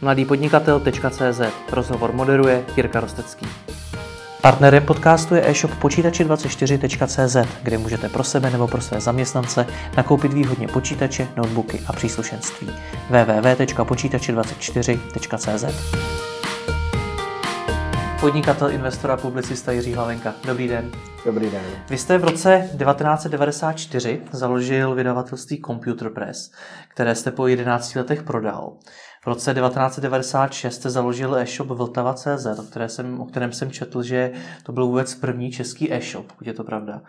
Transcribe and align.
mladýpodnikatel.cz 0.00 1.40
Rozhovor 1.72 2.12
moderuje 2.12 2.64
Jirka 2.76 3.00
Rostecký. 3.00 3.46
Partnerem 4.42 4.86
podcastu 4.86 5.34
je 5.34 5.50
e-shop 5.50 5.70
počítači24.cz, 5.80 7.36
kde 7.62 7.78
můžete 7.78 8.08
pro 8.08 8.24
sebe 8.24 8.50
nebo 8.50 8.68
pro 8.68 8.80
své 8.80 9.00
zaměstnance 9.00 9.66
nakoupit 9.96 10.32
výhodně 10.32 10.68
počítače, 10.68 11.28
notebooky 11.36 11.80
a 11.86 11.92
příslušenství. 11.92 12.68
www.počítači24.cz 13.10 15.64
Podnikatel, 18.20 18.70
investor 18.70 19.10
a 19.10 19.16
publicista 19.16 19.72
Jiří 19.72 19.94
Hlavenka. 19.94 20.34
Dobrý 20.44 20.68
den. 20.68 20.90
Dobrý 21.26 21.50
den. 21.50 21.62
Vy 21.90 21.98
jste 21.98 22.18
v 22.18 22.24
roce 22.24 22.58
1994 22.58 24.22
založil 24.32 24.94
vydavatelství 24.94 25.62
Computer 25.66 26.10
Press, 26.10 26.50
které 26.88 27.14
jste 27.14 27.30
po 27.30 27.46
11 27.46 27.94
letech 27.94 28.22
prodal. 28.22 28.72
V 29.22 29.26
roce 29.26 29.54
1996 29.54 30.74
jste 30.74 30.90
založil 30.90 31.36
e-shop 31.36 31.68
Vltava.cz, 31.68 32.46
o, 32.58 32.62
které 32.62 32.88
jsem, 32.88 33.20
o 33.20 33.24
kterém 33.24 33.52
jsem 33.52 33.70
četl, 33.70 34.02
že 34.02 34.32
to 34.62 34.72
byl 34.72 34.86
vůbec 34.86 35.14
první 35.14 35.52
český 35.52 35.92
e-shop, 35.92 36.32
je 36.40 36.54
to 36.54 36.64
pravda. 36.64 37.02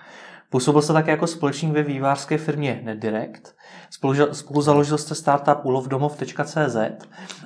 Působil 0.49 0.81
jste 0.81 0.93
také 0.93 1.11
jako 1.11 1.27
společník 1.27 1.73
ve 1.73 1.83
vývářské 1.83 2.37
firmě 2.37 2.81
NetDirect. 2.83 3.55
Spolu, 3.89 4.33
spolu 4.33 4.61
založil 4.61 4.97
jste 4.97 5.15
startup 5.15 5.65
ulovdomov.cz 5.65 6.75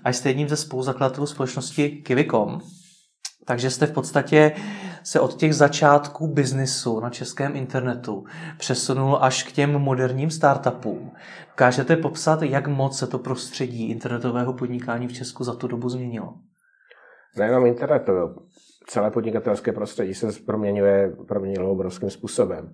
a 0.04 0.10
jste 0.10 0.30
jedním 0.30 0.50
ze 0.50 0.58
spoluzakladatelů 0.58 1.28
společnosti 1.28 1.90
Kivicom. 1.90 2.62
Takže 3.46 3.70
jste 3.70 3.86
v 3.86 3.92
podstatě 3.92 4.52
se 5.04 5.20
od 5.20 5.36
těch 5.36 5.56
začátků 5.56 6.28
biznisu 6.28 7.00
na 7.00 7.10
českém 7.10 7.56
internetu 7.56 8.24
přesunul 8.58 9.18
až 9.22 9.44
k 9.44 9.52
těm 9.52 9.72
moderním 9.72 10.30
startupům. 10.30 11.12
Dokážete 11.50 11.96
popsat, 11.96 12.42
jak 12.42 12.68
moc 12.68 13.00
se 13.00 13.08
to 13.08 13.20
prostředí 13.20 13.90
internetového 13.90 14.54
podnikání 14.54 15.08
v 15.08 15.14
Česku 15.14 15.44
za 15.44 15.56
tu 15.56 15.68
dobu 15.68 15.90
změnilo? 15.90 16.34
Nejenom 17.38 17.66
internetového, 17.66 18.36
celé 18.88 19.12
podnikatelské 19.12 19.72
prostředí 19.72 20.14
se 20.14 20.28
proměňuje, 20.46 21.16
proměnilo 21.28 21.72
obrovským 21.72 22.10
způsobem. 22.10 22.74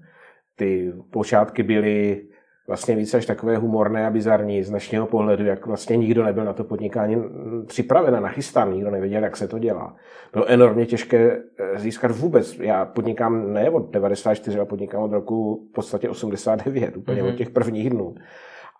Ty 0.56 0.94
počátky 1.12 1.64
byly 1.64 2.22
vlastně 2.70 2.96
více 2.96 3.18
až 3.18 3.26
takové 3.26 3.58
humorné 3.58 4.08
a 4.08 4.10
bizarní 4.10 4.64
z 4.64 4.70
dnešního 4.70 5.06
pohledu, 5.06 5.46
jak 5.46 5.66
vlastně 5.66 5.98
nikdo 5.98 6.24
nebyl 6.24 6.46
na 6.46 6.54
to 6.54 6.64
podnikání 6.64 7.24
připraven 7.66 8.16
a 8.16 8.20
nachystán, 8.20 8.74
nikdo 8.74 8.92
nevěděl, 8.92 9.24
jak 9.24 9.38
se 9.38 9.48
to 9.48 9.60
dělá. 9.60 9.96
Bylo 10.34 10.46
enormně 10.50 10.86
těžké 10.86 11.42
eh, 11.58 11.80
získat 11.80 12.12
vůbec. 12.12 12.60
Já 12.60 12.86
podnikám 12.86 13.54
ne 13.54 13.70
od 13.70 13.92
94, 13.92 14.58
ale 14.58 14.66
podnikám 14.66 15.02
od 15.02 15.12
roku 15.12 15.68
v 15.70 15.74
podstatě 15.74 16.10
89, 16.10 16.98
úplně 16.98 17.22
mm-hmm. 17.22 17.26
od 17.26 17.28
mhm. 17.28 17.38
těch 17.38 17.50
prvních 17.50 17.90
dnů. 17.90 18.16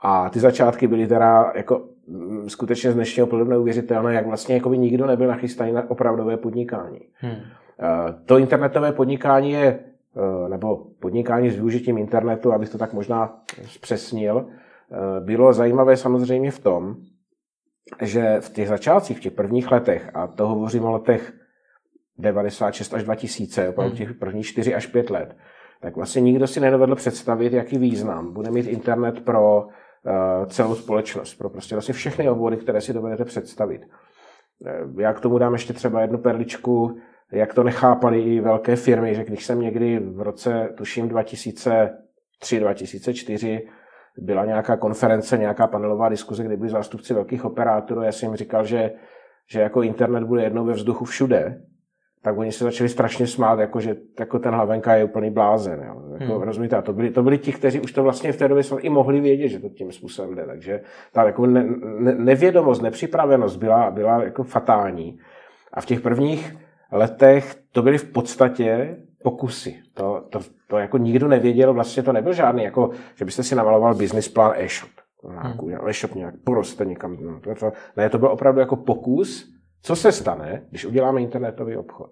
A 0.02 0.30
ty 0.30 0.40
začátky 0.40 0.88
byly 0.88 1.08
teda 1.08 1.52
jako 1.56 1.82
mm, 2.08 2.50
skutečně 2.50 2.92
z 2.92 2.96
dnešního 2.96 3.28
pohledu 3.28 3.52
neuvěřitelné, 3.52 4.14
jak 4.14 4.28
vlastně 4.28 4.56
jako 4.56 4.70
by 4.70 4.78
nikdo 4.78 5.06
nebyl 5.06 5.28
nachystaný 5.28 5.72
na 5.72 5.90
opravdové 5.90 6.38
podnikání. 6.38 7.02
Hmm. 7.16 7.36
To 8.26 8.38
internetové 8.38 8.92
podnikání 8.92 9.52
je 9.52 9.80
Eh, 9.80 9.89
nebo 10.50 10.86
podnikání 11.00 11.50
s 11.50 11.56
využitím 11.56 11.98
internetu, 11.98 12.54
abych 12.54 12.70
to 12.70 12.78
tak 12.78 12.94
možná 12.94 13.42
zpřesnil, 13.66 14.46
eh, 14.48 15.20
bylo 15.20 15.54
zajímavé 15.54 15.98
samozřejmě 15.98 16.52
v 16.52 16.60
tom, 16.60 16.96
že 18.02 18.38
v 18.40 18.50
těch 18.50 18.68
začátcích, 18.68 19.18
v 19.18 19.22
těch 19.22 19.34
prvních 19.34 19.72
letech, 19.72 20.10
a 20.14 20.28
to 20.28 20.48
hovořím 20.48 20.84
o 20.84 20.92
letech 20.92 21.34
96 22.18 22.94
až 22.94 23.04
2000, 23.04 23.70
opravdu 23.70 23.96
hmm. 23.96 23.98
těch 23.98 24.14
prvních 24.14 24.46
4 24.46 24.76
až 24.76 24.86
5 24.86 25.10
let, 25.10 25.38
tak 25.82 25.96
vlastně 25.96 26.22
nikdo 26.22 26.48
si 26.48 26.60
nedovedl 26.60 26.96
představit, 26.96 27.54
jaký 27.54 27.78
význam 27.78 28.34
bude 28.34 28.52
mít 28.52 28.68
internet 28.68 29.26
pro 29.26 29.64
uh, 29.64 30.46
celou 30.46 30.76
společnost, 30.76 31.36
pro 31.36 31.50
prostě 31.50 31.76
vlastně 31.76 31.94
všechny 31.94 32.30
obory, 32.30 32.58
které 32.58 32.82
si 32.82 32.94
dovedete 32.94 33.26
představit. 33.26 33.82
Já 34.98 35.14
k 35.14 35.20
tomu 35.20 35.38
dám 35.38 35.54
ještě 35.54 35.74
třeba 35.74 36.02
jednu 36.02 36.18
perličku 36.18 36.98
jak 37.32 37.54
to 37.54 37.64
nechápali 37.64 38.22
i 38.22 38.42
velké 38.42 38.76
firmy, 38.76 39.16
že 39.16 39.24
když 39.24 39.46
jsem 39.46 39.62
někdy 39.62 40.00
v 40.00 40.22
roce, 40.22 40.70
tuším 40.78 41.10
2003-2004, 41.10 43.62
byla 44.18 44.46
nějaká 44.46 44.78
konference, 44.78 45.38
nějaká 45.38 45.68
panelová 45.68 46.10
diskuze, 46.10 46.44
kde 46.44 46.58
byli 46.58 46.70
zástupci 46.70 47.14
velkých 47.14 47.46
operátorů, 47.46 48.02
já 48.02 48.12
jsem 48.12 48.30
jim 48.30 48.36
říkal, 48.36 48.66
že, 48.66 48.92
že 49.52 49.60
jako 49.60 49.82
internet 49.82 50.24
bude 50.24 50.44
jednou 50.44 50.66
ve 50.66 50.74
vzduchu 50.74 51.06
všude, 51.06 51.62
tak 52.22 52.38
oni 52.38 52.52
se 52.52 52.64
začali 52.64 52.90
strašně 52.90 53.28
smát, 53.28 53.60
jako 53.60 53.80
že 53.80 53.96
jako 54.20 54.40
ten 54.40 54.54
hlavenka 54.54 54.96
je 54.96 55.04
úplný 55.04 55.32
blázen. 55.32 55.84
Jo. 55.88 56.02
Jako, 56.20 56.34
hmm. 56.34 56.42
Rozumíte? 56.42 56.76
A 56.76 56.82
to 56.82 56.94
byli, 56.94 57.12
to 57.12 57.24
byli 57.24 57.38
ti, 57.38 57.52
kteří 57.52 57.80
už 57.80 57.92
to 57.92 58.04
vlastně 58.04 58.32
v 58.32 58.38
té 58.38 58.48
době 58.48 58.64
i 58.80 58.90
mohli 58.90 59.20
vědět, 59.20 59.48
že 59.48 59.60
to 59.60 59.70
tím 59.70 59.92
způsobem 59.92 60.36
jde. 60.36 60.46
Takže 60.46 60.82
ta 61.14 61.24
jako 61.24 61.46
ne, 61.46 61.66
ne, 62.00 62.16
nevědomost, 62.16 62.82
nepřipravenost 62.82 63.58
byla, 63.58 63.92
byla 63.92 64.24
jako 64.24 64.44
fatální. 64.44 65.20
A 65.74 65.82
v 65.82 65.86
těch 65.86 66.02
prvních 66.02 66.58
letech 66.92 67.56
to 67.72 67.82
byly 67.82 67.98
v 67.98 68.12
podstatě 68.12 68.98
pokusy. 69.24 69.80
To, 69.94 70.26
to, 70.30 70.40
to 70.68 70.78
jako 70.78 70.98
nikdo 70.98 71.28
nevěděl, 71.28 71.74
vlastně 71.74 72.04
to 72.04 72.14
nebyl 72.14 72.34
žádný, 72.34 72.64
jako, 72.64 72.90
že 73.16 73.26
byste 73.26 73.44
si 73.44 73.56
namaloval 73.56 73.96
business 73.96 74.28
plán 74.28 74.54
e-shop. 74.56 74.90
Hmm. 75.24 75.90
E-shop 75.90 76.16
nějak 76.16 76.36
poroste 76.44 76.86
někam. 76.86 77.18
No, 77.22 77.40
to, 77.40 77.56
to, 77.56 77.72
ne, 77.98 78.10
to 78.10 78.18
byl 78.18 78.28
opravdu 78.28 78.60
jako 78.60 78.76
pokus, 78.76 79.54
co 79.82 79.96
se 79.96 80.12
stane, 80.12 80.66
když 80.70 80.86
uděláme 80.86 81.22
internetový 81.22 81.78
obchod. 81.78 82.12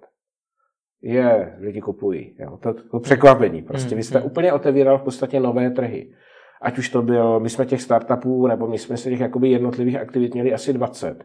Je, 1.02 1.58
lidi 1.60 1.82
kupují. 1.82 2.36
Jo. 2.40 2.58
To, 2.58 2.74
to 2.74 3.00
překvapení. 3.00 3.62
Prostě 3.62 3.96
vy 3.96 4.04
jste 4.04 4.20
hmm. 4.20 4.28
úplně 4.28 4.54
otevíral 4.54 4.98
v 4.98 5.04
podstatě 5.04 5.40
nové 5.40 5.70
trhy. 5.70 6.14
Ať 6.62 6.78
už 6.78 6.90
to 6.90 7.02
byl, 7.02 7.40
my 7.40 7.50
jsme 7.50 7.66
těch 7.66 7.82
startupů, 7.82 8.48
nebo 8.48 8.68
my 8.68 8.78
jsme 8.78 8.98
se 8.98 9.10
těch 9.10 9.20
jakoby 9.20 9.50
jednotlivých 9.50 9.96
aktivit 9.96 10.34
měli 10.34 10.54
asi 10.54 10.74
20. 10.74 11.24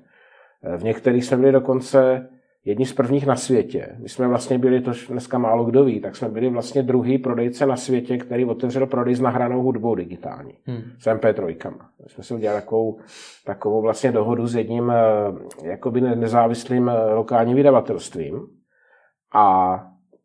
V 0.76 0.84
některých 0.84 1.24
jsme 1.24 1.36
byli 1.36 1.52
dokonce 1.52 2.28
jedni 2.64 2.86
z 2.86 2.92
prvních 2.92 3.26
na 3.26 3.36
světě. 3.36 3.96
My 3.98 4.08
jsme 4.08 4.28
vlastně 4.28 4.58
byli, 4.58 4.80
to 4.80 4.92
dneska 5.08 5.38
málo 5.38 5.64
kdo 5.64 5.84
ví, 5.84 6.00
tak 6.00 6.16
jsme 6.16 6.28
byli 6.28 6.48
vlastně 6.48 6.82
druhý 6.82 7.18
prodejce 7.18 7.66
na 7.66 7.76
světě, 7.76 8.18
který 8.18 8.44
otevřel 8.44 8.86
prodej 8.86 9.14
s 9.14 9.20
nahranou 9.20 9.62
hudbou 9.62 9.94
digitální. 9.94 10.54
Hmm. 10.66 10.82
S 10.98 11.06
MP3. 11.06 11.46
My 12.02 12.08
jsme 12.08 12.24
si 12.24 12.34
udělali 12.34 12.60
takovou, 12.60 12.98
takovou 13.44 13.82
vlastně 13.82 14.12
dohodu 14.12 14.46
s 14.46 14.54
jedním 14.54 14.90
eh, 14.90 15.68
jakoby 15.68 16.00
nezávislým 16.00 16.88
eh, 16.88 17.14
lokálním 17.14 17.56
vydavatelstvím. 17.56 18.46
A 19.34 19.76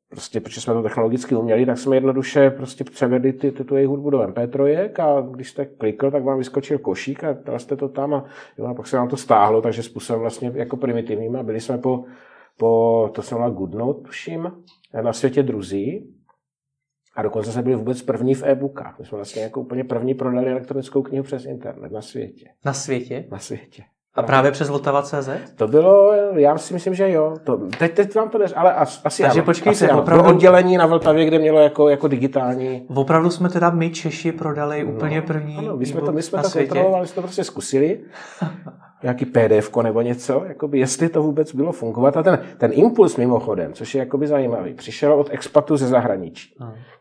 prostě, 0.09 0.39
protože 0.41 0.61
jsme 0.61 0.73
to 0.73 0.83
technologicky 0.83 1.35
uměli, 1.35 1.65
tak 1.65 1.77
jsme 1.77 1.95
jednoduše 1.95 2.49
prostě 2.49 2.83
převedli 2.83 3.33
ty, 3.33 3.51
ty, 3.51 3.63
tu 3.63 3.75
jejich 3.75 3.89
hudbu 3.89 4.09
do 4.09 4.19
MP3 4.19 4.89
a 5.03 5.21
když 5.21 5.49
jste 5.49 5.65
klikl, 5.65 6.11
tak 6.11 6.23
vám 6.23 6.37
vyskočil 6.37 6.79
košík 6.79 7.23
a 7.23 7.33
dal 7.33 7.59
jste 7.59 7.75
to 7.75 7.89
tam 7.89 8.13
a, 8.13 8.25
jo, 8.57 8.65
a 8.65 8.73
pak 8.73 8.87
se 8.87 8.97
nám 8.97 9.07
to 9.07 9.17
stáhlo, 9.17 9.61
takže 9.61 9.83
způsobem 9.83 10.19
vlastně 10.21 10.51
jako 10.55 10.77
primitivním 10.77 11.35
a 11.35 11.43
byli 11.43 11.59
jsme 11.59 11.77
po, 11.77 12.05
po 12.57 13.11
to 13.13 13.21
se 13.21 13.35
jmenuje 13.35 13.53
Goodnote, 13.53 14.01
tuším, 14.01 14.51
na 15.01 15.13
světě 15.13 15.43
druzí 15.43 16.13
a 17.15 17.21
dokonce 17.21 17.51
jsme 17.51 17.61
byli 17.61 17.75
vůbec 17.75 18.01
první 18.01 18.35
v 18.35 18.43
e-bookách. 18.43 18.99
My 18.99 19.05
jsme 19.05 19.15
vlastně 19.15 19.41
jako 19.41 19.61
úplně 19.61 19.83
první 19.83 20.13
prodali 20.13 20.51
elektronickou 20.51 21.01
knihu 21.01 21.23
přes 21.23 21.45
internet 21.45 21.91
na 21.91 22.01
světě. 22.01 22.45
Na 22.65 22.73
světě? 22.73 23.27
Na 23.31 23.39
světě. 23.39 23.83
A 24.17 24.23
právě 24.23 24.51
přes 24.51 24.69
Vltava.cz? 24.69 25.29
To 25.55 25.67
bylo, 25.67 26.13
já 26.35 26.57
si 26.57 26.73
myslím, 26.73 26.93
že 26.95 27.11
jo. 27.11 27.33
To, 27.43 27.57
teď, 27.79 27.93
teď 27.93 28.15
vám 28.15 28.29
to 28.29 28.37
neř, 28.37 28.53
ale 28.55 28.73
asi 28.73 29.01
Takže 29.03 29.39
ano, 29.39 29.45
počkejte, 29.45 29.85
asi 29.85 29.93
opravdu... 29.93 30.23
Bylo 30.23 30.35
oddělení 30.35 30.77
na 30.77 30.85
Vltavě, 30.85 31.25
kde 31.25 31.39
mělo 31.39 31.59
jako, 31.59 31.89
jako 31.89 32.07
digitální. 32.07 32.85
Opravdu 32.95 33.29
jsme 33.29 33.49
teda 33.49 33.69
my 33.69 33.89
Češi 33.89 34.31
prodali 34.31 34.83
no, 34.83 34.91
úplně 34.91 35.21
první 35.21 35.57
Ano, 35.57 35.77
my 35.77 35.85
jsme 35.85 36.01
to, 36.01 36.11
my 36.11 36.21
jsme 36.21 36.41
to 36.41 36.49
kontrolovali, 36.49 37.07
jsme 37.07 37.15
to 37.15 37.21
prostě 37.21 37.43
zkusili. 37.43 37.99
nějaký 39.03 39.25
PDF 39.25 39.75
nebo 39.83 40.01
něco, 40.01 40.43
jakoby, 40.47 40.79
jestli 40.79 41.09
to 41.09 41.23
vůbec 41.23 41.55
bylo 41.55 41.71
fungovat. 41.71 42.17
A 42.17 42.23
ten, 42.23 42.39
ten 42.57 42.71
impuls 42.73 43.17
mimochodem, 43.17 43.73
což 43.73 43.95
je 43.95 43.99
jakoby 43.99 44.27
zajímavý, 44.27 44.73
přišel 44.73 45.13
od 45.13 45.29
expatů 45.31 45.77
ze 45.77 45.87
zahraničí, 45.87 46.55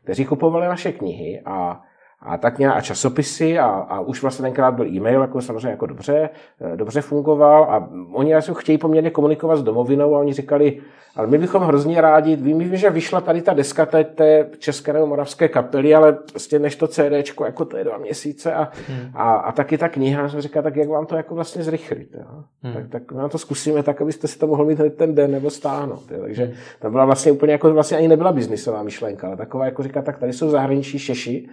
kteří 0.05 0.25
kupovali 0.25 0.67
naše 0.67 0.93
knihy 0.93 1.43
a 1.45 1.81
a 2.23 2.37
tak 2.37 2.59
nějak 2.59 2.77
a 2.77 2.81
časopisy 2.81 3.59
a, 3.59 3.67
a 3.67 4.01
už 4.01 4.23
vlastně 4.23 4.43
tenkrát 4.43 4.71
byl 4.71 4.87
e-mail, 4.87 5.21
jako 5.21 5.41
samozřejmě 5.41 5.69
jako 5.69 5.87
dobře, 5.87 6.31
eh, 6.61 6.77
dobře 6.77 7.01
fungoval 7.01 7.65
a 7.65 7.89
oni 8.13 8.35
asi 8.35 8.53
chtějí 8.55 8.79
poměrně 8.79 9.11
komunikovat 9.11 9.57
s 9.57 9.63
domovinou 9.63 10.15
a 10.17 10.19
oni 10.19 10.33
říkali, 10.33 10.81
ale 11.17 11.27
my 11.27 11.39
bychom 11.39 11.63
hrozně 11.63 12.01
rádi, 12.01 12.37
vím, 12.37 12.77
že 12.77 12.91
vyšla 12.91 13.21
tady 13.21 13.43
ta 13.43 13.55
deska 13.55 13.87
té, 13.87 14.05
té 14.05 14.49
české 14.59 14.93
nebo 14.93 15.07
moravské 15.07 15.49
kapely, 15.49 15.95
ale 15.95 16.13
prostě 16.13 16.59
než 16.59 16.77
to 16.77 16.89
CDčko, 16.89 17.45
jako 17.45 17.65
to 17.65 17.77
je 17.77 17.85
dva 17.85 17.99
měsíce 17.99 18.55
a, 18.55 18.69
hmm. 18.89 19.11
a, 19.15 19.35
a 19.35 19.53
taky 19.53 19.79
ta 19.79 19.89
kniha, 19.89 20.29
jsem 20.29 20.41
říkal, 20.41 20.63
tak 20.63 20.77
jak 20.77 20.89
vám 20.89 21.07
to 21.07 21.17
jako 21.17 21.35
vlastně 21.35 21.63
zrychlit, 21.63 22.09
jo? 22.15 22.45
Hmm. 22.63 22.75
Tak, 22.75 22.89
tak 22.89 23.13
vám 23.13 23.31
to 23.31 23.39
zkusíme 23.39 23.83
tak, 23.83 24.01
abyste 24.03 24.29
si 24.29 24.39
to 24.39 24.47
mohli 24.47 24.67
mít 24.67 24.97
ten 24.97 25.15
den 25.15 25.31
nebo 25.31 25.51
stáhnout. 25.51 26.11
Jo? 26.11 26.19
Takže 26.21 26.45
hmm. 26.45 26.55
to 26.81 26.91
byla 26.91 27.05
vlastně 27.05 27.33
úplně 27.33 27.53
jako, 27.53 27.73
vlastně 27.73 27.97
ani 27.97 28.09
nebyla 28.09 28.33
biznisová 28.33 28.83
myšlenka, 28.83 29.27
ale 29.27 29.37
taková 29.37 29.65
jako 29.65 29.83
říká, 29.83 30.03
tak 30.03 30.19
tady 30.19 30.33
jsou 30.33 30.51
zahraniční 30.51 30.99
šeši, 30.99 31.49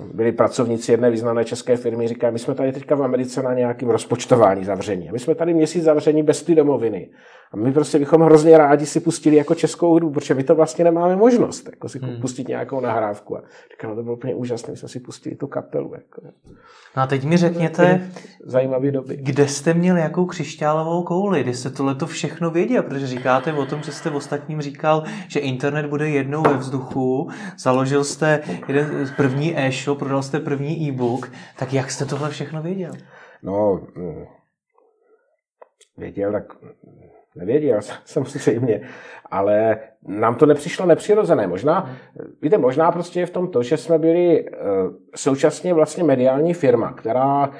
byli 0.00 0.32
pracovníci 0.32 0.92
jedné 0.92 1.10
významné 1.10 1.44
české 1.44 1.76
firmy, 1.76 2.08
říkají, 2.08 2.32
my 2.32 2.38
jsme 2.38 2.54
tady 2.54 2.72
teďka 2.72 2.94
v 2.94 3.02
Americe 3.02 3.42
na 3.42 3.54
nějakém 3.54 3.90
rozpočtování 3.90 4.64
zavření. 4.64 5.08
My 5.12 5.18
jsme 5.18 5.34
tady 5.34 5.54
měsíc 5.54 5.82
zavření 5.84 6.22
bez 6.22 6.42
ty 6.42 6.54
domoviny. 6.54 7.10
A 7.52 7.56
my 7.56 7.72
prostě 7.72 7.98
bychom 7.98 8.22
hrozně 8.22 8.58
rádi 8.58 8.86
si 8.86 9.00
pustili 9.00 9.36
jako 9.36 9.54
českou 9.54 9.90
hudbu, 9.90 10.10
protože 10.10 10.34
my 10.34 10.44
to 10.44 10.54
vlastně 10.54 10.84
nemáme 10.84 11.16
možnost, 11.16 11.66
jako 11.66 11.88
si 11.88 11.98
hmm. 11.98 12.20
pustit 12.20 12.48
nějakou 12.48 12.80
nahrávku. 12.80 13.36
A 13.36 13.42
říkám, 13.72 13.90
no 13.90 13.96
to 13.96 14.02
bylo 14.02 14.16
úplně 14.16 14.34
úžasné, 14.34 14.70
my 14.70 14.76
jsme 14.76 14.88
si 14.88 15.00
pustili 15.00 15.36
tu 15.36 15.46
kapelu. 15.46 15.94
Jako. 15.94 16.22
No 16.96 17.02
a 17.02 17.06
teď 17.06 17.24
mi 17.24 17.36
řekněte, 17.36 18.10
zajímavé 18.44 18.90
doby. 18.90 19.16
kde 19.16 19.48
jste 19.48 19.74
měl 19.74 19.96
jakou 19.96 20.26
křišťálovou 20.26 21.02
kouli, 21.02 21.42
kdy 21.42 21.54
jste 21.54 21.70
tohle 21.70 21.94
to 21.94 22.06
všechno 22.06 22.50
věděl, 22.50 22.82
protože 22.82 23.06
říkáte 23.06 23.52
o 23.52 23.66
tom, 23.66 23.82
že 23.82 23.92
jste 23.92 24.10
v 24.10 24.16
ostatním 24.16 24.60
říkal, 24.60 25.04
že 25.28 25.40
internet 25.40 25.86
bude 25.86 26.08
jednou 26.08 26.42
ve 26.42 26.56
vzduchu, 26.56 27.30
založil 27.58 28.04
jste 28.04 28.40
jeden 28.68 29.14
první 29.16 29.58
e-shop, 29.58 29.98
prodal 29.98 30.22
jste 30.22 30.40
první 30.40 30.88
e-book, 30.88 31.32
tak 31.58 31.72
jak 31.72 31.90
jste 31.90 32.04
tohle 32.04 32.30
všechno 32.30 32.62
věděl? 32.62 32.92
No, 33.42 33.80
hm, 33.96 34.24
věděl, 35.96 36.32
tak 36.32 36.44
nevěděl 37.36 37.80
samozřejmě, 38.04 38.80
ale 39.30 39.78
nám 40.06 40.34
to 40.34 40.46
nepřišlo 40.46 40.86
nepřirozené. 40.86 41.46
Možná, 41.46 41.80
hmm. 41.80 41.96
víte, 42.42 42.58
možná 42.58 42.92
prostě 42.92 43.20
je 43.20 43.26
v 43.26 43.30
tom 43.30 43.48
to, 43.48 43.62
že 43.62 43.76
jsme 43.76 43.98
byli 43.98 44.44
uh, 44.44 44.58
současně 45.16 45.74
vlastně 45.74 46.04
mediální 46.04 46.54
firma, 46.54 46.92
která 46.92 47.48
uh, 47.48 47.54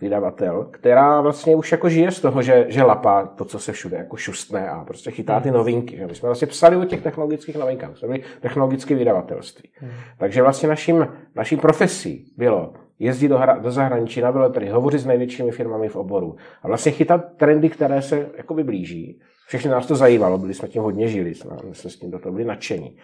vydavatel, 0.00 0.68
která 0.70 1.20
vlastně 1.20 1.56
už 1.56 1.72
jako 1.72 1.88
žije 1.88 2.10
z 2.10 2.20
toho, 2.20 2.42
že, 2.42 2.64
že 2.68 2.82
lapá 2.82 3.26
to, 3.26 3.44
co 3.44 3.58
se 3.58 3.72
všude 3.72 3.96
jako 3.96 4.16
šustne 4.16 4.68
a 4.68 4.84
prostě 4.84 5.10
chytá 5.10 5.40
ty 5.40 5.48
hmm. 5.48 5.58
novinky. 5.58 5.96
Že? 5.96 6.06
My 6.06 6.14
jsme 6.14 6.28
vlastně 6.28 6.46
psali 6.46 6.76
o 6.76 6.84
těch 6.84 7.02
technologických 7.02 7.56
novinkách, 7.56 7.96
jsme 7.96 8.08
byli 8.08 8.22
technologické 8.40 8.94
vydavatelství. 8.94 9.70
Hmm. 9.74 9.90
Takže 10.18 10.42
vlastně 10.42 10.68
naším, 10.68 11.08
naším 11.34 11.58
profesí 11.58 12.32
bylo 12.36 12.72
jezdit 13.00 13.28
do, 13.28 13.38
hra, 13.38 13.58
do 13.58 13.70
zahraničí 13.70 14.20
na 14.20 14.30
veletrhy, 14.30 14.68
hovořit 14.68 14.98
s 14.98 15.06
největšími 15.06 15.50
firmami 15.50 15.88
v 15.88 15.96
oboru 15.96 16.36
a 16.62 16.68
vlastně 16.68 16.92
chytat 16.92 17.36
trendy, 17.36 17.68
které 17.68 18.02
se 18.02 18.28
jakoby 18.36 18.64
blíží. 18.64 19.20
Všechny 19.46 19.70
nás 19.70 19.86
to 19.86 19.96
zajímalo, 19.96 20.38
byli 20.38 20.54
jsme 20.54 20.68
tím 20.68 20.82
hodně 20.82 21.08
žili, 21.08 21.34
jsme, 21.34 21.56
jsme 21.72 21.90
s 21.90 21.96
tím 21.96 22.10
do 22.10 22.18
toho 22.18 22.32
byli 22.32 22.44
nadšení. 22.44 22.96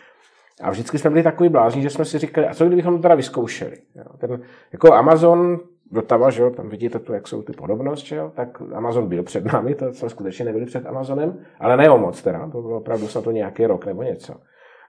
A 0.63 0.71
vždycky 0.71 0.99
jsme 0.99 1.11
byli 1.11 1.23
takový 1.23 1.49
blázni, 1.49 1.83
že 1.83 1.91
jsme 1.91 2.05
si 2.05 2.19
říkali, 2.19 2.47
a 2.47 2.55
co 2.55 2.67
kdybychom 2.67 2.97
to 2.97 3.03
teda 3.03 3.15
vyzkoušeli? 3.15 3.77
Ten, 4.19 4.43
jako 4.73 4.95
Amazon, 4.95 5.61
Vltava, 5.91 6.31
že 6.31 6.43
jo, 6.43 6.51
tam 6.51 6.69
vidíte 6.69 6.99
tu, 6.99 7.13
jak 7.13 7.29
jsou 7.29 7.43
ty 7.43 7.53
podobnost, 7.53 8.05
že 8.05 8.17
jo, 8.17 8.33
tak 8.35 8.63
Amazon 8.75 9.09
byl 9.09 9.23
před 9.23 9.45
námi, 9.45 9.75
to 9.75 9.93
jsme 9.93 10.11
skutečně 10.11 10.45
nebyli 10.45 10.67
před 10.67 10.87
Amazonem, 10.87 11.39
ale 11.61 11.77
ne 11.77 11.91
o 11.91 11.99
moc 11.99 12.23
teda, 12.23 12.51
to 12.51 12.63
bylo 12.63 12.77
opravdu 12.77 13.09
snad 13.09 13.25
to 13.25 13.31
nějaký 13.31 13.67
rok 13.67 13.87
nebo 13.87 14.03
něco. 14.03 14.35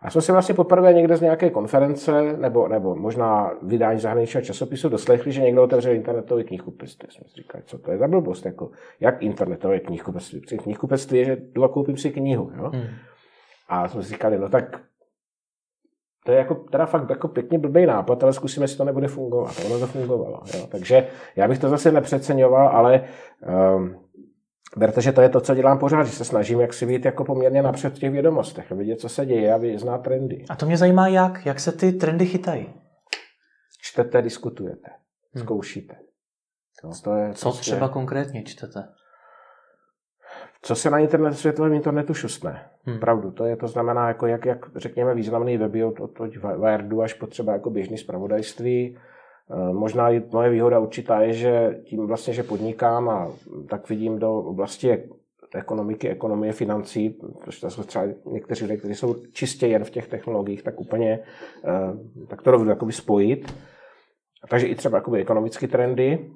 A 0.01 0.09
jsme 0.09 0.21
si 0.21 0.31
vlastně 0.31 0.55
poprvé 0.55 0.93
někde 0.93 1.17
z 1.17 1.21
nějaké 1.21 1.49
konference, 1.49 2.37
nebo, 2.37 2.67
nebo 2.67 2.95
možná 2.95 3.51
vydání 3.61 3.99
zahraničního 3.99 4.41
časopisu, 4.45 4.89
doslechli, 4.89 5.31
že 5.31 5.41
někdo 5.41 5.63
otevřel 5.63 5.93
internetový 5.93 6.43
knihkupectví. 6.43 7.07
Jsme 7.11 7.27
si 7.27 7.35
říkali, 7.35 7.63
co 7.67 7.77
to 7.77 7.91
je 7.91 7.97
za 7.97 8.07
blbost, 8.07 8.45
jako, 8.45 8.69
jak 8.99 9.21
internetové 9.21 9.79
knihkupectví. 9.79 10.41
Knihkupectví 10.41 11.17
je, 11.17 11.25
že 11.25 11.37
jdu 11.53 11.63
a 11.63 11.69
koupím 11.69 11.97
si 11.97 12.11
knihu. 12.11 12.51
Jo? 12.57 12.71
Hmm. 12.73 12.87
A 13.69 13.87
jsme 13.87 14.03
si 14.03 14.09
říkali, 14.09 14.39
no 14.39 14.49
tak 14.49 14.81
to 16.25 16.31
je 16.31 16.37
jako, 16.37 16.55
teda 16.55 16.85
fakt 16.85 17.09
jako 17.09 17.27
pěkně 17.27 17.59
blbý 17.59 17.85
nápad, 17.85 18.23
ale 18.23 18.33
zkusíme, 18.33 18.63
jestli 18.63 18.77
to 18.77 18.83
nebude 18.83 19.07
fungovat. 19.07 19.53
A 19.59 19.65
ono 19.65 19.79
to 19.79 19.87
fungovalo. 19.87 20.41
Jo? 20.53 20.67
Takže 20.71 21.07
já 21.35 21.47
bych 21.47 21.59
to 21.59 21.69
zase 21.69 21.91
nepřeceňoval, 21.91 22.67
ale 22.67 23.03
um, 23.75 23.95
Berte, 24.75 25.01
že 25.01 25.11
to 25.11 25.21
je 25.21 25.29
to, 25.29 25.41
co 25.41 25.55
dělám 25.55 25.79
pořád, 25.79 26.03
že 26.03 26.11
se 26.11 26.25
snažím 26.25 26.59
jak 26.59 26.73
si 26.73 26.85
být 26.85 27.05
jako 27.05 27.23
poměrně 27.23 27.61
napřed 27.61 27.95
v 27.95 27.99
těch 27.99 28.11
vědomostech, 28.11 28.71
vidět, 28.71 28.99
co 28.99 29.09
se 29.09 29.25
děje 29.25 29.53
a 29.53 29.57
vyznat 29.57 29.97
trendy. 29.97 30.45
A 30.49 30.55
to 30.55 30.65
mě 30.65 30.77
zajímá 30.77 31.07
jak, 31.07 31.45
jak 31.45 31.59
se 31.59 31.71
ty 31.71 31.91
trendy 31.91 32.25
chytají. 32.25 32.73
Čtete, 33.81 34.21
diskutujete, 34.21 34.89
hmm. 35.33 35.43
zkoušíte. 35.43 35.95
No, 36.83 36.91
to 37.03 37.15
je 37.15 37.33
co 37.33 37.49
prostě... 37.49 37.71
třeba 37.71 37.89
konkrétně 37.89 38.43
čtete? 38.43 38.83
Co 40.61 40.75
se 40.75 40.89
na 40.89 40.99
internetu, 40.99 41.35
světovém 41.35 41.73
internetu 41.73 42.13
šustne. 42.13 42.69
Hmm. 42.83 42.99
Pravdu, 42.99 43.31
to 43.31 43.45
je, 43.45 43.55
to 43.55 43.67
znamená, 43.67 44.07
jako 44.07 44.27
jak, 44.27 44.45
jak 44.45 44.65
řekněme, 44.75 45.15
významný 45.15 45.57
weby 45.57 45.83
od, 45.83 45.99
od, 45.99 46.19
od 46.19 46.35
Wiredu 46.35 47.01
až 47.01 47.13
po 47.13 47.27
třeba 47.27 47.53
jako 47.53 47.69
běžný 47.69 47.97
zpravodajství, 47.97 48.97
možná 49.71 50.09
i 50.09 50.23
moje 50.31 50.49
výhoda 50.49 50.79
určitá 50.79 51.21
je, 51.21 51.33
že 51.33 51.79
tím 51.83 52.07
vlastně, 52.07 52.33
že 52.33 52.43
podnikám 52.43 53.09
a 53.09 53.31
tak 53.69 53.89
vidím 53.89 54.19
do 54.19 54.33
oblasti 54.33 55.03
ekonomiky, 55.55 56.09
ekonomie, 56.09 56.53
financí, 56.53 57.09
protože 57.43 57.61
to 57.61 57.69
jsou 57.69 57.83
třeba 57.83 58.05
někteří 58.25 58.65
lidé, 58.65 58.77
kteří 58.77 58.95
jsou 58.95 59.15
čistě 59.31 59.67
jen 59.67 59.83
v 59.83 59.89
těch 59.89 60.07
technologiích, 60.07 60.63
tak 60.63 60.79
úplně 60.79 61.19
eh, 61.65 62.27
tak 62.27 62.41
to 62.41 62.63
jakoby 62.63 62.91
spojit. 62.91 63.53
Takže 64.49 64.67
i 64.67 64.75
třeba 64.75 65.01
ekonomické 65.17 65.67
trendy, 65.67 66.31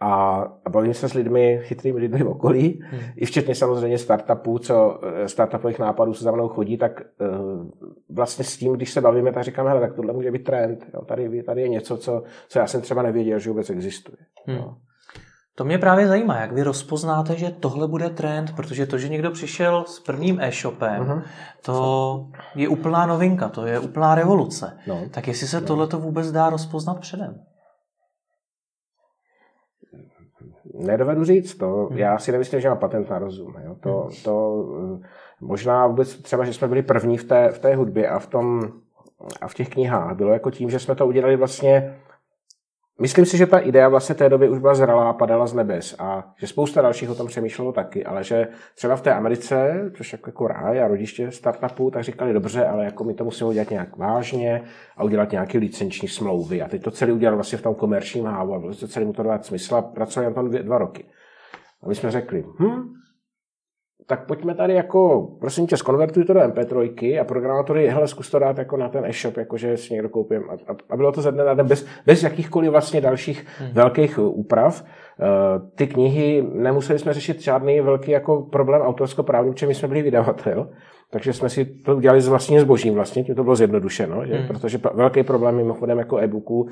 a, 0.00 0.42
a 0.64 0.70
bavím 0.70 0.94
se 0.94 1.08
s 1.08 1.14
lidmi, 1.14 1.60
chytrými 1.62 1.98
lidmi 2.00 2.22
v 2.22 2.28
okolí, 2.28 2.82
hmm. 2.90 3.00
i 3.16 3.26
včetně 3.26 3.54
samozřejmě 3.54 3.98
startupů, 3.98 4.58
co 4.58 5.00
eh, 5.02 5.28
startupových 5.28 5.78
nápadů 5.78 6.14
se 6.14 6.24
za 6.24 6.32
mnou 6.32 6.48
chodí, 6.48 6.76
tak 6.76 7.00
uh, 7.20 7.70
vlastně 8.10 8.44
s 8.44 8.56
tím, 8.56 8.72
když 8.72 8.92
se 8.92 9.00
bavíme, 9.00 9.32
tak 9.32 9.44
říkáme, 9.44 9.68
hele, 9.68 9.80
tak 9.80 9.94
tohle 9.94 10.12
může 10.12 10.30
být 10.30 10.44
trend. 10.44 10.86
Jo, 10.94 11.04
tady, 11.04 11.42
tady 11.42 11.62
je 11.62 11.68
něco, 11.68 11.96
co, 11.96 12.22
co 12.48 12.58
já 12.58 12.66
jsem 12.66 12.80
třeba 12.80 13.02
nevěděl, 13.02 13.38
že 13.38 13.50
vůbec 13.50 13.70
existuje. 13.70 14.16
Hmm. 14.46 14.74
To 15.54 15.64
mě 15.64 15.78
právě 15.78 16.08
zajímá, 16.08 16.40
jak 16.40 16.52
vy 16.52 16.62
rozpoznáte, 16.62 17.36
že 17.36 17.50
tohle 17.50 17.88
bude 17.88 18.10
trend, 18.10 18.56
protože 18.56 18.86
to, 18.86 18.98
že 18.98 19.08
někdo 19.08 19.30
přišel 19.30 19.84
s 19.86 20.00
prvním 20.00 20.40
e-shopem, 20.40 21.02
uh-huh. 21.02 21.22
to 21.64 22.26
je 22.54 22.68
úplná 22.68 23.06
novinka, 23.06 23.48
to 23.48 23.66
je 23.66 23.78
úplná 23.78 24.14
revoluce. 24.14 24.78
No. 24.86 25.02
Tak 25.10 25.28
jestli 25.28 25.46
se 25.46 25.60
no. 25.60 25.66
tohle 25.66 25.86
to 25.86 25.98
vůbec 25.98 26.32
dá 26.32 26.50
rozpoznat 26.50 27.00
předem? 27.00 27.34
Nedovedu 30.78 31.24
říct 31.24 31.54
to. 31.54 31.86
Hmm. 31.90 31.98
Já 31.98 32.18
si 32.18 32.32
nemyslím, 32.32 32.60
že 32.60 32.68
má 32.68 32.76
patent 32.76 33.10
na 33.10 33.18
rozum. 33.18 33.54
Jo. 33.64 33.76
To, 33.80 34.00
hmm. 34.00 34.10
to, 34.24 34.64
eh, 35.02 35.06
možná 35.40 35.86
vůbec 35.86 36.16
třeba, 36.16 36.44
že 36.44 36.52
jsme 36.52 36.68
byli 36.68 36.82
první 36.82 37.18
v 37.18 37.24
té, 37.24 37.50
v 37.50 37.58
té 37.58 37.74
hudbě 37.74 38.08
a 38.08 38.18
v, 38.18 38.26
tom, 38.26 38.68
a 39.40 39.48
v 39.48 39.54
těch 39.54 39.68
knihách. 39.68 40.16
Bylo 40.16 40.32
jako 40.32 40.50
tím, 40.50 40.70
že 40.70 40.78
jsme 40.78 40.94
to 40.94 41.06
udělali 41.06 41.36
vlastně 41.36 41.94
Myslím 43.00 43.26
si, 43.26 43.36
že 43.36 43.46
ta 43.46 43.58
idea 43.58 43.88
vlastně 43.88 44.14
té 44.14 44.28
doby 44.28 44.48
už 44.48 44.58
byla 44.58 44.74
zralá, 44.74 45.12
padala 45.12 45.46
z 45.46 45.54
nebes 45.54 45.96
a 45.98 46.34
že 46.36 46.46
spousta 46.46 46.82
dalších 46.82 47.10
o 47.10 47.14
tom 47.14 47.26
přemýšlelo 47.26 47.72
taky, 47.72 48.04
ale 48.04 48.24
že 48.24 48.48
třeba 48.74 48.96
v 48.96 49.02
té 49.02 49.14
Americe, 49.14 49.90
což 49.96 50.12
jako, 50.12 50.28
jako 50.28 50.48
ráj 50.48 50.82
a 50.82 50.88
rodiště 50.88 51.30
startupů, 51.30 51.90
tak 51.90 52.04
říkali 52.04 52.32
dobře, 52.32 52.66
ale 52.66 52.84
jako 52.84 53.04
my 53.04 53.14
to 53.14 53.24
musíme 53.24 53.50
udělat 53.50 53.70
nějak 53.70 53.96
vážně 53.96 54.62
a 54.96 55.04
udělat 55.04 55.32
nějaké 55.32 55.58
licenční 55.58 56.08
smlouvy. 56.08 56.62
A 56.62 56.68
teď 56.68 56.82
to 56.82 56.90
celé 56.90 57.12
udělal 57.12 57.36
vlastně 57.36 57.58
v 57.58 57.62
tom 57.62 57.74
komerčním 57.74 58.24
hávu 58.24 58.54
a 58.54 58.60
to 58.80 58.88
celé 58.88 59.06
mu 59.06 59.12
to 59.12 59.22
dát 59.22 59.44
smysl 59.44 59.74
a 59.74 59.82
pracovali 59.82 60.30
na 60.30 60.34
tom 60.34 60.48
dvě, 60.48 60.62
dva 60.62 60.78
roky. 60.78 61.04
A 61.82 61.88
my 61.88 61.94
jsme 61.94 62.10
řekli, 62.10 62.44
hm, 62.60 62.92
tak 64.06 64.26
pojďme 64.26 64.54
tady 64.54 64.74
jako, 64.74 65.28
prosím 65.40 65.66
tě, 65.66 65.76
skonvertuj 65.76 66.24
to 66.24 66.34
do 66.34 66.40
MP3 66.40 67.20
a 67.20 67.24
programátory, 67.24 67.88
hele, 67.88 68.08
zkus 68.08 68.30
to 68.30 68.38
dát 68.38 68.58
jako 68.58 68.76
na 68.76 68.88
ten 68.88 69.04
e-shop, 69.04 69.36
jakože 69.36 69.76
si 69.76 69.92
někdo 69.92 70.08
koupím. 70.08 70.42
A, 70.50 70.72
a, 70.90 70.96
bylo 70.96 71.12
to 71.12 71.22
ze 71.22 71.32
dne 71.32 71.44
na 71.44 71.54
den 71.54 71.66
bez, 71.66 71.86
bez 72.06 72.22
jakýchkoliv 72.22 72.70
vlastně 72.70 73.00
dalších 73.00 73.46
hmm. 73.58 73.70
velkých 73.72 74.18
úprav. 74.18 74.82
Uh, 74.82 75.68
ty 75.74 75.86
knihy, 75.86 76.46
nemuseli 76.52 76.98
jsme 76.98 77.12
řešit 77.12 77.42
žádný 77.42 77.80
velký 77.80 78.10
jako 78.10 78.42
problém 78.42 78.82
autorsko-právní, 78.82 79.52
protože 79.52 79.66
my 79.66 79.74
jsme 79.74 79.88
byli 79.88 80.02
vydavatel, 80.02 80.68
takže 81.10 81.32
jsme 81.32 81.48
si 81.48 81.64
to 81.64 81.96
udělali 81.96 82.20
s 82.20 82.28
vlastním 82.28 82.60
zbožím 82.60 82.94
vlastně, 82.94 83.24
tím 83.24 83.34
to 83.34 83.44
bylo 83.44 83.56
zjednodušeno, 83.56 84.26
že? 84.26 84.34
Hmm. 84.34 84.48
protože 84.48 84.78
velký 84.94 85.22
problém 85.22 85.56
mimochodem 85.56 85.98
jako 85.98 86.18
e-booku 86.18 86.60
uh, 86.60 86.68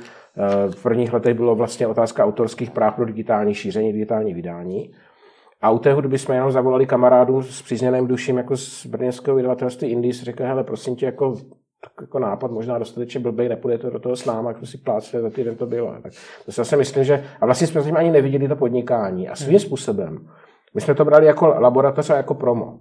v 0.71 0.83
prvních 0.83 1.13
letech 1.13 1.35
bylo 1.35 1.55
vlastně 1.55 1.87
otázka 1.87 2.25
autorských 2.25 2.71
práv 2.71 2.95
pro 2.95 3.05
digitální 3.05 3.55
šíření, 3.55 3.93
digitální 3.93 4.35
vydání. 4.35 4.91
A 5.63 5.71
u 5.71 5.79
té 5.79 5.93
hudby 5.93 6.19
jsme 6.19 6.35
jenom 6.35 6.53
zavolali 6.53 6.87
kamarádu 6.87 7.43
s 7.43 7.63
přízněným 7.63 8.07
duším 8.07 8.37
jako 8.37 8.57
z 8.57 8.87
brněnského 8.87 9.37
vydavatelství 9.37 9.89
Indies, 9.89 10.23
řekl, 10.23 10.43
hele, 10.43 10.65
prosím 10.65 10.97
tě, 10.97 11.07
jako 11.07 11.37
tak 11.81 11.93
jako 12.01 12.19
nápad 12.19 12.51
možná 12.51 12.79
dostatečně 12.79 13.21
blbý, 13.21 13.49
nepůjdete 13.49 13.91
do 13.91 13.99
toho 13.99 14.17
s 14.17 14.25
náma, 14.25 14.51
jak 14.51 14.67
si 14.67 14.79
plácli, 14.79 15.21
za 15.21 15.31
týden 15.31 15.57
to 15.57 15.67
bylo. 15.67 15.95
Tak 16.03 16.13
to 16.45 16.53
si 16.53 16.57
zase 16.57 16.77
myslím, 16.77 17.05
že, 17.05 17.25
a 17.41 17.47
vlastně 17.47 17.67
jsme 17.67 17.83
tím 17.83 17.97
ani 17.97 18.11
neviděli 18.11 18.49
to 18.49 18.57
podnikání. 18.57 19.29
A 19.29 19.37
svým 19.37 19.51
hmm. 19.51 19.59
způsobem, 19.59 20.29
my 20.75 20.81
jsme 20.81 20.95
to 20.95 21.05
brali 21.05 21.27
jako 21.27 21.47
laboratoř 21.47 22.11
a 22.11 22.17
jako 22.17 22.35
promo 22.35 22.79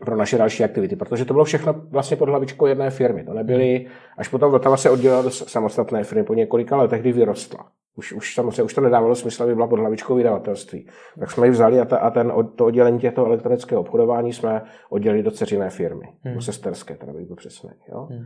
pro 0.00 0.16
naše 0.16 0.38
další 0.38 0.64
aktivity, 0.64 0.96
protože 0.96 1.24
to 1.24 1.34
bylo 1.34 1.44
všechno 1.44 1.74
vlastně 1.90 2.16
pod 2.16 2.28
hlavičkou 2.28 2.66
jedné 2.66 2.90
firmy. 2.90 3.24
To 3.24 3.34
nebyly, 3.34 3.86
až 4.18 4.28
potom 4.28 4.50
Vltava 4.50 4.76
se 4.76 4.90
oddělila 4.90 5.22
do 5.22 5.30
samostatné 5.30 6.04
firmy 6.04 6.24
po 6.24 6.34
několika 6.34 6.76
letech, 6.76 7.00
kdy 7.00 7.12
vyrostla. 7.12 7.66
Už, 7.96 8.12
už 8.12 8.34
samozřejmě 8.34 8.62
už 8.62 8.74
to 8.74 8.80
nedávalo 8.80 9.14
smysl, 9.14 9.42
aby 9.42 9.54
byla 9.54 9.66
pod 9.66 9.78
hlavičkou 9.78 10.14
vydavatelství. 10.14 10.88
Tak 11.20 11.30
jsme 11.30 11.46
ji 11.46 11.50
vzali 11.50 11.80
a, 11.80 11.84
ta, 11.84 11.98
a 11.98 12.10
ten, 12.10 12.32
to 12.56 12.66
oddělení 12.66 12.98
těchto 12.98 13.26
elektronického 13.26 13.80
obchodování 13.80 14.32
jsme 14.32 14.62
oddělili 14.90 15.22
do 15.22 15.30
ceřiné 15.30 15.70
firmy, 15.70 16.08
hmm. 16.22 16.34
do 16.34 16.40
sesterské, 16.40 16.96
teda 16.96 17.12
bych 17.12 17.26
byl 17.26 17.36
přesný. 17.36 17.70
Jo? 17.88 18.08
Hmm. 18.10 18.24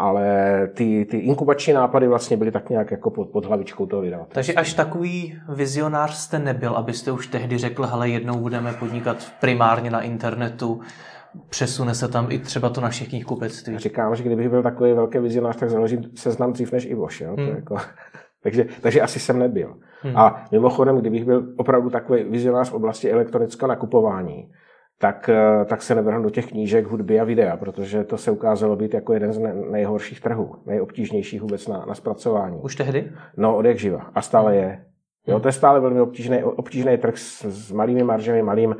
Ale 0.00 0.68
ty, 0.74 1.06
ty 1.10 1.16
inkubační 1.16 1.72
nápady 1.72 2.08
vlastně 2.08 2.36
byly 2.36 2.50
tak 2.50 2.70
nějak 2.70 2.90
jako 2.90 3.10
pod, 3.10 3.28
pod 3.28 3.44
hlavičkou 3.44 3.86
toho 3.86 4.02
vydavatelství. 4.02 4.34
Takže 4.34 4.54
až 4.54 4.74
takový 4.74 5.38
vizionář 5.48 6.14
jste 6.14 6.38
nebyl, 6.38 6.74
abyste 6.74 7.12
už 7.12 7.26
tehdy 7.26 7.58
řekl, 7.58 7.86
hele, 7.86 8.08
jednou 8.08 8.38
budeme 8.38 8.72
podnikat 8.72 9.32
primárně 9.40 9.90
na 9.90 10.00
internetu, 10.00 10.80
přesune 11.48 11.94
se 11.94 12.08
tam 12.08 12.26
i 12.30 12.38
třeba 12.38 12.68
to 12.68 12.80
naše 12.80 13.04
knihkupectví. 13.04 13.78
Říkám, 13.78 14.16
že 14.16 14.22
kdybych 14.22 14.48
byl 14.48 14.62
takový 14.62 14.92
velký 14.92 15.18
vizionář, 15.18 15.56
tak 15.56 15.70
založím 15.70 16.02
seznam 16.14 16.52
dřív 16.52 16.72
než 16.72 16.84
Ivoš. 16.84 17.20
Jo? 17.20 17.34
Hmm. 17.38 17.46
To 17.48 17.54
jako, 17.54 17.76
takže, 18.42 18.66
takže 18.80 19.00
asi 19.00 19.20
jsem 19.20 19.38
nebyl. 19.38 19.76
Hmm. 20.02 20.16
A 20.16 20.44
mimochodem, 20.52 20.96
kdybych 20.96 21.24
byl 21.24 21.46
opravdu 21.56 21.90
takový 21.90 22.22
vizionář 22.22 22.70
v 22.70 22.74
oblasti 22.74 23.10
elektronického 23.10 23.68
nakupování, 23.68 24.50
tak, 25.00 25.28
eh, 25.28 25.64
tak 25.64 25.82
se 25.82 25.94
nevrhnu 25.94 26.22
do 26.22 26.30
těch 26.30 26.48
knížek, 26.48 26.86
hudby 26.86 27.20
a 27.20 27.24
videa, 27.24 27.56
protože 27.56 28.04
to 28.04 28.16
se 28.16 28.30
ukázalo 28.30 28.76
být 28.76 28.94
jako 28.94 29.12
jeden 29.12 29.32
z 29.32 29.38
nejhorších 29.70 30.20
trhů, 30.20 30.54
nejobtížnější 30.66 31.38
vůbec 31.38 31.68
na, 31.68 31.84
na 31.88 31.94
zpracování. 31.94 32.58
Už 32.62 32.76
tehdy? 32.76 33.12
No, 33.36 33.56
od 33.56 33.64
jak 33.64 33.78
živa. 33.78 34.10
A 34.14 34.22
stále 34.22 34.56
je. 34.56 34.84
Jo, 35.26 35.40
to 35.40 35.48
je 35.48 35.52
stále 35.52 35.80
velmi 35.80 36.00
obtížný, 36.00 36.44
obtížný 36.44 36.96
trh 36.96 37.18
s, 37.18 37.44
s 37.44 37.72
malými 37.72 38.02
maržemi, 38.02 38.42
malým, 38.42 38.72
e, 38.72 38.78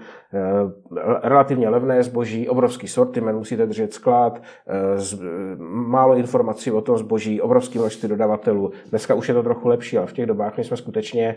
relativně 1.29 1.69
levné 1.69 2.03
zboží, 2.03 2.49
obrovský 2.49 2.89
sortiment, 2.89 3.39
musíte 3.39 3.67
držet 3.67 3.93
sklad, 3.93 4.43
e, 4.67 4.99
z, 4.99 5.15
e, 5.15 5.19
málo 5.67 6.17
informací 6.17 6.71
o 6.71 6.81
tom 6.81 6.99
zboží, 6.99 7.41
obrovský 7.41 7.79
množství 7.79 8.09
dodavatelů. 8.09 8.73
Dneska 8.91 9.15
už 9.15 9.29
je 9.29 9.35
to 9.35 9.43
trochu 9.43 9.69
lepší, 9.69 9.99
ale 9.99 10.07
v 10.07 10.13
těch 10.13 10.27
dobách 10.27 10.59
my 10.59 10.65
jsme 10.65 10.77
skutečně 10.77 11.37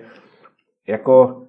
jako 0.87 1.41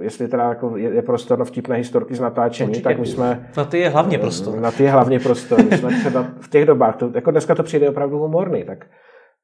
jestli 0.00 0.28
teda 0.28 0.48
jako 0.48 0.76
je, 0.76 0.94
je 0.94 1.02
prostor 1.02 1.38
na 1.38 1.44
vtipné 1.44 1.76
historky 1.76 2.14
z 2.14 2.20
natáčení, 2.20 2.70
Určitě. 2.70 2.84
tak 2.84 2.98
my 2.98 3.06
jsme... 3.06 3.50
Na 3.56 3.64
ty 3.64 3.78
je 3.78 3.88
hlavně 3.88 4.18
prostor. 4.18 4.60
Na 4.60 4.70
ty 4.70 4.82
je 4.82 4.90
hlavně 4.90 5.20
prostor. 5.20 5.64
My 5.64 5.78
jsme 5.78 5.98
třeba 6.00 6.26
v 6.40 6.48
těch 6.48 6.64
dobách, 6.64 6.96
to, 6.96 7.10
jako 7.14 7.30
dneska 7.30 7.54
to 7.54 7.62
přijde 7.62 7.90
opravdu 7.90 8.18
humorný, 8.18 8.64
tak 8.64 8.86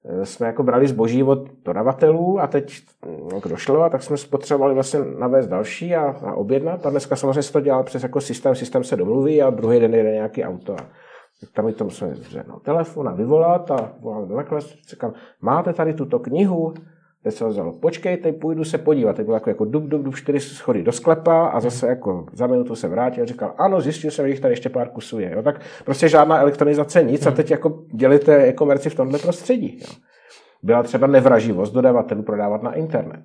eh, 0.04 0.26
jsme 0.26 0.46
jako 0.46 0.62
brali 0.62 0.88
zboží 0.88 1.22
od 1.22 1.48
dodavatelů 1.64 2.40
a 2.40 2.46
teď 2.46 2.82
jak 3.34 3.48
došlo, 3.48 3.82
a 3.82 3.88
tak 3.88 4.02
jsme 4.02 4.16
potřebovali 4.30 4.74
vlastně 4.74 5.00
navést 5.18 5.48
další 5.48 5.94
a, 5.94 6.02
a 6.02 6.34
objednat. 6.34 6.86
A 6.86 6.90
dneska 6.90 7.16
samozřejmě 7.16 7.42
se 7.42 7.52
to 7.52 7.60
dělá 7.60 7.82
přes 7.82 8.02
jako 8.02 8.20
systém, 8.20 8.54
systém 8.54 8.84
se 8.84 8.96
domluví 8.96 9.42
a 9.42 9.50
druhý 9.50 9.80
den 9.80 9.94
jede 9.94 10.12
nějaký 10.12 10.44
auto. 10.44 10.72
A 10.72 10.86
tam 11.54 11.64
mi 11.64 11.72
to 11.72 11.84
musíme 11.84 12.14
no, 12.48 12.60
telefon 12.60 13.08
a 13.08 13.12
vyvolat 13.12 13.70
a 13.70 13.92
volám 14.00 14.28
do 14.28 14.36
nakladatelství, 14.36 14.82
říkám, 14.88 15.12
máte 15.40 15.72
tady 15.72 15.94
tuto 15.94 16.18
knihu, 16.18 16.74
Teď 17.22 17.34
se 17.34 17.48
vzalo, 17.48 17.72
počkejte, 17.72 18.32
půjdu 18.32 18.64
se 18.64 18.78
podívat. 18.78 19.16
Teď 19.16 19.24
bylo 19.24 19.36
jako, 19.36 19.50
jako 19.50 19.64
dub, 19.64 19.84
dub, 19.84 20.02
dub, 20.02 20.16
čtyři 20.16 20.40
schody 20.40 20.82
do 20.82 20.92
sklepa 20.92 21.46
a 21.46 21.60
zase 21.60 21.86
jako 21.86 22.26
za 22.32 22.46
minutu 22.46 22.74
se 22.74 22.88
vrátil 22.88 23.22
a 23.22 23.26
říkal, 23.26 23.54
ano, 23.58 23.80
zjistil 23.80 24.10
jsem, 24.10 24.26
že 24.26 24.30
jich 24.30 24.40
tady 24.40 24.52
ještě 24.52 24.68
pár 24.68 24.88
kusů 24.88 25.20
je. 25.20 25.32
Jo? 25.32 25.42
Tak 25.42 25.60
prostě 25.84 26.08
žádná 26.08 26.38
elektronizace, 26.38 27.02
nic 27.02 27.26
a 27.26 27.30
teď 27.30 27.50
jako 27.50 27.84
dělíte 27.94 28.48
e-komerci 28.48 28.90
v 28.90 28.94
tomhle 28.94 29.18
prostředí. 29.18 29.78
Jo? 29.80 29.86
Byla 30.62 30.82
třeba 30.82 31.06
nevraživost 31.06 31.74
dodavatelů 31.74 32.22
prodávat 32.22 32.62
na 32.62 32.74
internet. 32.74 33.22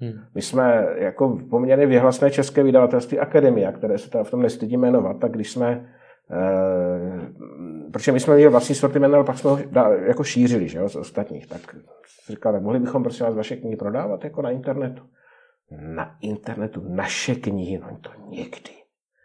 Hmm. 0.00 0.12
My 0.34 0.42
jsme 0.42 0.86
jako 0.96 1.38
poměrně 1.50 1.86
vyhlasné 1.86 2.30
české 2.30 2.62
vydavatelství 2.62 3.18
Akademia, 3.18 3.72
které 3.72 3.98
se 3.98 4.24
v 4.24 4.30
tom 4.30 4.42
nestydí 4.42 4.76
jmenovat, 4.76 5.16
tak 5.20 5.32
když 5.32 5.50
jsme 5.50 5.86
Eh, 6.30 7.28
protože 7.96 8.12
my 8.12 8.20
jsme 8.20 8.34
měli 8.34 8.50
vlastní 8.50 8.74
sortiment, 8.74 9.14
ale 9.14 9.24
pak 9.24 9.38
jsme 9.38 9.50
ho 9.50 9.58
jako 10.06 10.24
šířili 10.24 10.68
že 10.68 10.78
jo, 10.78 10.88
z 10.88 10.96
ostatních. 10.96 11.46
Tak 11.46 11.76
říkal, 12.28 12.60
mohli 12.60 12.80
bychom 12.80 13.02
prostě 13.02 13.24
vás 13.24 13.34
vaše 13.34 13.56
knihy 13.56 13.76
prodávat 13.76 14.24
jako 14.24 14.42
na 14.42 14.50
internetu. 14.50 15.02
Na 15.70 16.16
internetu 16.20 16.82
naše 16.88 17.34
knihy, 17.34 17.78
no 17.78 17.98
to 18.00 18.10
někdy. 18.28 18.70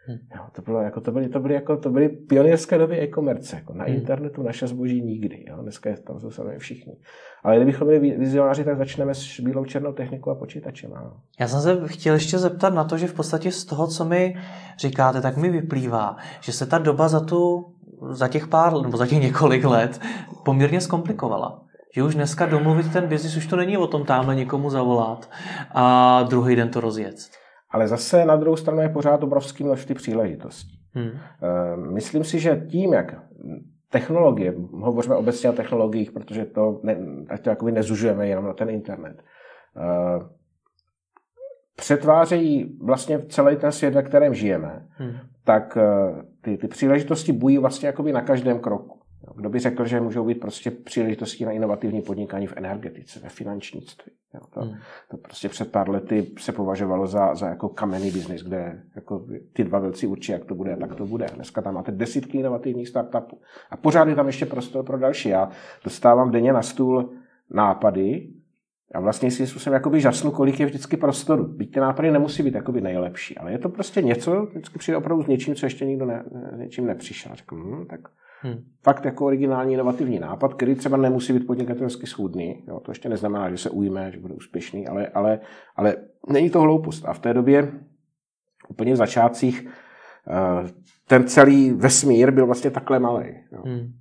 Hmm. 0.06 0.18
Jo, 0.36 0.42
to, 0.52 0.62
bylo 0.62 0.82
jako, 0.82 1.00
to, 1.00 1.12
byly, 1.12 1.28
to, 1.28 1.40
byly 1.40 1.54
jako, 1.54 1.76
to 1.76 1.90
byly 1.90 2.08
pionýrské 2.08 2.78
doby 2.78 3.00
e-commerce. 3.00 3.56
Jako 3.56 3.72
na 3.72 3.84
hmm. 3.84 3.94
internetu 3.94 4.42
naše 4.42 4.66
zboží 4.66 5.02
nikdy. 5.02 5.44
Jo. 5.48 5.62
Dneska 5.62 5.90
je, 5.90 5.96
tam 5.96 6.20
jsou 6.20 6.30
sami 6.30 6.58
všichni. 6.58 6.96
Ale 7.42 7.56
kdybychom 7.56 7.88
byli 7.88 8.10
vizionáři, 8.18 8.64
tak 8.64 8.78
začneme 8.78 9.14
s 9.14 9.40
bílou 9.40 9.64
černou 9.64 9.92
technikou 9.92 10.30
a 10.30 10.34
počítačem. 10.34 10.94
Ano. 10.94 11.16
Já 11.40 11.48
jsem 11.48 11.60
se 11.60 11.88
chtěl 11.88 12.14
ještě 12.14 12.38
zeptat 12.38 12.74
na 12.74 12.84
to, 12.84 12.98
že 12.98 13.06
v 13.06 13.14
podstatě 13.14 13.52
z 13.52 13.64
toho, 13.64 13.86
co 13.86 14.04
mi 14.04 14.36
říkáte, 14.78 15.20
tak 15.20 15.36
mi 15.36 15.50
vyplývá, 15.50 16.16
že 16.40 16.52
se 16.52 16.66
ta 16.66 16.78
doba 16.78 17.08
za, 17.08 17.20
tu, 17.20 17.72
za 18.10 18.28
těch 18.28 18.46
pár, 18.46 18.82
nebo 18.82 18.96
za 18.96 19.06
těch 19.06 19.22
několik 19.22 19.64
let 19.64 20.00
poměrně 20.44 20.80
zkomplikovala 20.80 21.62
že 21.94 22.02
už 22.02 22.14
dneska 22.14 22.46
domluvit 22.46 22.92
ten 22.92 23.06
biznis, 23.06 23.36
už 23.36 23.46
to 23.46 23.56
není 23.56 23.76
o 23.76 23.86
tom 23.86 24.04
tamhle 24.04 24.34
někomu 24.34 24.70
zavolat 24.70 25.30
a 25.74 26.22
druhý 26.22 26.56
den 26.56 26.68
to 26.68 26.80
rozjet. 26.80 27.14
Ale 27.70 27.88
zase 27.88 28.24
na 28.24 28.36
druhou 28.36 28.56
stranu 28.56 28.80
je 28.80 28.88
pořád 28.88 29.22
obrovský 29.22 29.64
množství 29.64 29.94
příležitostí. 29.94 30.78
Hmm. 30.94 31.10
Eh, 31.10 31.76
myslím 31.76 32.24
si, 32.24 32.40
že 32.40 32.66
tím, 32.70 32.92
jak 32.92 33.14
technologie, 33.90 34.54
hovoříme 34.72 35.16
obecně 35.16 35.50
o 35.50 35.52
technologiích, 35.52 36.12
protože 36.12 36.44
to, 36.44 36.80
ne, 36.82 36.96
ať 37.28 37.40
to 37.40 37.50
jakoby 37.50 37.72
nezužujeme 37.72 38.28
jenom 38.28 38.44
na 38.44 38.52
ten 38.52 38.70
internet, 38.70 39.22
eh, 39.76 40.24
přetvářejí 41.76 42.78
vlastně 42.82 43.22
celý 43.28 43.56
ten 43.56 43.72
svět, 43.72 43.94
ve 43.94 44.02
kterém 44.02 44.34
žijeme, 44.34 44.86
hmm. 44.88 45.12
Tak 45.44 45.76
eh, 45.76 46.22
ty, 46.40 46.56
ty 46.56 46.68
příležitosti 46.68 47.32
bují 47.32 47.58
vlastně 47.58 47.86
jakoby 47.86 48.12
na 48.12 48.20
každém 48.20 48.58
kroku. 48.58 48.98
Kdo 49.36 49.48
by 49.48 49.58
řekl, 49.58 49.84
že 49.84 50.00
můžou 50.00 50.24
být 50.24 50.40
prostě 50.40 50.70
příležitosti 50.70 51.44
na 51.44 51.52
inovativní 51.52 52.02
podnikání 52.02 52.46
v 52.46 52.56
energetice, 52.56 53.20
ve 53.20 53.28
finančnictví. 53.28 54.12
Jo, 54.34 54.40
to, 54.54 54.60
hmm. 54.60 54.74
to 55.10 55.16
prostě 55.16 55.48
před 55.48 55.72
pár 55.72 55.90
lety 55.90 56.32
se 56.38 56.52
považovalo 56.52 57.06
za, 57.06 57.34
za 57.34 57.48
jako 57.48 57.68
kamenný 57.68 58.10
biznis, 58.10 58.42
kde 58.42 58.82
jako 58.96 59.26
ty 59.52 59.64
dva 59.64 59.78
velcí 59.78 60.06
určí, 60.06 60.32
jak 60.32 60.44
to 60.44 60.54
bude, 60.54 60.76
tak 60.76 60.94
to 60.94 61.06
bude. 61.06 61.26
Dneska 61.34 61.62
tam 61.62 61.74
máte 61.74 61.92
desítky 61.92 62.38
inovativních 62.38 62.88
startupů. 62.88 63.40
A 63.70 63.76
pořád 63.76 64.08
je 64.08 64.14
tam 64.14 64.26
ještě 64.26 64.46
prostor 64.46 64.84
pro 64.84 64.98
další. 64.98 65.28
Já 65.28 65.50
dostávám 65.84 66.30
denně 66.30 66.52
na 66.52 66.62
stůl 66.62 67.12
nápady, 67.50 68.28
a 68.94 69.00
vlastně 69.00 69.30
si 69.30 69.46
způsobem 69.46 69.74
jakoby 69.74 70.00
žasnu, 70.00 70.30
kolik 70.30 70.60
je 70.60 70.66
vždycky 70.66 70.96
prostoru. 70.96 71.44
Byť 71.44 71.74
ty 71.74 71.80
nápady 71.80 72.10
nemusí 72.10 72.42
být 72.42 72.54
jakoby 72.54 72.80
nejlepší, 72.80 73.38
ale 73.38 73.52
je 73.52 73.58
to 73.58 73.68
prostě 73.68 74.02
něco, 74.02 74.46
vždycky 74.50 74.78
přijde 74.78 74.96
opravdu 74.96 75.24
s 75.24 75.26
něčím, 75.26 75.54
co 75.54 75.66
ještě 75.66 75.86
nikdo 75.86 76.06
ne, 76.06 76.24
něčím 76.56 76.86
nepřišel. 76.86 77.32
Řekl, 77.34 77.56
hm, 77.56 77.86
tak 77.90 78.00
Hmm. 78.42 78.64
Fakt 78.82 79.04
jako 79.04 79.26
originální 79.26 79.74
inovativní 79.74 80.18
nápad, 80.18 80.54
který 80.54 80.74
třeba 80.74 80.96
nemusí 80.96 81.32
být 81.32 81.46
podnikatelsky 81.46 82.06
schůdný. 82.06 82.64
Jo, 82.68 82.80
to 82.80 82.90
ještě 82.90 83.08
neznamená, 83.08 83.50
že 83.50 83.58
se 83.58 83.70
ujme, 83.70 84.12
že 84.12 84.20
bude 84.20 84.34
úspěšný, 84.34 84.86
ale, 84.86 85.06
ale, 85.06 85.40
ale 85.76 85.96
není 86.28 86.50
to 86.50 86.60
hloupost. 86.60 87.04
A 87.04 87.12
v 87.12 87.18
té 87.18 87.34
době, 87.34 87.72
úplně 88.68 88.92
v 88.92 88.96
začátcích, 88.96 89.68
eh, 90.28 90.68
ten 91.06 91.26
celý 91.26 91.72
vesmír 91.72 92.30
byl 92.30 92.46
vlastně 92.46 92.70
takhle 92.70 92.98
malý. 92.98 93.26
Jo. 93.52 93.62
Hmm. 93.66 93.92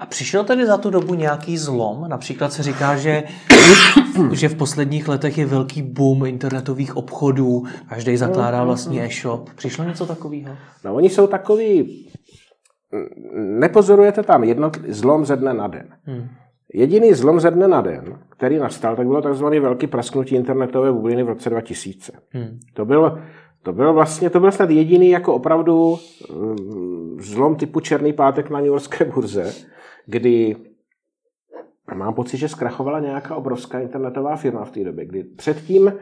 A 0.00 0.06
přišel 0.06 0.44
tedy 0.44 0.66
za 0.66 0.76
tu 0.76 0.90
dobu 0.90 1.14
nějaký 1.14 1.58
zlom? 1.58 2.08
Například 2.08 2.52
se 2.52 2.62
říká, 2.62 2.96
že, 2.96 3.22
že 4.32 4.48
v 4.48 4.54
posledních 4.54 5.08
letech 5.08 5.38
je 5.38 5.46
velký 5.46 5.82
boom 5.82 6.26
internetových 6.26 6.96
obchodů, 6.96 7.62
každý 7.88 8.16
zakládá 8.16 8.62
hmm. 8.62 8.98
e-shop. 8.98 9.50
Přišlo 9.54 9.84
něco 9.84 10.06
takového? 10.06 10.56
No 10.84 10.94
oni 10.94 11.10
jsou 11.10 11.26
takový 11.26 12.06
nepozorujete 13.34 14.22
tam 14.22 14.42
jednotl- 14.42 14.84
zlom 14.88 15.24
ze 15.24 15.36
dne 15.36 15.54
na 15.54 15.66
den. 15.66 15.88
Hmm. 16.04 16.28
Jediný 16.74 17.14
zlom 17.14 17.40
ze 17.40 17.50
dne 17.50 17.68
na 17.68 17.80
den, 17.80 18.18
který 18.28 18.58
nastal, 18.58 18.96
tak 18.96 19.06
bylo 19.06 19.22
takzvaný 19.22 19.60
velký 19.60 19.86
prasknutí 19.86 20.34
internetové 20.34 20.92
bubliny 20.92 21.22
v 21.22 21.28
roce 21.28 21.50
2000. 21.50 22.12
Hmm. 22.30 22.58
To 22.74 22.84
byl 22.84 23.22
to 23.62 23.72
byl 23.72 23.92
vlastně, 23.92 24.30
to 24.30 24.40
byl 24.40 24.52
snad 24.52 24.70
jediný 24.70 25.10
jako 25.10 25.34
opravdu 25.34 25.98
mm, 26.34 27.16
zlom 27.20 27.56
typu 27.56 27.80
Černý 27.80 28.12
pátek 28.12 28.50
na 28.50 28.58
New 28.58 28.66
Yorkské 28.66 29.04
burze, 29.04 29.52
kdy 30.10 30.56
mám 31.94 32.14
pocit, 32.14 32.36
že 32.36 32.48
zkrachovala 32.48 33.00
nějaká 33.00 33.36
obrovská 33.36 33.80
internetová 33.80 34.36
firma 34.36 34.64
v 34.64 34.70
té 34.70 34.84
době, 34.84 35.06
kdy 35.06 35.24
předtím 35.24 35.92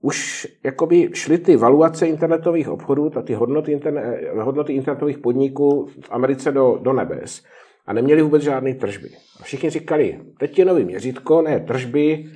už 0.00 0.46
jakoby 0.64 1.10
šly 1.14 1.38
ty 1.38 1.56
valuace 1.56 2.06
internetových 2.06 2.68
obchodů, 2.68 3.10
ty 3.24 3.34
hodnoty, 3.34 3.72
interne, 3.72 4.20
hodnoty 4.40 4.72
internetových 4.72 5.18
podniků 5.18 5.86
v 6.00 6.10
Americe 6.10 6.52
do, 6.52 6.78
do 6.82 6.92
nebes 6.92 7.44
a 7.86 7.92
neměli 7.92 8.22
vůbec 8.22 8.42
žádné 8.42 8.74
tržby. 8.74 9.08
A 9.40 9.42
všichni 9.42 9.70
říkali, 9.70 10.20
teď 10.38 10.58
je 10.58 10.64
nový 10.64 10.84
měřítko, 10.84 11.42
ne 11.42 11.60
tržby, 11.60 12.30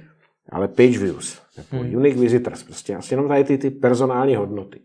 ale 0.49 0.69
page 0.69 0.99
views, 0.99 1.43
jako 1.59 1.77
hmm. 1.77 1.95
unique 1.95 2.19
visitors, 2.19 2.63
prostě 2.63 2.97
asi 2.97 3.15
jenom 3.15 3.29
tady 3.29 3.45
ty, 3.45 3.59
ty 3.59 3.71
personální 3.71 4.37
hodnoty. 4.37 4.81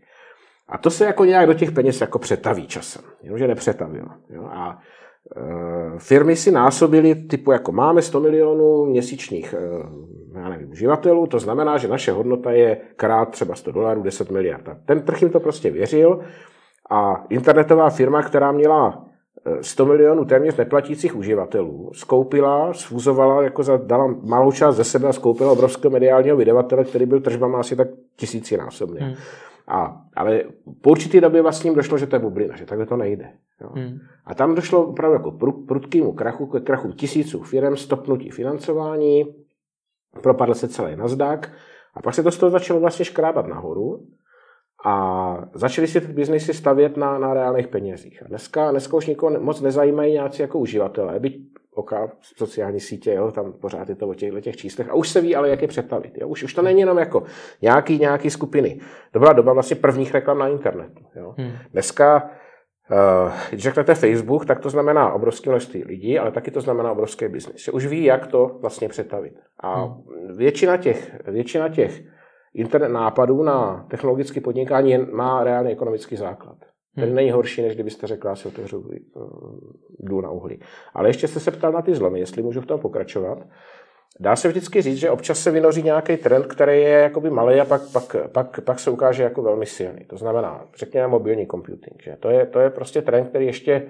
A 0.68 0.78
to 0.78 0.90
se 0.90 1.04
jako 1.04 1.24
nějak 1.24 1.46
do 1.46 1.54
těch 1.54 1.72
peněz 1.72 2.00
jako 2.00 2.18
přetaví 2.18 2.66
časem, 2.66 3.04
jenomže 3.22 3.48
nepřetavilo. 3.48 4.08
Jo? 4.30 4.44
A 4.44 4.78
firmy 5.98 6.36
si 6.36 6.50
násobily 6.50 7.14
typu 7.14 7.52
jako 7.52 7.72
máme 7.72 8.02
100 8.02 8.20
milionů 8.20 8.84
měsíčních 8.84 9.54
e, 9.54 9.58
já 10.40 10.48
nevím, 10.48 10.70
uživatelů, 10.70 11.26
to 11.26 11.38
znamená, 11.38 11.78
že 11.78 11.88
naše 11.88 12.12
hodnota 12.12 12.50
je 12.52 12.80
krát 12.96 13.30
třeba 13.30 13.54
100 13.54 13.72
dolarů, 13.72 14.02
10 14.02 14.30
miliard. 14.30 14.68
A 14.68 14.76
ten 14.84 15.02
trh 15.02 15.22
jim 15.22 15.30
to 15.30 15.40
prostě 15.40 15.70
věřil 15.70 16.20
a 16.90 17.24
internetová 17.30 17.90
firma, 17.90 18.22
která 18.22 18.52
měla 18.52 19.04
100 19.60 19.82
eh, 19.82 19.86
milionů 19.86 20.24
téměř 20.24 20.56
neplatících 20.56 21.16
uživatelů, 21.16 21.90
skoupila, 21.94 22.72
sfuzovala, 22.72 23.42
jako 23.42 23.62
za, 23.62 23.76
dala 23.76 24.14
malou 24.22 24.52
část 24.52 24.76
ze 24.76 24.84
sebe 24.84 25.08
a 25.08 25.12
skoupila 25.12 25.52
obrovského 25.52 25.90
mediálního 25.90 26.36
vydavatele, 26.36 26.84
který 26.84 27.06
byl 27.06 27.20
tržbama 27.20 27.58
asi 27.58 27.76
tak 27.76 27.88
tisícinásobný. 28.16 29.00
Hmm. 29.00 29.14
A, 29.68 30.02
ale 30.16 30.42
po 30.80 30.90
určitý 30.90 31.20
době 31.20 31.42
vlastně 31.42 31.68
jim 31.68 31.76
došlo, 31.76 31.98
že 31.98 32.06
to 32.06 32.16
je 32.16 32.20
bublina, 32.20 32.56
že 32.56 32.66
takhle 32.66 32.86
to 32.86 32.96
nejde. 32.96 33.32
Jo. 33.60 33.70
Hmm. 33.74 33.98
A 34.24 34.34
tam 34.34 34.54
došlo 34.54 34.86
opravdu 34.86 35.14
jako 35.14 35.30
prudkému 35.66 36.12
krachu, 36.12 36.46
ke 36.46 36.60
krachu 36.60 36.92
tisíců 36.92 37.42
firm, 37.42 37.76
stopnutí 37.76 38.30
financování, 38.30 39.24
propadl 40.22 40.54
se 40.54 40.68
celý 40.68 40.96
Nasdaq 40.96 41.48
a 41.94 42.02
pak 42.02 42.14
se 42.14 42.22
to 42.22 42.30
z 42.30 42.38
toho 42.38 42.50
začalo 42.50 42.80
vlastně 42.80 43.04
škrábat 43.04 43.46
nahoru 43.46 44.06
A 44.84 45.36
začali 45.54 45.88
si 45.88 46.00
ty 46.00 46.12
biznesy 46.12 46.54
stavět 46.54 46.96
na, 46.96 47.18
na 47.18 47.34
reálných 47.34 47.68
penězích. 47.68 48.22
A 48.22 48.28
dneska, 48.28 48.70
dneska 48.70 48.96
už 48.96 49.06
nikoho 49.06 49.40
moc 49.40 49.60
nezajímají 49.60 50.12
nějací 50.12 50.42
jako 50.42 50.58
uživatelé, 50.58 51.20
byť 51.20 51.57
oka, 51.78 52.12
sociální 52.36 52.80
sítě, 52.80 53.12
jo, 53.12 53.30
tam 53.30 53.52
pořád 53.52 53.88
je 53.88 53.94
to 53.94 54.08
o 54.08 54.14
těchto 54.14 54.40
těch 54.40 54.56
číslech. 54.56 54.90
A 54.90 54.94
už 54.94 55.08
se 55.08 55.20
ví, 55.20 55.36
ale 55.36 55.48
jak 55.48 55.62
je 55.62 55.68
přetavit. 55.68 56.18
Jo. 56.18 56.28
Už, 56.28 56.42
už 56.42 56.54
to 56.54 56.62
není 56.62 56.80
jenom 56.80 56.98
jako 56.98 57.22
nějaký, 57.62 57.98
nějaký 57.98 58.30
skupiny. 58.30 58.80
To 59.12 59.18
byla 59.18 59.32
doba 59.32 59.52
vlastně 59.52 59.76
prvních 59.76 60.14
reklam 60.14 60.38
na 60.38 60.48
internetu. 60.48 61.04
Jo. 61.16 61.34
Hmm. 61.38 61.52
Dneska 61.72 62.30
Uh, 62.90 63.32
když 63.48 63.62
řeknete 63.62 63.94
Facebook, 63.94 64.46
tak 64.46 64.60
to 64.60 64.70
znamená 64.70 65.12
obrovské 65.12 65.50
množství 65.50 65.84
lidí, 65.84 66.18
ale 66.18 66.30
taky 66.30 66.50
to 66.50 66.60
znamená 66.60 66.92
obrovský 66.92 67.28
biznis. 67.28 67.68
Už 67.68 67.86
ví, 67.86 68.04
jak 68.04 68.26
to 68.26 68.58
vlastně 68.60 68.88
přetavit. 68.88 69.34
A 69.60 69.82
hmm. 69.82 70.36
většina 70.36 70.76
těch, 70.76 71.24
většina 71.24 71.68
těch 71.68 72.02
internet 72.54 72.88
nápadů 72.88 73.42
na 73.42 73.86
technologické 73.90 74.40
podnikání 74.40 74.98
má 74.98 75.44
reálný 75.44 75.72
ekonomický 75.72 76.16
základ. 76.16 76.56
Ten 77.00 77.18
hmm. 77.18 77.42
než 77.62 77.74
kdybyste 77.74 78.06
řekla, 78.06 78.36
si 78.36 78.48
otevřu 78.48 78.78
uh, 78.78 79.24
důl 79.98 80.22
na 80.22 80.30
uhlí. 80.30 80.60
Ale 80.94 81.08
ještě 81.08 81.28
jste 81.28 81.40
se 81.40 81.50
ptal 81.50 81.72
na 81.72 81.82
ty 81.82 81.94
zlomy, 81.94 82.20
jestli 82.20 82.42
můžu 82.42 82.60
v 82.60 82.66
tom 82.66 82.80
pokračovat. 82.80 83.38
Dá 84.20 84.36
se 84.36 84.48
vždycky 84.48 84.82
říct, 84.82 84.96
že 84.96 85.10
občas 85.10 85.38
se 85.38 85.50
vynoří 85.50 85.82
nějaký 85.82 86.16
trend, 86.16 86.46
který 86.46 86.80
je 86.80 86.88
jakoby 86.88 87.30
malý 87.30 87.60
a 87.60 87.64
pak, 87.64 87.82
pak, 87.92 88.16
pak, 88.32 88.60
pak 88.60 88.78
se 88.78 88.90
ukáže 88.90 89.22
jako 89.22 89.42
velmi 89.42 89.66
silný. 89.66 90.04
To 90.04 90.16
znamená, 90.16 90.64
řekněme 90.76 91.08
mobilní 91.08 91.46
computing. 91.46 92.02
Že? 92.02 92.16
To, 92.20 92.30
je, 92.30 92.46
to 92.46 92.60
je 92.60 92.70
prostě 92.70 93.02
trend, 93.02 93.28
který 93.28 93.46
ještě, 93.46 93.82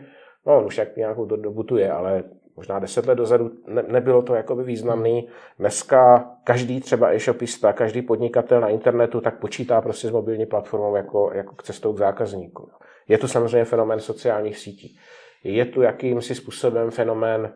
no 0.46 0.66
už 0.66 0.78
jak 0.78 0.96
nějakou 0.96 1.24
dobu 1.24 1.62
tu 1.62 1.76
je, 1.76 1.92
ale 1.92 2.24
možná 2.58 2.78
deset 2.78 3.06
let 3.06 3.14
dozadu 3.14 3.50
ne, 3.66 3.82
nebylo 3.88 4.22
to 4.22 4.34
jakoby 4.34 4.62
významný. 4.62 5.28
Dneska 5.58 6.30
každý 6.44 6.80
třeba 6.80 7.12
e-shopista, 7.12 7.72
každý 7.72 8.02
podnikatel 8.02 8.60
na 8.60 8.68
internetu 8.68 9.20
tak 9.20 9.38
počítá 9.38 9.80
prostě 9.80 10.08
s 10.08 10.10
mobilní 10.10 10.46
platformou 10.46 10.96
jako, 10.96 11.30
jako 11.34 11.54
k 11.54 11.62
cestou 11.62 11.92
k 11.92 11.98
zákazníku. 11.98 12.70
Je 13.08 13.18
tu 13.18 13.28
samozřejmě 13.28 13.64
fenomén 13.64 14.00
sociálních 14.00 14.58
sítí. 14.58 14.98
Je 15.44 15.64
tu 15.64 15.82
jakýmsi 15.82 16.34
způsobem 16.34 16.90
fenomén 16.90 17.52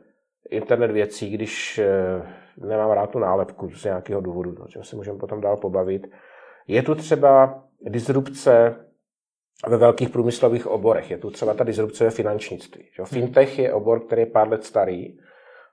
internet 0.51 0.91
věcí, 0.91 1.31
když 1.31 1.79
eh, 1.79 2.23
nemám 2.57 2.91
rád 2.91 3.11
tu 3.11 3.19
nálepku 3.19 3.71
z 3.71 3.85
nějakého 3.85 4.21
důvodu, 4.21 4.57
o 4.65 4.69
čem 4.69 4.85
se 4.85 4.97
můžeme 4.97 5.19
potom 5.19 5.41
dál 5.41 5.57
pobavit. 5.57 6.07
Je 6.69 6.83
tu 6.83 6.95
třeba 6.95 7.63
disrupce 7.83 8.77
ve 9.69 9.77
velkých 9.77 10.09
průmyslových 10.09 10.67
oborech. 10.67 11.11
Je 11.11 11.19
tu 11.19 11.31
třeba 11.31 11.55
ta 11.55 11.65
disrupce 11.65 12.05
ve 12.05 12.11
finančnictví. 12.11 12.85
Fintech 13.05 13.59
je 13.59 13.73
obor, 13.73 14.01
který 14.01 14.23
je 14.23 14.27
pár 14.27 14.49
let 14.49 14.65
starý 14.65 15.19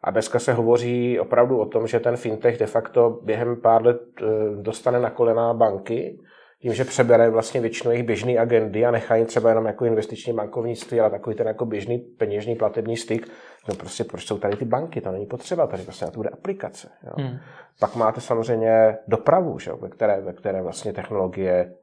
a 0.03 0.11
dneska 0.11 0.39
se 0.39 0.53
hovoří 0.53 1.19
opravdu 1.19 1.59
o 1.59 1.65
tom, 1.65 1.87
že 1.87 1.99
ten 1.99 2.17
fintech 2.17 2.57
de 2.57 2.65
facto 2.65 3.19
během 3.23 3.61
pár 3.61 3.85
let 3.85 4.01
eh, 4.21 4.25
dostane 4.61 4.99
na 4.99 5.09
kolena 5.09 5.53
banky 5.53 6.19
tím, 6.61 6.73
že 6.73 6.85
přebere 6.85 7.29
vlastně 7.29 7.61
většinu 7.61 7.91
jejich 7.91 8.05
běžné 8.05 8.37
agendy 8.37 8.85
a 8.85 8.91
nechají 8.91 9.25
třeba 9.25 9.49
jenom 9.49 9.65
jako 9.65 9.85
investiční 9.85 10.33
bankovnictví, 10.33 10.99
ale 10.99 11.09
takový 11.09 11.35
ten 11.35 11.47
jako 11.47 11.65
běžný 11.65 11.97
peněžní 11.97 12.55
platební 12.55 12.97
styk, 12.97 13.27
no 13.69 13.75
prostě 13.75 14.03
proč 14.03 14.25
jsou 14.25 14.37
tady 14.37 14.57
ty 14.57 14.65
banky, 14.65 15.01
to 15.01 15.11
není 15.11 15.25
potřeba, 15.25 15.67
tady 15.67 15.83
prostě 15.83 16.05
na 16.05 16.11
to 16.11 16.17
bude 16.17 16.29
aplikace. 16.29 16.89
Jo. 17.03 17.13
Hmm. 17.17 17.37
Pak 17.79 17.95
máte 17.95 18.21
samozřejmě 18.21 18.97
dopravu, 19.07 19.59
že, 19.59 19.71
ve, 19.73 19.89
které, 19.89 20.21
ve 20.21 20.33
které 20.33 20.61
vlastně 20.61 20.93
technologie 20.93 21.73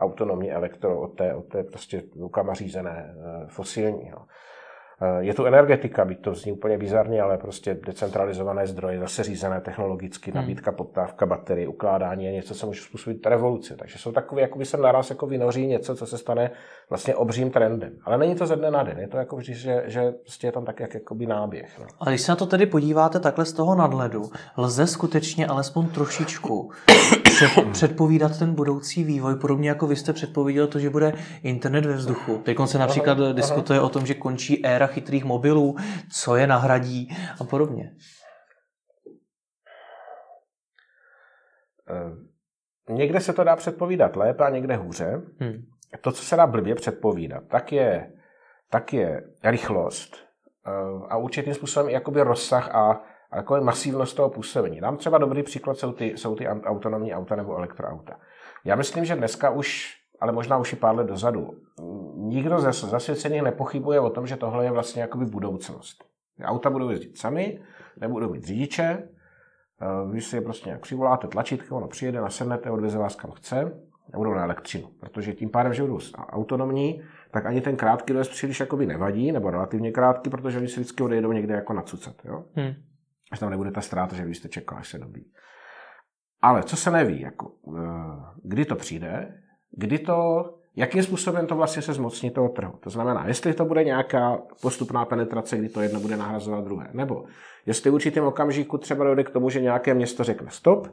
autonomní 0.00 0.52
elektro 0.52 1.00
od 1.00 1.08
té, 1.08 1.34
od 1.34 1.48
té 1.48 1.62
prostě 1.62 2.02
rukama 2.20 2.54
řízené 2.54 3.14
eh, 3.14 3.46
fosilní. 3.48 4.08
Jo. 4.08 4.18
Eh, 5.00 5.24
je 5.24 5.34
tu 5.34 5.44
energetika, 5.44 6.04
byť 6.04 6.20
to 6.20 6.34
zní 6.34 6.52
úplně 6.52 6.78
bizarně, 6.78 7.22
ale 7.22 7.38
prostě 7.38 7.74
decentralizované 7.86 8.66
zdroje, 8.66 9.00
zase 9.00 9.22
řízené 9.22 9.60
technologicky, 9.60 10.30
hmm. 10.30 10.40
nabídka, 10.40 10.72
poptávka, 10.72 11.26
baterie, 11.26 11.68
ukládání 11.68 12.24
je 12.24 12.32
něco, 12.32 12.54
co 12.54 12.66
může 12.66 12.82
způsobit 12.82 13.26
revoluci. 13.26 13.76
Takže 13.76 13.98
jsou 13.98 14.12
takové, 14.12 14.40
jako 14.40 14.58
by 14.58 14.64
se 14.64 14.76
naraz 14.76 15.10
jako 15.10 15.26
vynoří 15.26 15.66
něco, 15.66 15.96
co 15.96 16.06
se 16.06 16.18
stane 16.18 16.50
vlastně 16.90 17.14
obřím 17.14 17.50
trendem. 17.50 17.92
Ale 18.04 18.18
není 18.18 18.34
to 18.34 18.46
ze 18.46 18.56
dne 18.56 18.70
na 18.70 18.82
den, 18.82 18.98
je 18.98 19.08
to 19.08 19.16
jako 19.16 19.36
vždy, 19.36 19.54
že, 19.54 19.82
že 19.86 20.10
prostě 20.10 20.46
je 20.46 20.52
tam 20.52 20.64
tak 20.64 20.80
jak 20.80 20.94
jakoby 20.94 21.26
náběh. 21.26 21.78
No. 21.78 21.86
A 22.00 22.08
když 22.08 22.20
se 22.20 22.32
na 22.32 22.36
to 22.36 22.46
tedy 22.46 22.66
podíváte 22.66 23.20
takhle 23.20 23.44
z 23.44 23.52
toho 23.52 23.74
nadhledu, 23.74 24.22
lze 24.56 24.86
skutečně 24.86 25.46
alespoň 25.46 25.88
trošičku 25.88 26.70
předpovídat 27.72 28.38
ten 28.38 28.54
budoucí 28.54 29.04
vývoj, 29.04 29.36
podobně 29.36 29.68
jako 29.68 29.86
vy 29.86 29.96
jste 29.96 30.12
předpověděl 30.12 30.66
to, 30.66 30.78
že 30.78 30.90
bude 30.90 31.12
internet 31.42 31.86
ve 31.86 31.94
vzduchu. 31.94 32.38
Teď 32.38 32.56
se 32.64 32.78
například 32.78 33.20
aha, 33.20 33.32
diskutuje 33.32 33.78
aha. 33.78 33.86
o 33.86 33.90
tom, 33.90 34.06
že 34.06 34.14
končí 34.14 34.66
éra 34.66 34.86
chytrých 34.86 35.24
mobilů, 35.24 35.76
co 36.12 36.36
je 36.36 36.46
nahradí 36.46 37.16
a 37.40 37.44
podobně. 37.44 37.94
Eh, 41.90 42.92
někde 42.92 43.20
se 43.20 43.32
to 43.32 43.44
dá 43.44 43.56
předpovídat 43.56 44.16
lépe 44.16 44.44
a 44.44 44.50
někde 44.50 44.76
hůře. 44.76 45.22
Hmm. 45.40 45.62
To, 46.00 46.12
co 46.12 46.22
se 46.22 46.36
dá 46.36 46.46
blbě 46.46 46.74
předpovídat, 46.74 47.44
tak 47.48 47.72
je, 47.72 48.12
tak 48.70 48.92
je 48.92 49.22
rychlost 49.44 50.16
eh, 50.66 50.70
a 51.08 51.16
určitým 51.16 51.54
způsobem 51.54 51.88
jakoby 51.88 52.22
rozsah 52.22 52.74
a, 52.74 53.02
a 53.34 53.36
jako 53.36 53.60
masivnost 53.60 54.16
toho 54.16 54.30
působení. 54.30 54.80
Dám 54.80 54.96
třeba 54.96 55.18
dobrý 55.18 55.42
příklad, 55.42 55.78
jsou 55.78 55.92
ty, 55.92 56.06
jsou 56.06 56.34
ty 56.34 56.48
autonomní 56.48 57.14
auta 57.14 57.36
nebo 57.36 57.56
elektroauta. 57.56 58.16
Já 58.64 58.76
myslím, 58.76 59.04
že 59.04 59.16
dneska 59.16 59.50
už 59.50 59.94
ale 60.20 60.32
možná 60.32 60.58
už 60.58 60.72
i 60.72 60.76
pár 60.76 60.96
let 60.96 61.06
dozadu. 61.06 61.50
Nikdo 62.16 62.60
ze 62.60 62.72
zasvěcených 62.72 63.42
nepochybuje 63.42 64.00
o 64.00 64.10
tom, 64.10 64.26
že 64.26 64.36
tohle 64.36 64.64
je 64.64 64.70
vlastně 64.70 65.02
jakoby 65.02 65.24
budoucnost. 65.24 66.04
Auta 66.44 66.70
budou 66.70 66.90
jezdit 66.90 67.18
sami, 67.18 67.62
nebudou 68.00 68.32
mít 68.32 68.44
řidiče, 68.44 68.82
eh, 68.82 70.10
vy 70.12 70.20
si 70.20 70.36
je 70.36 70.40
prostě 70.40 70.68
nějak 70.68 70.82
přivoláte 70.82 71.28
tlačítko, 71.28 71.76
ono 71.76 71.88
přijede, 71.88 72.20
nasednete, 72.20 72.70
odveze 72.70 72.98
vás 72.98 73.16
kam 73.16 73.30
chce 73.30 73.80
a 74.14 74.16
budou 74.16 74.34
na 74.34 74.44
elektřinu. 74.44 74.88
Protože 75.00 75.32
tím 75.32 75.50
pádem, 75.50 75.74
že 75.74 75.82
budou 75.82 75.98
autonomní, 76.16 77.02
tak 77.30 77.46
ani 77.46 77.60
ten 77.60 77.76
krátký 77.76 78.12
dojezd 78.12 78.30
příliš 78.30 78.60
jakoby 78.60 78.86
nevadí, 78.86 79.32
nebo 79.32 79.50
relativně 79.50 79.92
krátký, 79.92 80.30
protože 80.30 80.58
oni 80.58 80.68
si 80.68 80.80
vždycky 80.80 81.02
odejdou 81.02 81.32
někde 81.32 81.54
jako 81.54 81.72
nacucat. 81.72 82.14
Jo? 82.24 82.44
Hmm. 82.54 82.74
Až 83.32 83.38
tam 83.38 83.50
nebude 83.50 83.70
ta 83.70 83.80
ztráta, 83.80 84.16
že 84.16 84.24
vy 84.24 84.34
jste 84.34 84.48
čekal, 84.48 84.78
až 84.78 84.88
se 84.88 84.98
dobí. 84.98 85.32
Ale 86.42 86.62
co 86.62 86.76
se 86.76 86.90
neví, 86.90 87.20
jako, 87.20 87.52
eh, 87.78 87.80
kdy 88.42 88.64
to 88.64 88.76
přijde, 88.76 89.42
kdy 89.70 89.98
to, 89.98 90.44
jakým 90.76 91.02
způsobem 91.02 91.46
to 91.46 91.56
vlastně 91.56 91.82
se 91.82 91.92
zmocní 91.92 92.30
toho 92.30 92.48
trhu. 92.48 92.78
To 92.80 92.90
znamená, 92.90 93.26
jestli 93.26 93.54
to 93.54 93.64
bude 93.64 93.84
nějaká 93.84 94.38
postupná 94.62 95.04
penetrace, 95.04 95.56
kdy 95.56 95.68
to 95.68 95.80
jedno 95.80 96.00
bude 96.00 96.16
nahrazovat 96.16 96.64
druhé, 96.64 96.88
nebo 96.92 97.24
jestli 97.66 97.90
v 97.90 97.94
určitém 97.94 98.24
okamžiku 98.24 98.78
třeba 98.78 99.04
dojde 99.04 99.24
k 99.24 99.30
tomu, 99.30 99.50
že 99.50 99.60
nějaké 99.60 99.94
město 99.94 100.24
řekne 100.24 100.50
stop 100.50 100.88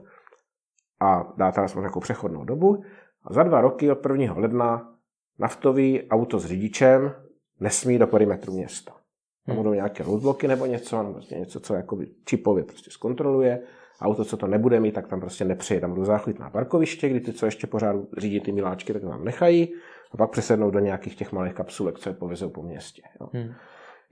a 1.00 1.34
dá 1.38 1.52
tam 1.52 1.64
aspoň 1.64 1.84
takovou 1.84 2.02
přechodnou 2.02 2.44
dobu 2.44 2.84
a 3.24 3.34
za 3.34 3.44
dva 3.44 3.62
roky 3.62 3.92
od 3.92 4.06
1. 4.06 4.34
ledna 4.38 4.96
naftový 5.40 6.10
auto 6.10 6.40
s 6.40 6.46
řidičem 6.46 7.16
nesmí 7.60 8.00
do 8.00 8.08
perimetru 8.08 8.54
města. 8.54 9.01
Hmm. 9.48 9.58
budou 9.58 9.74
nějaké 9.74 10.04
roadblocky 10.04 10.48
nebo 10.48 10.66
něco, 10.66 11.04
nebo 11.04 11.20
něco, 11.32 11.60
co 11.60 11.74
jakoby 11.74 12.08
čipově 12.26 12.64
prostě 12.64 12.92
zkontroluje 12.92 13.60
auto, 14.02 14.26
co 14.26 14.38
to 14.38 14.48
nebude 14.48 14.80
mít, 14.80 14.92
tak 14.92 15.08
tam 15.08 15.20
prostě 15.20 15.46
nepřijde. 15.46 15.82
Tam 15.82 15.90
budou 15.90 16.06
záchytná 16.06 16.50
parkoviště, 16.50 17.10
kdy 17.10 17.20
ty, 17.20 17.34
co 17.34 17.46
ještě 17.46 17.68
pořád 17.68 17.96
řídí 18.18 18.40
ty 18.40 18.52
miláčky, 18.52 18.94
tak 18.94 19.02
tam 19.02 19.26
nechají 19.26 19.74
a 20.12 20.18
pak 20.18 20.30
přesednou 20.30 20.72
do 20.72 20.80
nějakých 20.80 21.16
těch 21.16 21.32
malých 21.32 21.54
kapsulek, 21.54 22.00
co 22.00 22.10
je 22.10 22.14
povezou 22.14 22.50
po 22.50 22.62
městě. 22.62 23.02
Jo. 23.22 23.30
Hmm. 23.34 23.54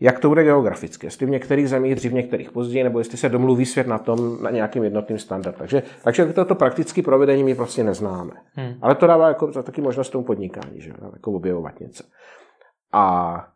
Jak 0.01 0.19
to 0.19 0.29
bude 0.29 0.43
geograficky? 0.43 1.07
Jestli 1.07 1.25
v 1.25 1.29
některých 1.29 1.69
zemích 1.69 1.95
dřív, 1.95 2.11
v 2.11 2.15
některých 2.15 2.51
později, 2.51 2.83
nebo 2.83 2.99
jestli 2.99 3.17
se 3.17 3.29
domluví 3.29 3.65
svět 3.65 3.87
na 3.87 3.97
tom, 3.97 4.43
na 4.43 4.51
nějakým 4.51 4.83
jednotným 4.83 5.19
standard. 5.19 5.57
Takže, 5.57 5.83
takže 6.03 6.25
toto 6.25 6.55
praktické 6.55 7.01
provedení 7.01 7.43
my 7.43 7.55
prostě 7.55 7.83
neznáme. 7.83 8.31
Hmm. 8.53 8.73
Ale 8.81 8.95
to 8.95 9.07
dává 9.07 9.27
jako 9.27 9.63
taky 9.63 9.81
možnost 9.81 10.09
tomu 10.09 10.23
podnikání, 10.23 10.81
že? 10.81 10.91
jako 11.13 11.31
objevovat 11.31 11.79
něco. 11.79 12.03
A 12.93 13.47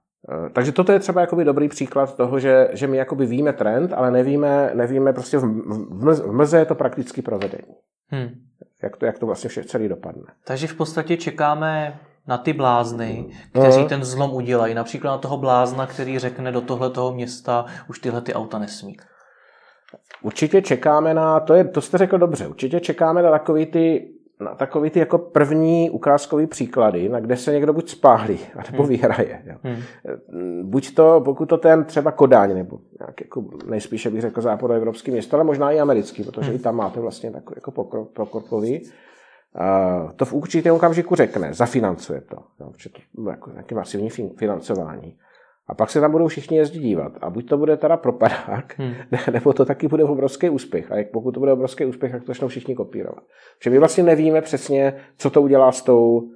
takže 0.54 0.72
toto 0.72 0.92
je 0.92 1.00
třeba 1.00 1.22
jakoby 1.22 1.46
dobrý 1.46 1.70
příklad 1.70 2.16
toho, 2.16 2.40
že, 2.40 2.70
že 2.74 2.88
my 2.88 2.98
jakoby 2.98 3.26
víme 3.26 3.54
trend, 3.54 3.94
ale 3.94 4.12
nevíme, 4.12 4.72
nevíme 4.74 5.14
prostě 5.14 5.38
v, 5.38 5.42
v, 5.42 6.22
v 6.22 6.32
mlze 6.32 6.60
je 6.60 6.66
to 6.66 6.76
prakticky 6.76 7.22
provedení. 7.22 7.74
Hmm. 8.08 8.30
Jak, 8.84 8.98
to, 8.98 9.06
jak 9.06 9.20
to 9.20 9.26
vlastně 9.26 9.50
vše 9.50 9.64
celý 9.64 9.90
dopadne. 9.90 10.24
Takže 10.46 10.68
v 10.68 10.76
podstatě 10.76 11.18
čekáme 11.18 12.00
na 12.28 12.38
ty 12.38 12.54
blázny, 12.54 13.26
kteří 13.52 13.80
hmm. 13.80 13.90
ten 13.90 14.04
zlom 14.04 14.34
udělají. 14.34 14.74
Například 14.74 15.12
na 15.12 15.18
toho 15.18 15.38
blázna, 15.38 15.88
který 15.88 16.20
řekne 16.20 16.52
do 16.52 16.62
tohletoho 16.62 17.14
města 17.14 17.66
už 17.90 18.00
tyhle 18.00 18.22
ty 18.22 18.34
auta 18.34 18.60
nesmí. 18.60 18.98
Určitě 20.22 20.62
čekáme 20.62 21.14
na, 21.14 21.40
to, 21.40 21.54
je, 21.54 21.64
to 21.64 21.82
jste 21.82 21.98
řekl 21.98 22.18
dobře, 22.18 22.48
určitě 22.48 22.80
čekáme 22.80 23.22
na 23.22 23.32
takový 23.32 23.66
ty 23.66 24.14
na 24.44 24.56
takový 24.56 24.90
ty 24.90 25.00
jako 25.00 25.18
první 25.18 25.90
ukázkový 25.90 26.48
příklady, 26.48 27.10
na 27.10 27.20
kde 27.20 27.38
se 27.38 27.52
někdo 27.52 27.74
buď 27.74 27.90
spálí, 27.90 28.40
nebo 28.72 28.84
hmm. 28.84 28.90
vyhraje. 28.90 29.42
Jo. 29.46 29.56
Hmm. 29.64 29.82
Buď 30.64 30.94
to, 30.96 31.22
pokud 31.26 31.50
to 31.50 31.58
ten 31.58 31.84
třeba 31.84 32.12
Kodáň, 32.12 32.54
nebo 32.54 32.80
nějak 33.00 33.22
jako 33.22 33.46
nejspíše 33.66 34.10
bych 34.10 34.22
řekl 34.22 34.42
západoevropský 34.42 35.12
město, 35.12 35.36
ale 35.38 35.44
možná 35.44 35.72
i 35.72 35.80
americký, 35.80 36.24
protože 36.24 36.48
hmm. 36.48 36.60
i 36.60 36.60
tam 36.60 36.76
máte 36.76 37.00
vlastně 37.00 37.32
takový 37.32 37.56
jako 37.58 37.72
pokorkový. 38.14 38.82
Uh, 38.82 40.12
to 40.12 40.26
v 40.26 40.34
určitém 40.34 40.76
okamžiku 40.76 41.16
řekne, 41.16 41.54
zafinancuje 41.54 42.22
to, 42.22 42.36
jo, 42.60 42.72
to 43.16 43.30
jako 43.30 43.52
nějaké 43.52 43.76
masivní 43.76 44.10
financování. 44.10 45.18
A 45.68 45.74
pak 45.76 45.90
se 45.90 46.02
tam 46.02 46.12
budou 46.12 46.28
všichni 46.28 46.58
jezdit 46.58 46.80
dívat. 46.80 47.14
A 47.22 47.30
buď 47.30 47.50
to 47.50 47.58
bude 47.58 47.78
teda 47.78 47.98
propadák, 47.98 48.76
hmm. 48.78 48.94
nebo 49.32 49.54
to 49.54 49.66
taky 49.66 49.88
bude 49.88 50.04
obrovský 50.04 50.50
úspěch. 50.50 50.92
A 50.92 50.98
jak 50.98 51.12
pokud 51.12 51.32
to 51.32 51.40
bude 51.40 51.54
obrovský 51.54 51.86
úspěch, 51.86 52.12
tak 52.12 52.22
to 52.22 52.28
začnou 52.28 52.48
všichni 52.48 52.76
kopírovat. 52.76 53.24
Že 53.64 53.70
my 53.70 53.80
vlastně 53.80 54.04
nevíme 54.04 54.42
přesně, 54.42 54.94
co 55.18 55.30
to 55.30 55.42
udělá 55.42 55.72
s 55.72 55.82
tou, 55.82 56.30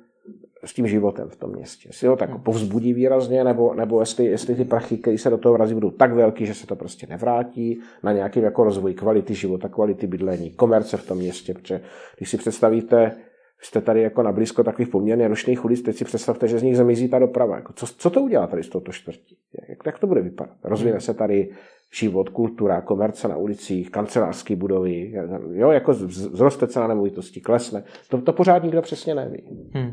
s 0.66 0.74
tím 0.74 0.88
životem 0.88 1.30
v 1.30 1.36
tom 1.36 1.52
městě. 1.52 1.90
Jestli 1.90 2.08
ho 2.08 2.16
tak 2.16 2.30
hmm. 2.30 2.42
povzbudí 2.42 2.94
výrazně, 2.94 3.44
nebo, 3.44 3.74
nebo 3.74 4.00
jestli, 4.00 4.26
jestli 4.26 4.56
ty 4.56 4.66
prachy, 4.66 4.98
které 4.98 5.18
se 5.18 5.30
do 5.30 5.38
toho 5.38 5.54
vrazí, 5.54 5.74
budou 5.74 5.92
tak 5.92 6.13
velký, 6.13 6.46
že 6.46 6.54
se 6.54 6.68
to 6.68 6.76
prostě 6.76 7.08
nevrátí 7.08 7.80
na 8.04 8.12
nějaký 8.12 8.40
jako 8.40 8.63
rozvoj 8.63 8.94
kvality 8.94 9.34
života, 9.34 9.70
kvality 9.70 10.08
bydlení, 10.08 10.52
komerce 10.52 10.98
v 10.98 11.08
tom 11.08 11.18
městě. 11.18 11.54
Protože 11.54 11.82
když 12.18 12.30
si 12.30 12.38
představíte, 12.38 13.16
jste 13.62 13.82
tady 13.82 14.02
jako 14.02 14.24
na 14.24 14.32
blízko 14.32 14.63
takových 14.63 14.89
poměrně 14.89 15.28
rušných 15.28 15.65
ulic, 15.65 15.82
teď 15.82 15.96
si 15.96 16.06
představte, 16.06 16.48
že 16.48 16.60
z 16.60 16.63
nich 16.63 16.78
zemizí 16.78 17.10
ta 17.10 17.20
doprava. 17.20 17.56
Jako 17.56 17.74
co, 17.74 17.86
co 17.88 18.10
to 18.10 18.22
udělá 18.22 18.48
tady 18.48 18.63
z 18.63 18.70
tohoto 18.70 18.91
čtvrtí? 18.91 19.38
Jak, 19.70 19.80
jak 19.86 20.00
to 20.00 20.08
bude 20.08 20.22
vypadat? 20.22 20.58
Rozvine 20.63 21.02
se 21.02 21.13
tady 21.13 21.50
život, 21.93 22.30
kultura, 22.30 22.82
komerce 22.82 23.28
na 23.28 23.38
ulicích, 23.38 23.91
kancelářské 23.91 24.56
budovy, 24.56 25.13
jo, 25.54 25.72
jako 25.72 25.93
zroste 25.93 26.67
cena 26.67 26.88
nemovitostí, 26.88 27.41
klesne. 27.41 27.84
To, 28.10 28.22
to 28.22 28.34
pořád 28.34 28.63
nikdo 28.63 28.82
přesně 28.82 29.15
neví. 29.15 29.70
Hmm. 29.74 29.91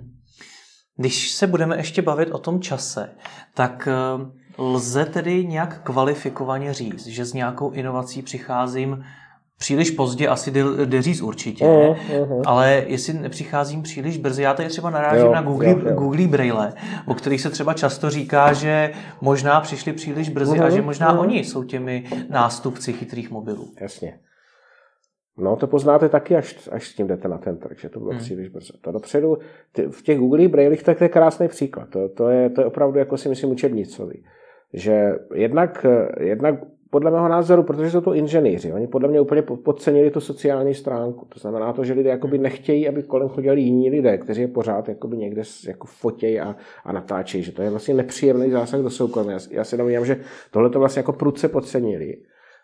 Když 0.96 1.30
se 1.30 1.46
budeme 1.46 1.76
ještě 1.76 2.02
bavit 2.02 2.30
o 2.30 2.38
tom 2.38 2.60
čase, 2.60 3.10
tak 3.54 3.88
eh, 3.88 4.26
lze 4.58 5.04
tedy 5.04 5.46
nějak 5.46 5.82
kvalifikovaně 5.82 6.72
říct, 6.72 7.06
že 7.06 7.24
s 7.24 7.32
nějakou 7.32 7.70
inovací 7.70 8.22
přicházím 8.22 9.04
příliš 9.58 9.90
pozdě, 9.90 10.28
asi 10.28 10.50
jde, 10.50 10.62
jde 10.84 11.02
říct 11.02 11.20
určitě, 11.20 11.64
uh, 11.64 11.96
uh, 12.20 12.42
ale 12.46 12.84
jestli 12.86 13.14
nepřicházím 13.14 13.82
příliš 13.82 14.18
brzy, 14.18 14.42
já 14.42 14.54
tady 14.54 14.68
třeba 14.68 14.90
narážím 14.90 15.26
jo, 15.26 15.32
na 15.32 15.42
Google, 15.42 15.70
jo, 15.70 15.78
jo. 15.88 15.94
Google 15.94 16.26
Braille, 16.26 16.72
o 17.06 17.14
kterých 17.14 17.40
se 17.40 17.50
třeba 17.50 17.74
často 17.74 18.10
říká, 18.10 18.52
že 18.52 18.90
možná 19.20 19.60
přišli 19.60 19.92
příliš 19.92 20.28
brzy 20.28 20.58
uh, 20.58 20.64
a 20.64 20.70
že 20.70 20.82
možná 20.82 21.12
uh. 21.12 21.20
oni 21.20 21.38
jsou 21.38 21.64
těmi 21.64 22.04
nástupci 22.30 22.92
chytrých 22.92 23.30
mobilů. 23.30 23.68
Jasně. 23.80 24.18
No, 25.38 25.56
to 25.56 25.66
poznáte 25.66 26.08
taky, 26.08 26.36
až, 26.36 26.68
až 26.72 26.88
s 26.88 26.94
tím 26.94 27.06
jdete 27.06 27.28
na 27.28 27.38
ten 27.38 27.58
trh, 27.58 27.78
že 27.80 27.88
to 27.88 27.98
bylo 27.98 28.10
hmm. 28.10 28.20
příliš 28.20 28.48
brzo. 28.48 28.72
To 28.80 28.92
dopředu, 28.92 29.38
ty, 29.72 29.86
v 29.86 30.02
těch 30.02 30.18
Google 30.18 30.48
Brailech, 30.48 30.82
tak 30.82 30.98
to 30.98 31.04
je 31.04 31.08
krásný 31.08 31.48
příklad. 31.48 31.88
To, 31.88 32.08
to, 32.08 32.28
je, 32.28 32.50
to 32.50 32.60
je 32.60 32.66
opravdu, 32.66 32.98
jako 32.98 33.16
si 33.16 33.28
myslím, 33.28 33.50
učebnicový. 33.50 34.24
Že 34.72 35.12
jednak, 35.34 35.86
jednak 36.20 36.54
podle 36.94 37.10
mého 37.10 37.28
názoru, 37.28 37.62
protože 37.62 37.90
jsou 37.90 38.00
to 38.00 38.14
inženýři, 38.14 38.72
oni 38.72 38.86
podle 38.86 39.08
mě 39.08 39.20
úplně 39.20 39.42
podcenili 39.42 40.10
tu 40.10 40.20
sociální 40.20 40.74
stránku. 40.74 41.26
To 41.28 41.38
znamená 41.38 41.72
to, 41.72 41.84
že 41.84 41.92
lidé 41.92 42.10
jakoby 42.10 42.38
nechtějí, 42.38 42.88
aby 42.88 43.02
kolem 43.02 43.28
chodili 43.28 43.60
jiní 43.60 43.90
lidé, 43.90 44.18
kteří 44.18 44.40
je 44.40 44.48
pořád 44.48 44.88
jakoby 44.88 45.16
někde 45.16 45.42
jako 45.66 45.86
fotějí 45.86 46.40
a, 46.40 46.56
a 46.84 46.92
natáčejí. 46.92 47.44
Že 47.44 47.52
to 47.52 47.62
je 47.62 47.70
vlastně 47.70 47.94
nepříjemný 47.94 48.50
zásah 48.50 48.80
do 48.80 48.90
soukromí. 48.90 49.32
Já, 49.32 49.38
já 49.50 49.64
si 49.64 49.76
domnívám, 49.76 50.06
že 50.06 50.20
tohle 50.50 50.70
to 50.70 50.78
vlastně 50.78 51.00
jako 51.00 51.12
prudce 51.12 51.48
podcenili. 51.48 52.16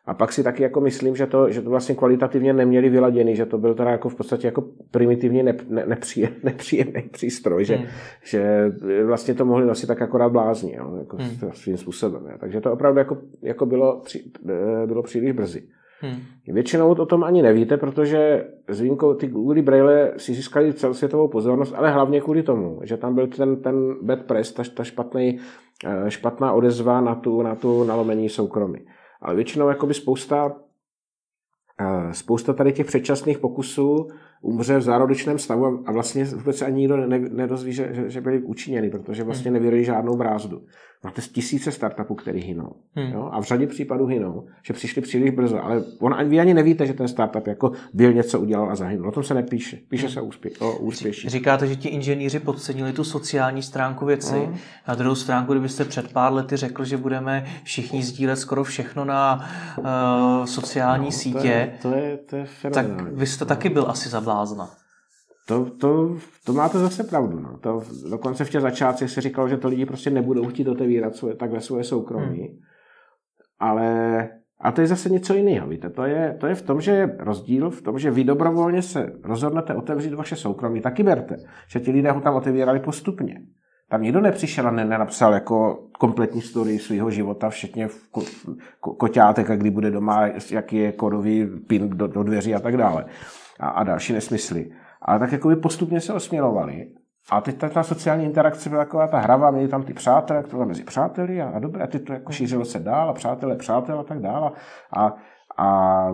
A 0.07 0.15
pak 0.15 0.33
si 0.33 0.43
taky 0.43 0.63
jako 0.63 0.81
myslím, 0.81 1.17
že 1.17 1.27
to, 1.27 1.51
že 1.51 1.63
to 1.63 1.71
vlastně 1.71 1.95
kvalitativně 1.95 2.53
neměli 2.53 2.89
vyladěný, 2.89 3.37
že 3.37 3.47
to 3.47 3.59
byl 3.59 3.75
teda 3.75 3.91
jako 3.91 4.09
v 4.09 4.15
podstatě 4.15 4.47
jako 4.47 4.65
primitivně 4.91 5.43
ne, 5.43 5.57
ne, 5.69 5.87
nepříjem, 5.87 6.33
nepříjemný 6.45 7.03
přístroj, 7.11 7.65
že, 7.65 7.77
hmm. 7.77 7.87
že 8.25 8.73
vlastně 9.05 9.35
to 9.35 9.45
mohli 9.45 9.67
nosit 9.67 9.87
tak 9.87 10.03
akorát 10.03 10.29
blázni, 10.29 10.77
jo, 10.77 10.97
jako 10.99 11.17
hmm. 11.17 11.53
svým 11.53 11.77
způsobem. 11.77 12.23
Jo. 12.31 12.37
Takže 12.41 12.61
to 12.61 12.73
opravdu 12.73 12.99
jako, 12.99 13.19
jako 13.43 13.67
bylo, 13.67 14.01
při, 14.01 14.25
eh, 14.49 14.87
bylo 14.87 15.03
příliš 15.03 15.33
brzy. 15.33 15.63
Hmm. 16.03 16.17
Většinou 16.47 16.91
o 16.91 17.07
tom 17.07 17.25
ani 17.25 17.43
nevíte, 17.43 17.77
protože 17.77 18.47
s 18.69 18.81
výjimkou 18.81 19.15
ty 19.15 19.27
Google 19.27 19.63
Braille 19.63 20.13
si 20.17 20.35
získali 20.35 20.73
celosvětovou 20.73 21.29
pozornost, 21.29 21.75
ale 21.77 21.91
hlavně 21.91 22.21
kvůli 22.21 22.43
tomu, 22.43 22.81
že 22.83 22.97
tam 22.97 23.15
byl 23.15 23.27
ten, 23.27 23.63
ten 23.63 23.97
bad 24.03 24.23
press, 24.23 24.53
ta, 24.53 24.63
ta 24.75 24.85
špatný, 24.85 25.39
eh, 25.87 26.11
špatná 26.11 26.53
odezva 26.53 27.01
na 27.01 27.15
tu, 27.15 27.43
na 27.43 27.55
tu 27.55 27.85
nalomení 27.85 28.29
soukromí. 28.29 28.79
Ale 29.21 29.35
většinou 29.35 29.69
jakoby 29.69 29.95
spousta, 29.95 30.57
eh, 31.81 32.15
spousta 32.15 32.53
tady 32.53 32.73
těch 32.73 32.87
předčasných 32.87 33.39
pokusů 33.39 34.09
umře 34.43 34.79
v 34.79 34.83
zárodečném 34.83 35.39
stavu 35.39 35.83
a 35.87 35.93
vlastně 35.93 36.25
vůbec 36.25 36.57
se 36.57 36.67
ani 36.67 36.77
nikdo 36.77 36.97
nedozví, 37.17 37.73
že, 37.73 38.11
že 38.11 38.21
byli 38.21 38.43
učiněni, 38.43 38.91
protože 38.91 39.25
vlastně 39.25 39.51
hmm. 39.51 39.55
nevyrojí 39.55 39.85
žádnou 39.85 40.17
brázdu. 40.17 40.65
Máte 41.05 41.23
tisíce 41.23 41.73
startupů, 41.73 42.15
který 42.15 42.41
hynou. 42.41 42.73
Hmm. 42.95 43.13
Jo? 43.13 43.29
A 43.33 43.41
v 43.41 43.45
řadě 43.45 43.67
případů 43.67 44.07
hynou, 44.07 44.47
že 44.63 44.75
přišli 44.75 45.03
příliš 45.03 45.31
brzo. 45.31 45.65
Ale 45.65 45.85
on, 46.01 46.29
vy 46.29 46.41
ani 46.41 46.55
nevíte, 46.55 46.87
že 46.87 46.93
ten 46.93 47.09
startup 47.09 47.47
jako 47.47 47.73
byl 47.93 48.13
něco 48.13 48.41
udělal 48.41 48.71
a 48.71 48.75
zahynul. 48.75 49.09
O 49.09 49.13
tom 49.13 49.23
se 49.23 49.35
nepíše. 49.35 49.79
Píše 49.89 50.07
hmm. 50.07 50.15
se 50.15 50.21
úspěch, 50.21 50.53
o 50.61 50.79
úspěší. 50.79 51.29
Říkáte, 51.29 51.67
že 51.67 51.77
ti 51.77 51.89
inženýři 51.89 52.39
podcenili 52.39 52.93
tu 52.93 53.05
sociální 53.05 53.63
stránku 53.63 54.07
věci. 54.07 54.37
Hmm. 54.37 54.57
Na 54.89 54.95
druhou 54.95 55.15
stránku, 55.15 55.53
kdybyste 55.53 55.85
před 55.85 56.13
pár 56.13 56.33
lety 56.33 56.57
řekl, 56.57 56.85
že 56.85 56.97
budeme 56.97 57.47
všichni 57.63 58.03
sdílet 58.03 58.39
skoro 58.39 58.65
všechno 58.65 59.05
na 59.05 59.49
uh, 59.79 59.85
sociální 60.45 61.05
no, 61.05 61.13
sítě, 61.13 61.73
to 61.83 61.89
je, 61.89 62.19
to 62.31 62.37
je, 62.37 62.47
to 62.61 62.67
je 62.67 62.71
tak 62.71 62.87
vy 63.13 63.27
jste 63.27 63.45
no. 63.45 63.49
taky 63.49 63.69
byl 63.69 63.85
asi 63.89 64.09
zablázna. 64.09 64.71
To, 65.51 65.71
to, 65.71 66.17
to 66.45 66.53
máte 66.53 66.79
zase 66.79 67.05
pravdu. 67.05 67.41
No. 67.41 67.59
To, 67.59 67.83
dokonce 68.11 68.45
v 68.45 68.51
těch 68.51 68.61
začátcích 68.61 69.11
se 69.11 69.21
říkalo, 69.21 69.49
že 69.49 69.57
to 69.57 69.69
lidi 69.69 69.87
prostě 69.87 70.11
nebudou 70.11 70.47
chtít 70.47 70.69
otevírat 70.69 71.17
svoje, 71.17 71.35
takhle 71.35 71.61
svoje 71.61 71.85
soukromí. 71.85 72.39
Hmm. 72.39 72.59
Ale 73.59 74.29
a 74.61 74.73
to 74.73 74.81
je 74.81 74.87
zase 74.87 75.09
něco 75.09 75.35
jiného. 75.35 75.69
Víte? 75.69 75.91
To, 75.91 76.05
je, 76.05 76.37
to 76.41 76.47
je 76.47 76.55
v 76.55 76.63
tom, 76.63 76.81
že 76.81 76.91
je 76.91 77.17
rozdíl 77.19 77.71
v 77.71 77.83
tom, 77.83 77.99
že 77.99 78.11
vy 78.11 78.25
dobrovolně 78.25 78.83
se 78.83 79.13
rozhodnete 79.25 79.75
otevřít 79.75 80.15
vaše 80.15 80.37
soukromí. 80.37 80.81
Taky 80.81 81.03
berte, 81.03 81.37
že 81.69 81.81
ti 81.81 81.91
lidé 81.91 82.11
ho 82.11 82.21
tam 82.21 82.35
otevírali 82.35 82.81
postupně. 82.81 83.41
Tam 83.89 84.03
nikdo 84.03 84.21
nepřišel 84.21 84.69
a 84.69 84.71
nenapsal 84.71 85.35
jako 85.35 85.89
kompletní 85.99 86.41
story 86.41 86.79
svého 86.79 87.11
života, 87.11 87.51
včetně 87.51 87.89
ko, 88.11 88.23
ko, 88.81 88.95
koťátek 88.95 89.51
a 89.51 89.57
kdy 89.57 89.71
bude 89.71 89.91
doma, 89.91 90.27
jaký 90.51 90.77
je 90.77 90.93
kodový 90.93 91.47
pin 91.47 91.91
do, 91.91 92.07
do 92.07 92.23
dveří 92.23 92.55
a 92.55 92.61
tak 92.61 92.77
dále. 92.77 93.05
A, 93.61 93.69
a 93.69 93.85
další 93.85 94.13
nesmysly 94.13 94.71
ale 95.11 95.19
tak 95.19 95.33
jako 95.33 95.49
by 95.49 95.57
postupně 95.57 96.01
se 96.01 96.13
osmělovali. 96.13 96.91
A 97.31 97.41
teď 97.41 97.59
ta, 97.59 97.69
ta 97.69 97.83
sociální 97.83 98.25
interakce 98.25 98.71
byla 98.71 98.85
taková 98.85 99.07
ta 99.07 99.19
hrava, 99.19 99.51
měli 99.51 99.69
tam 99.69 99.83
ty 99.83 99.95
přátelé, 99.95 100.43
to 100.43 100.65
mezi 100.65 100.85
přáteli 100.85 101.43
a, 101.43 101.49
a 101.49 101.59
dobré, 101.59 101.85
a 101.85 101.87
teď 101.87 102.05
to 102.05 102.13
jako 102.13 102.33
šířilo 102.33 102.65
se 102.65 102.79
dál 102.79 103.11
a 103.11 103.13
přátelé, 103.13 103.57
přátel 103.57 104.01
a 104.01 104.05
tak 104.05 104.21
dále. 104.21 104.51
A, 104.97 105.15
a 105.59 106.07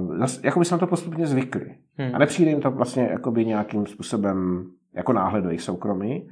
jako 0.43 0.59
by 0.59 0.65
se 0.65 0.75
na 0.75 0.79
to 0.79 0.87
postupně 0.87 1.27
zvykli. 1.27 1.77
Hmm. 1.97 2.15
A 2.15 2.19
nepřijde 2.19 2.51
jim 2.51 2.61
to 2.61 2.71
vlastně 2.71 3.09
jakoby 3.13 3.45
nějakým 3.45 3.87
způsobem 3.87 4.67
jako 4.95 5.13
náhle 5.13 5.43
do 5.43 5.49
jejich 5.49 5.63
soukromí. 5.63 6.29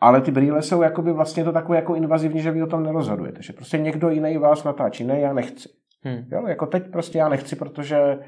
Ale 0.00 0.20
ty 0.20 0.30
brýle 0.30 0.62
jsou 0.62 0.82
jakoby 0.82 1.12
vlastně 1.12 1.44
to 1.44 1.52
takové 1.52 1.76
jako 1.76 1.94
invazivní, 1.94 2.40
že 2.40 2.50
vy 2.50 2.62
o 2.62 2.66
tom 2.66 2.82
nerozhodujete. 2.82 3.42
Že 3.42 3.52
prostě 3.52 3.78
někdo 3.78 4.10
jiný 4.10 4.38
vás 4.38 4.64
natáčí. 4.64 5.04
Ne, 5.04 5.20
já 5.20 5.32
nechci. 5.32 5.68
Hmm. 6.02 6.24
Jo, 6.32 6.46
jako 6.46 6.66
teď 6.66 6.90
prostě 6.90 7.18
já 7.18 7.28
nechci, 7.28 7.56
protože 7.56 8.18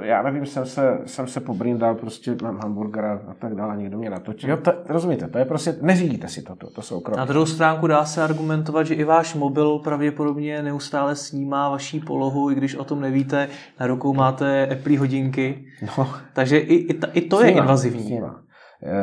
já 0.00 0.22
nevím, 0.22 0.46
jsem 0.46 0.66
se, 0.66 0.98
jsem 1.06 1.26
se 1.26 1.40
pobrindal, 1.40 1.94
prostě 1.94 2.36
mám 2.42 2.58
hamburgera 2.62 3.20
a 3.28 3.34
tak 3.34 3.54
dále, 3.54 3.76
někdo 3.76 3.98
mě 3.98 4.10
natočil. 4.10 4.50
Jo, 4.50 4.56
to, 4.56 4.72
rozumíte, 4.88 5.28
to 5.28 5.38
je 5.38 5.44
prostě, 5.44 5.76
neřídíte 5.80 6.28
si 6.28 6.42
toto, 6.42 6.70
to 6.70 6.82
jsou 6.82 7.00
kroky. 7.00 7.18
Na 7.18 7.24
druhou 7.24 7.46
stránku 7.46 7.86
dá 7.86 8.04
se 8.04 8.22
argumentovat, 8.22 8.86
že 8.86 8.94
i 8.94 9.04
váš 9.04 9.34
mobil 9.34 9.78
pravděpodobně 9.78 10.62
neustále 10.62 11.16
snímá 11.16 11.68
vaší 11.68 12.00
polohu, 12.00 12.50
i 12.50 12.54
když 12.54 12.74
o 12.74 12.84
tom 12.84 13.00
nevíte, 13.00 13.48
na 13.80 13.86
rukou 13.86 14.14
máte 14.14 14.66
Apple 14.66 14.98
hodinky, 14.98 15.64
no. 15.98 16.08
takže 16.32 16.58
i, 16.58 16.74
i, 16.74 16.94
ta, 16.94 17.06
i 17.12 17.20
to 17.20 17.36
snímá, 17.36 17.50
je 17.50 17.56
invazivní. 17.56 18.02
Snímá. 18.02 18.40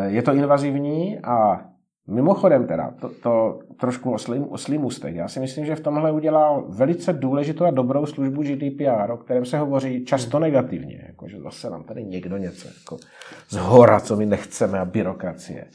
Je 0.08 0.22
to 0.22 0.34
invazivní 0.34 1.20
a 1.20 1.62
Mimochodem 2.12 2.68
teda, 2.68 2.92
to, 3.02 3.10
to 3.24 3.60
trošku 3.80 4.14
oslým, 4.14 4.46
oslým 4.50 4.86
ústek. 4.86 5.16
Já 5.16 5.28
si 5.28 5.40
myslím, 5.40 5.66
že 5.66 5.76
v 5.76 5.80
tomhle 5.80 6.12
udělal 6.12 6.66
velice 6.70 7.14
důležitou 7.14 7.66
a 7.66 7.72
dobrou 7.72 8.06
službu 8.06 8.42
GDPR, 8.44 9.12
o 9.12 9.18
kterém 9.18 9.46
se 9.46 9.58
hovoří 9.58 10.06
často 10.06 10.40
negativně, 10.40 11.04
jako 11.08 11.28
že 11.28 11.40
zase 11.40 11.70
nám 11.70 11.84
tady 11.84 12.04
někdo 12.04 12.38
něco 12.38 12.68
jako 12.68 12.98
z 13.50 13.56
hora, 13.56 14.00
co 14.00 14.16
my 14.16 14.26
nechceme 14.26 14.80
a 14.80 14.86
byrokracie. 14.86 15.66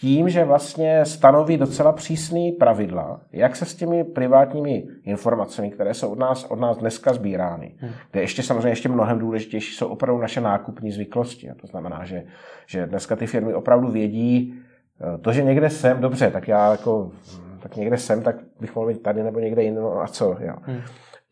Tím, 0.00 0.28
že 0.28 0.44
vlastně 0.44 1.04
stanoví 1.04 1.56
docela 1.56 1.92
přísný 1.92 2.52
pravidla, 2.52 3.20
jak 3.32 3.56
se 3.56 3.64
s 3.64 3.74
těmi 3.74 4.04
privátními 4.04 4.84
informacemi, 5.04 5.70
které 5.70 5.94
jsou 5.94 6.08
od 6.08 6.18
nás, 6.18 6.44
od 6.44 6.60
nás 6.60 6.76
dneska 6.76 7.12
sbírány, 7.12 7.74
hmm. 7.78 7.92
kde 8.10 8.20
ještě 8.20 8.42
samozřejmě 8.42 8.68
ještě 8.68 8.88
mnohem 8.88 9.18
důležitější 9.18 9.74
jsou 9.74 9.86
opravdu 9.86 10.22
naše 10.22 10.40
nákupní 10.40 10.92
zvyklosti. 10.92 11.50
A 11.50 11.54
to 11.54 11.66
znamená, 11.66 12.04
že, 12.04 12.24
že 12.66 12.86
dneska 12.86 13.16
ty 13.16 13.26
firmy 13.26 13.54
opravdu 13.54 13.88
vědí, 13.88 14.54
to, 15.20 15.32
že 15.32 15.42
někde 15.42 15.70
jsem, 15.70 16.00
dobře, 16.00 16.30
tak 16.30 16.48
já 16.48 16.70
jako, 16.70 17.10
tak 17.60 17.76
někde 17.76 17.98
jsem, 17.98 18.22
tak 18.22 18.36
bych 18.60 18.74
mohl 18.74 18.88
být 18.88 19.02
tady 19.02 19.22
nebo 19.22 19.40
někde 19.40 19.62
jinde, 19.62 19.80
no 19.80 20.00
a 20.00 20.06
co, 20.06 20.36
jo. 20.40 20.54
Hmm. 20.62 20.80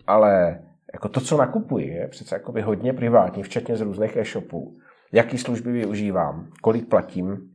Ale 0.07 0.61
jako 0.93 1.09
to, 1.09 1.21
co 1.21 1.37
nakupuji, 1.37 1.89
je 1.89 2.09
přece 2.09 2.35
jakoby 2.35 2.63
hodně 2.63 2.93
privátní, 2.93 3.43
včetně 3.43 3.77
z 3.77 3.81
různých 3.81 4.17
e-shopů. 4.17 4.79
Jaký 5.13 5.39
služby 5.39 5.73
využívám, 5.73 6.49
kolik 6.63 6.89
platím. 6.89 7.49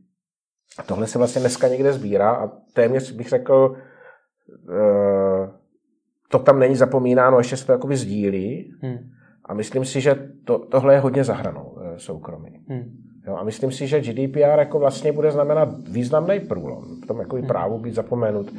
A 0.78 0.82
tohle 0.82 1.06
se 1.06 1.18
vlastně 1.18 1.40
dneska 1.40 1.68
někde 1.68 1.92
sbírá 1.92 2.30
a 2.30 2.48
téměř 2.72 3.12
bych 3.12 3.28
řekl, 3.28 3.76
eh, 4.70 5.50
to 6.28 6.38
tam 6.38 6.58
není 6.58 6.76
zapomínáno, 6.76 7.38
ještě 7.38 7.56
se 7.56 7.66
to 7.66 7.72
jakoby 7.72 7.96
sdílí. 7.96 8.72
Hmm. 8.82 8.98
A 9.44 9.54
myslím 9.54 9.84
si, 9.84 10.00
že 10.00 10.28
to, 10.44 10.58
tohle 10.58 10.94
je 10.94 11.00
hodně 11.00 11.24
zahranou 11.24 11.78
eh, 11.80 11.98
soukromí. 11.98 12.64
Hmm. 12.68 13.07
Jo, 13.26 13.36
a 13.36 13.44
myslím 13.44 13.72
si, 13.72 13.86
že 13.86 14.00
GDPR 14.00 14.58
jako 14.58 14.78
vlastně 14.78 15.12
bude 15.12 15.30
znamenat 15.30 15.68
významný 15.88 16.40
průlom 16.40 16.84
v 17.02 17.06
tom 17.06 17.18
jako 17.20 17.42
právu 17.42 17.78
být 17.78 17.94
zapomenut, 17.94 18.52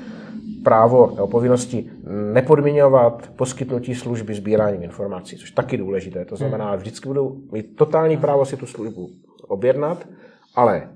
právo 0.63 1.11
nebo 1.15 1.27
povinnosti 1.27 1.91
nepodmiňovat 2.33 3.29
poskytnutí 3.35 3.95
služby 3.95 4.33
sbíráním 4.33 4.83
informací, 4.83 5.37
což 5.37 5.51
taky 5.51 5.77
důležité. 5.77 6.25
To 6.25 6.35
znamená, 6.35 6.69
hmm. 6.69 6.77
vždycky 6.77 7.07
budou 7.07 7.37
mít 7.51 7.75
totální 7.75 8.17
právo 8.17 8.45
si 8.45 8.57
tu 8.57 8.65
službu 8.65 9.09
objednat, 9.47 10.07
ale 10.55 10.89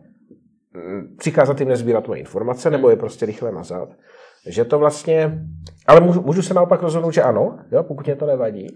mm, 0.73 1.15
přikázat 1.17 1.59
jim 1.59 1.69
nezbírat 1.69 2.07
moje 2.07 2.19
informace, 2.19 2.69
nebo 2.69 2.89
je 2.89 2.95
prostě 2.95 3.25
rychle 3.25 3.51
mazat. 3.51 3.89
Že 4.47 4.65
to 4.65 4.79
vlastně, 4.79 5.39
ale 5.87 6.01
můžu, 6.01 6.21
můžu 6.21 6.41
se 6.41 6.53
naopak 6.53 6.81
rozhodnout, 6.81 7.11
že 7.11 7.21
ano, 7.21 7.59
jo, 7.71 7.83
pokud 7.83 8.05
mě 8.05 8.15
to 8.15 8.25
nevadí. 8.25 8.67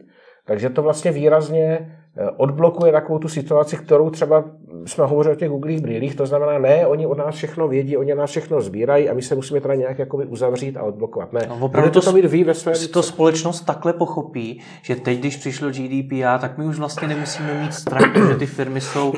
Takže 0.48 0.70
to 0.70 0.82
vlastně 0.82 1.12
výrazně 1.12 1.88
Eh, 2.20 2.30
odblokuje 2.38 2.92
takovou 2.92 3.20
tu 3.20 3.28
situaci, 3.28 3.78
kterou 3.78 4.10
třeba 4.10 4.44
jsme 4.86 5.06
hovořili 5.06 5.36
o 5.36 5.40
těch 5.40 5.50
googlých 5.50 5.82
brýlích, 5.82 6.16
to 6.16 6.26
znamená, 6.26 6.60
ne, 6.60 6.88
oni 6.88 7.06
od 7.06 7.18
nás 7.18 7.36
všechno 7.36 7.68
vědí, 7.68 7.98
oni 7.98 8.16
nás 8.16 8.30
všechno 8.30 8.62
sbírají 8.62 9.10
a 9.10 9.14
my 9.14 9.22
se 9.22 9.36
musíme 9.36 9.62
teda 9.62 9.76
nějak 9.76 10.00
jakoby 10.00 10.26
uzavřít 10.26 10.78
a 10.78 10.84
odblokovat. 10.84 11.34
Ne, 11.34 11.42
no, 11.50 11.58
opravdu 11.62 11.92
to, 11.92 12.02
to 12.02 12.12
mít 12.12 12.26
vy 12.26 12.44
ve 12.44 12.54
své 12.54 12.74
to 12.94 13.04
společnost 13.04 13.62
takhle 13.62 13.94
pochopí, 13.94 14.62
že 14.82 14.96
teď, 14.96 15.20
když 15.20 15.38
přišlo 15.38 15.70
GDPR, 15.70 16.40
tak 16.42 16.58
my 16.58 16.66
už 16.66 16.80
vlastně 16.80 17.08
nemusíme 17.08 17.62
mít 17.62 17.74
strach, 17.74 18.18
že 18.30 18.36
ty 18.36 18.46
firmy 18.46 18.82
jsou 18.82 19.14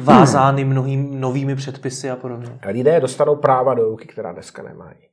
vázány 0.00 0.64
mnohým 0.64 1.20
novými 1.20 1.56
předpisy 1.56 2.10
a 2.10 2.16
podobně. 2.16 2.58
A 2.62 2.68
lidé 2.68 3.00
dostanou 3.00 3.36
práva 3.36 3.74
do 3.74 3.84
ruky, 3.84 4.08
která 4.08 4.32
dneska 4.32 4.62
nemají. 4.62 5.11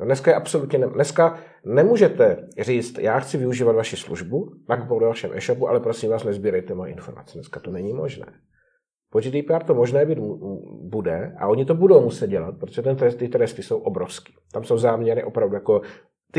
No 0.00 0.06
dneska 0.06 0.30
je 0.30 0.36
absolutně 0.36 0.78
ne, 0.78 0.86
dneska 0.86 1.38
nemůžete 1.64 2.48
říct, 2.60 2.98
já 2.98 3.20
chci 3.20 3.38
využívat 3.38 3.72
vaši 3.72 3.96
službu, 3.96 4.52
nakupovat 4.68 5.00
do 5.00 5.06
vašem 5.06 5.30
e-shopu, 5.34 5.68
ale 5.68 5.80
prosím 5.80 6.10
vás, 6.10 6.24
nezbírejte 6.24 6.74
moje 6.74 6.92
informace. 6.92 7.32
Dneska 7.34 7.60
to 7.60 7.70
není 7.70 7.92
možné. 7.92 8.26
Po 9.10 9.20
GDPR 9.20 9.64
to 9.66 9.74
možné 9.74 10.06
být 10.06 10.18
bude 10.82 11.36
a 11.38 11.48
oni 11.48 11.64
to 11.64 11.74
budou 11.74 12.00
muset 12.00 12.26
dělat, 12.26 12.54
protože 12.60 12.82
ten 12.82 12.96
trest, 12.96 13.16
ty 13.16 13.28
tresty 13.28 13.62
jsou 13.62 13.78
obrovský. 13.78 14.34
Tam 14.52 14.64
jsou 14.64 14.78
záměry 14.78 15.24
opravdu 15.24 15.54
jako 15.54 15.80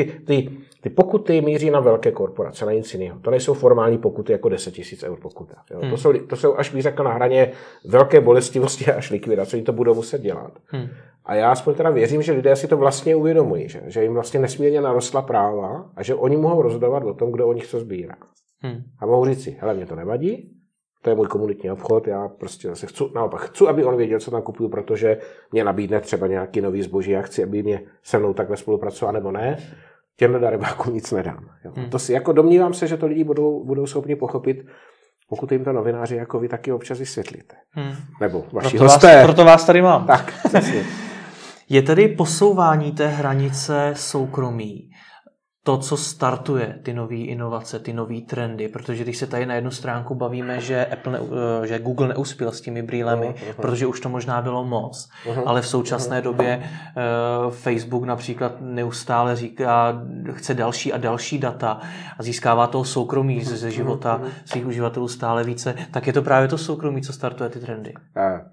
ty, 0.04 0.22
ty, 0.26 0.50
ty 0.82 0.90
pokuty 0.90 1.42
míří 1.42 1.70
na 1.70 1.80
velké 1.80 2.12
korporace, 2.12 2.66
na 2.66 2.72
nic 2.72 2.94
jiného. 2.94 3.20
To 3.20 3.32
nejsou 3.32 3.54
formální 3.54 3.98
pokuty 3.98 4.32
jako 4.32 4.50
10 4.50 4.78
000 4.78 4.88
eur 5.04 5.20
pokuta. 5.20 5.56
Jo? 5.72 5.80
Hmm. 5.82 5.92
To, 5.92 5.98
jsou, 5.98 6.14
to 6.14 6.36
jsou, 6.36 6.56
až 6.56 6.74
bych 6.74 6.82
řekl, 6.82 7.04
na 7.04 7.14
hraně 7.14 7.52
velké 7.86 8.22
bolestivosti 8.22 8.86
až 8.86 9.12
likvidace. 9.12 9.58
Oni 9.58 9.64
to 9.64 9.74
budou 9.74 9.96
muset 9.96 10.22
dělat. 10.22 10.52
Hmm. 10.66 10.88
A 11.26 11.36
já 11.36 11.52
aspoň 11.52 11.74
teda 11.74 11.90
věřím, 11.90 12.22
že 12.22 12.32
lidé 12.32 12.56
si 12.56 12.68
to 12.68 12.78
vlastně 12.78 13.16
uvědomují, 13.16 13.70
že, 13.70 13.82
že 13.86 14.04
jim 14.04 14.14
vlastně 14.14 14.40
nesmírně 14.40 14.82
narostla 14.82 15.22
práva 15.22 15.90
a 15.96 16.04
že 16.04 16.16
oni 16.16 16.38
mohou 16.38 16.62
rozhodovat 16.62 17.04
o 17.04 17.14
tom, 17.14 17.32
kdo 17.32 17.48
o 17.48 17.54
nich 17.54 17.68
co 17.68 17.80
sbírá. 17.80 18.16
Hmm. 18.60 18.84
A 19.00 19.06
mohou 19.06 19.26
říct 19.26 19.44
si, 19.44 19.58
hele, 19.60 19.74
mě 19.74 19.86
to 19.86 19.96
nevadí, 19.96 20.57
to 21.02 21.10
je 21.10 21.16
můj 21.16 21.28
komunitní 21.28 21.72
obchod, 21.72 22.08
já 22.08 22.28
prostě 22.28 22.68
zase 22.68 22.88
chci, 22.88 23.04
naopak 23.16 23.42
chci, 23.42 23.68
aby 23.68 23.84
on 23.84 23.98
věděl, 23.98 24.20
co 24.20 24.32
tam 24.32 24.42
kupuju, 24.42 24.70
protože 24.70 25.18
mě 25.52 25.64
nabídne 25.64 26.00
třeba 26.00 26.28
nějaký 26.28 26.62
nový 26.62 26.82
zboží, 26.82 27.12
já 27.12 27.22
chci, 27.22 27.44
aby 27.44 27.64
mě 27.64 27.82
se 28.04 28.20
mnou 28.20 28.34
takhle 28.34 28.58
spolupracoval, 28.58 29.14
nebo 29.14 29.32
ne. 29.32 29.58
Těmhle 30.18 30.40
darebákům 30.40 30.94
nic 30.94 31.12
nedám. 31.12 31.50
Jo. 31.66 31.72
Hmm. 31.76 31.90
To 31.90 32.00
si, 32.00 32.14
jako 32.14 32.32
domnívám 32.32 32.74
se, 32.74 32.88
že 32.88 32.98
to 32.98 33.08
lidi 33.08 33.24
budou, 33.24 33.66
budou 33.66 33.86
schopni 33.86 34.16
pochopit, 34.16 34.66
pokud 35.30 35.52
jim 35.52 35.64
to 35.64 35.74
novináři 35.74 36.16
jako 36.16 36.40
vy 36.40 36.48
taky 36.48 36.72
občas 36.72 37.00
vysvětlíte. 37.00 37.56
Hmm. 37.70 37.96
Nebo 38.22 38.46
vaši 38.52 38.78
proto 38.78 38.84
hosté. 38.84 39.16
Vás, 39.16 39.26
proto 39.26 39.46
vás 39.46 39.66
tady 39.66 39.82
mám. 39.82 40.06
Tak, 40.06 40.34
Je 41.70 41.82
tedy 41.82 42.08
posouvání 42.08 42.92
té 42.92 43.08
hranice 43.08 43.94
soukromí 43.96 44.90
to, 45.68 45.78
co 45.78 45.98
startuje 45.98 46.80
ty 46.84 46.94
nové 46.94 47.16
inovace, 47.16 47.80
ty 47.80 47.94
nové 47.94 48.22
trendy, 48.22 48.68
protože 48.68 49.04
když 49.04 49.18
se 49.18 49.28
tady 49.28 49.46
na 49.46 49.56
jednu 49.56 49.72
stránku 49.72 50.16
bavíme, 50.16 50.62
že, 50.62 50.86
Apple 50.86 51.12
ne, 51.12 51.20
eh, 51.64 51.68
že 51.68 51.80
Google 51.80 52.08
neuspěl 52.08 52.52
s 52.52 52.62
těmi 52.62 52.84
brýlemi, 52.84 53.28
uh-huh. 53.28 53.54
protože 53.54 53.88
už 53.88 54.00
to 54.00 54.10
možná 54.10 54.42
bylo 54.42 54.64
moc, 54.64 55.10
uh-huh. 55.26 55.44
ale 55.46 55.62
v 55.62 55.68
současné 55.68 56.20
uh-huh. 56.20 56.24
době 56.24 56.64
uh, 57.46 57.52
Facebook 57.52 58.04
například 58.04 58.62
neustále 58.62 59.36
říká, 59.36 60.04
chce 60.32 60.54
další 60.54 60.94
a 60.94 60.98
další 60.98 61.38
data 61.40 61.82
a 62.18 62.24
získává 62.24 62.68
toho 62.68 62.86
soukromí 62.86 63.42
uh-huh. 63.42 63.56
ze 63.56 63.72
života 63.72 64.22
uh-huh. 64.24 64.30
svých 64.46 64.68
uživatelů 64.68 65.08
stále 65.08 65.44
více, 65.44 65.76
tak 65.92 66.08
je 66.08 66.14
to 66.14 66.22
právě 66.22 66.48
to 66.48 66.58
soukromí, 66.58 67.02
co 67.02 67.14
startuje 67.14 67.50
ty 67.50 67.60
trendy. 67.60 67.94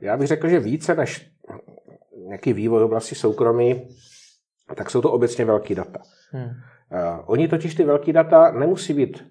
Já 0.00 0.16
bych 0.16 0.28
řekl, 0.28 0.48
že 0.48 0.60
více 0.60 0.94
než 0.94 1.30
nějaký 2.28 2.52
vývoj 2.52 2.80
v 2.80 2.84
oblasti 2.84 3.14
soukromí, 3.14 3.88
tak 4.76 4.90
jsou 4.90 5.02
to 5.02 5.12
obecně 5.12 5.44
velký 5.44 5.74
data. 5.74 5.98
Hmm. 6.32 6.50
Uh, 6.94 7.20
oni 7.26 7.48
totiž 7.48 7.74
ty 7.74 7.84
velký 7.84 8.12
data 8.12 8.50
nemusí 8.50 8.94
být, 8.94 9.24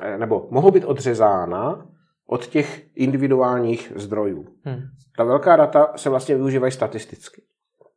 eh, 0.00 0.18
nebo 0.18 0.48
mohou 0.50 0.70
být 0.70 0.84
odřezána 0.84 1.86
od 2.26 2.46
těch 2.46 2.86
individuálních 2.94 3.92
zdrojů. 3.96 4.46
Hmm. 4.64 4.80
Ta 5.16 5.24
velká 5.24 5.56
data 5.56 5.92
se 5.96 6.10
vlastně 6.10 6.34
využívají 6.34 6.72
statisticky. 6.72 7.42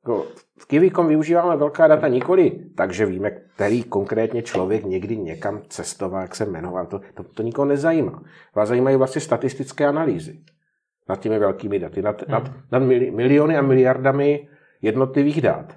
Jako 0.04 0.26
v 0.60 0.66
Kivikom 0.66 1.08
využíváme 1.08 1.58
velká 1.58 1.88
data 1.88 2.08
nikoli, 2.08 2.52
takže 2.78 3.06
víme, 3.06 3.32
který 3.32 3.84
konkrétně 3.84 4.42
člověk 4.42 4.86
někdy 4.86 5.18
někam 5.18 5.62
cestoval, 5.70 6.22
jak 6.22 6.36
se 6.36 6.46
jmenoval. 6.46 6.86
To, 6.86 7.02
to, 7.14 7.24
to 7.24 7.44
nikoho 7.44 7.66
nezajímá. 7.66 8.24
Vás 8.56 8.70
zajímají 8.70 8.98
vlastně 8.98 9.22
statistické 9.22 9.88
analýzy 9.88 10.40
nad 11.10 11.20
těmi 11.20 11.40
velkými 11.40 11.80
daty, 11.80 12.02
nad, 12.02 12.22
hmm. 12.22 12.32
nad, 12.32 12.52
nad 12.72 12.80
miliony 13.12 13.58
a 13.58 13.62
miliardami 13.62 14.48
jednotlivých 14.82 15.42
dat. 15.42 15.76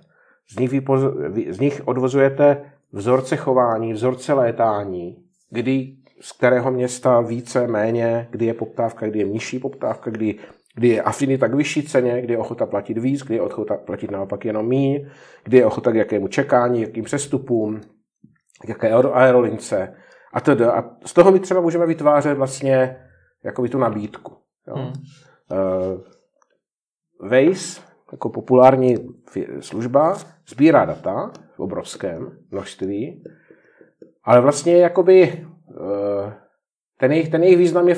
Z 0.48 0.58
nich, 0.58 0.70
vypoz, 0.70 1.00
z 1.48 1.60
nich 1.60 1.82
odvozujete 1.84 2.72
vzorce 2.92 3.36
chování, 3.36 3.92
vzorce 3.92 4.32
létání, 4.32 5.16
kdy 5.50 5.96
z 6.20 6.32
kterého 6.32 6.70
města 6.70 7.20
více, 7.20 7.66
méně, 7.66 8.28
kdy 8.30 8.46
je 8.46 8.54
poptávka, 8.54 9.06
kdy 9.06 9.18
je 9.18 9.24
nižší 9.24 9.58
poptávka, 9.58 10.10
kdy, 10.10 10.38
kdy 10.74 10.88
je 10.88 11.02
afinita 11.02 11.48
k 11.48 11.54
vyšší 11.54 11.82
ceně, 11.82 12.22
kdy 12.22 12.32
je 12.32 12.38
ochota 12.38 12.66
platit 12.66 12.98
víc, 12.98 13.22
kdy 13.22 13.34
je 13.34 13.42
ochota 13.42 13.76
platit 13.76 14.10
naopak 14.10 14.44
jenom 14.44 14.68
míň, 14.68 15.06
kdy 15.44 15.56
je 15.56 15.66
ochota 15.66 15.92
k 15.92 15.94
jakému 15.94 16.28
čekání, 16.28 16.80
jakým 16.80 17.04
přestupům, 17.04 17.80
k 18.60 18.68
jaké 18.68 18.90
aerolince 18.92 19.94
a 20.32 20.40
tedy. 20.40 20.64
A 20.64 20.84
z 21.04 21.12
toho 21.12 21.32
my 21.32 21.40
třeba 21.40 21.60
můžeme 21.60 21.86
vytvářet 21.86 22.38
vlastně 22.38 22.96
jakoby 23.44 23.68
tu 23.68 23.78
nabídku. 23.78 24.36
Jo. 24.68 24.74
Hmm. 24.74 24.86
Uh, 24.86 26.00
Waze, 27.30 27.80
jako 28.12 28.28
populární 28.28 28.96
služba, 29.60 30.16
sbírá 30.48 30.84
data 30.84 31.32
obrovském 31.62 32.38
množství, 32.50 33.24
ale 34.24 34.40
vlastně 34.40 34.76
jakoby 34.76 35.46
uh, 35.66 36.32
ten 36.98 37.12
jejich, 37.12 37.28
ten 37.28 37.42
jejich 37.42 37.58
význam 37.58 37.88
je 37.88 37.96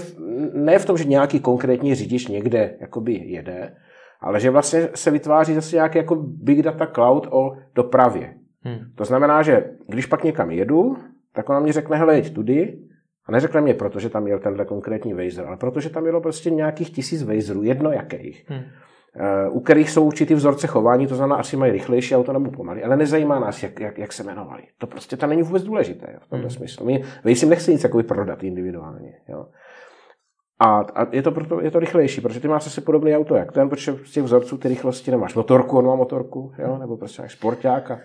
ne 0.53 0.79
v 0.79 0.87
tom, 0.87 0.96
že 0.96 1.05
nějaký 1.05 1.40
konkrétní 1.40 1.94
řidič 1.94 2.29
někde 2.29 2.77
jakoby 2.81 3.12
jede, 3.12 3.77
ale 4.20 4.40
že 4.40 4.50
vlastně 4.50 4.88
se 4.94 5.11
vytváří 5.11 5.55
zase 5.55 5.77
nějaký 5.77 5.98
jako 5.98 6.16
big 6.16 6.62
data 6.62 6.87
cloud 6.87 7.27
o 7.31 7.57
dopravě. 7.74 8.35
Hmm. 8.62 8.79
To 8.94 9.05
znamená, 9.05 9.42
že 9.42 9.70
když 9.88 10.07
pak 10.07 10.24
někam 10.24 10.50
jedu, 10.50 10.96
tak 11.33 11.48
ona 11.48 11.61
mi 11.61 11.72
řekne, 11.72 11.96
hele, 11.96 12.16
jeď 12.16 12.35
tudy, 12.35 12.79
a 13.27 13.33
neřekne 13.33 13.61
mě, 13.61 13.74
protože 13.74 14.09
tam 14.09 14.22
měl 14.22 14.38
tenhle 14.38 14.64
konkrétní 14.64 15.14
Wazer, 15.14 15.46
ale 15.46 15.57
protože 15.57 15.90
tam 15.90 16.05
bylo 16.05 16.20
prostě 16.20 16.50
nějakých 16.50 16.90
tisíc 16.90 17.22
Wazerů, 17.22 17.62
jedno 17.62 17.92
jakých. 17.92 18.44
Hmm. 18.48 18.62
Uh, 19.20 19.57
u 19.57 19.61
kterých 19.61 19.90
jsou 19.90 20.05
určitý 20.05 20.35
vzorce 20.35 20.66
chování, 20.66 21.07
to 21.07 21.16
znamená, 21.16 21.37
asi 21.37 21.57
mají 21.57 21.72
rychlejší 21.72 22.16
auto 22.16 22.33
nebo 22.33 22.50
pomalý, 22.50 22.83
ale 22.83 22.96
nezajímá 22.96 23.38
nás, 23.38 23.62
jak, 23.62 23.81
jak, 23.81 23.98
jak 23.98 24.12
se 24.12 24.22
jmenovali. 24.22 24.62
To 24.79 24.87
prostě 24.87 25.16
tam 25.16 25.31
není 25.31 25.42
vůbec 25.42 25.62
důležité 25.62 26.07
jo, 26.12 26.18
v 26.22 26.29
tomto 26.29 26.46
hmm. 26.46 26.57
smyslu. 26.57 26.87
My 26.87 27.05
Waze 27.24 27.46
jim 27.46 27.50
nechce 27.50 27.72
nic 27.72 27.83
jakoby 27.83 28.03
prodat 28.03 28.42
individuálně. 28.42 29.12
Jo. 29.29 29.46
A, 30.61 30.81
a 30.81 31.07
je, 31.12 31.22
to 31.22 31.31
proto, 31.31 31.61
je 31.61 31.70
to 31.70 31.79
rychlejší, 31.79 32.20
protože 32.20 32.40
ty 32.40 32.48
máš 32.48 32.66
asi 32.66 32.81
podobný 32.81 33.16
auto 33.16 33.35
jak 33.35 33.53
ten, 33.53 33.68
protože 33.68 33.96
z 34.05 34.12
těch 34.12 34.24
vzorců 34.24 34.59
ty 34.59 34.68
rychlosti 34.68 35.11
nemáš 35.11 35.35
motorku, 35.35 35.79
on 35.79 35.87
má 35.87 35.94
motorku, 35.94 36.53
jo, 36.59 36.79
nebo 36.79 36.96
prostě 36.96 37.22
máš 37.22 37.33
sporták 37.33 37.90
a 37.90 37.98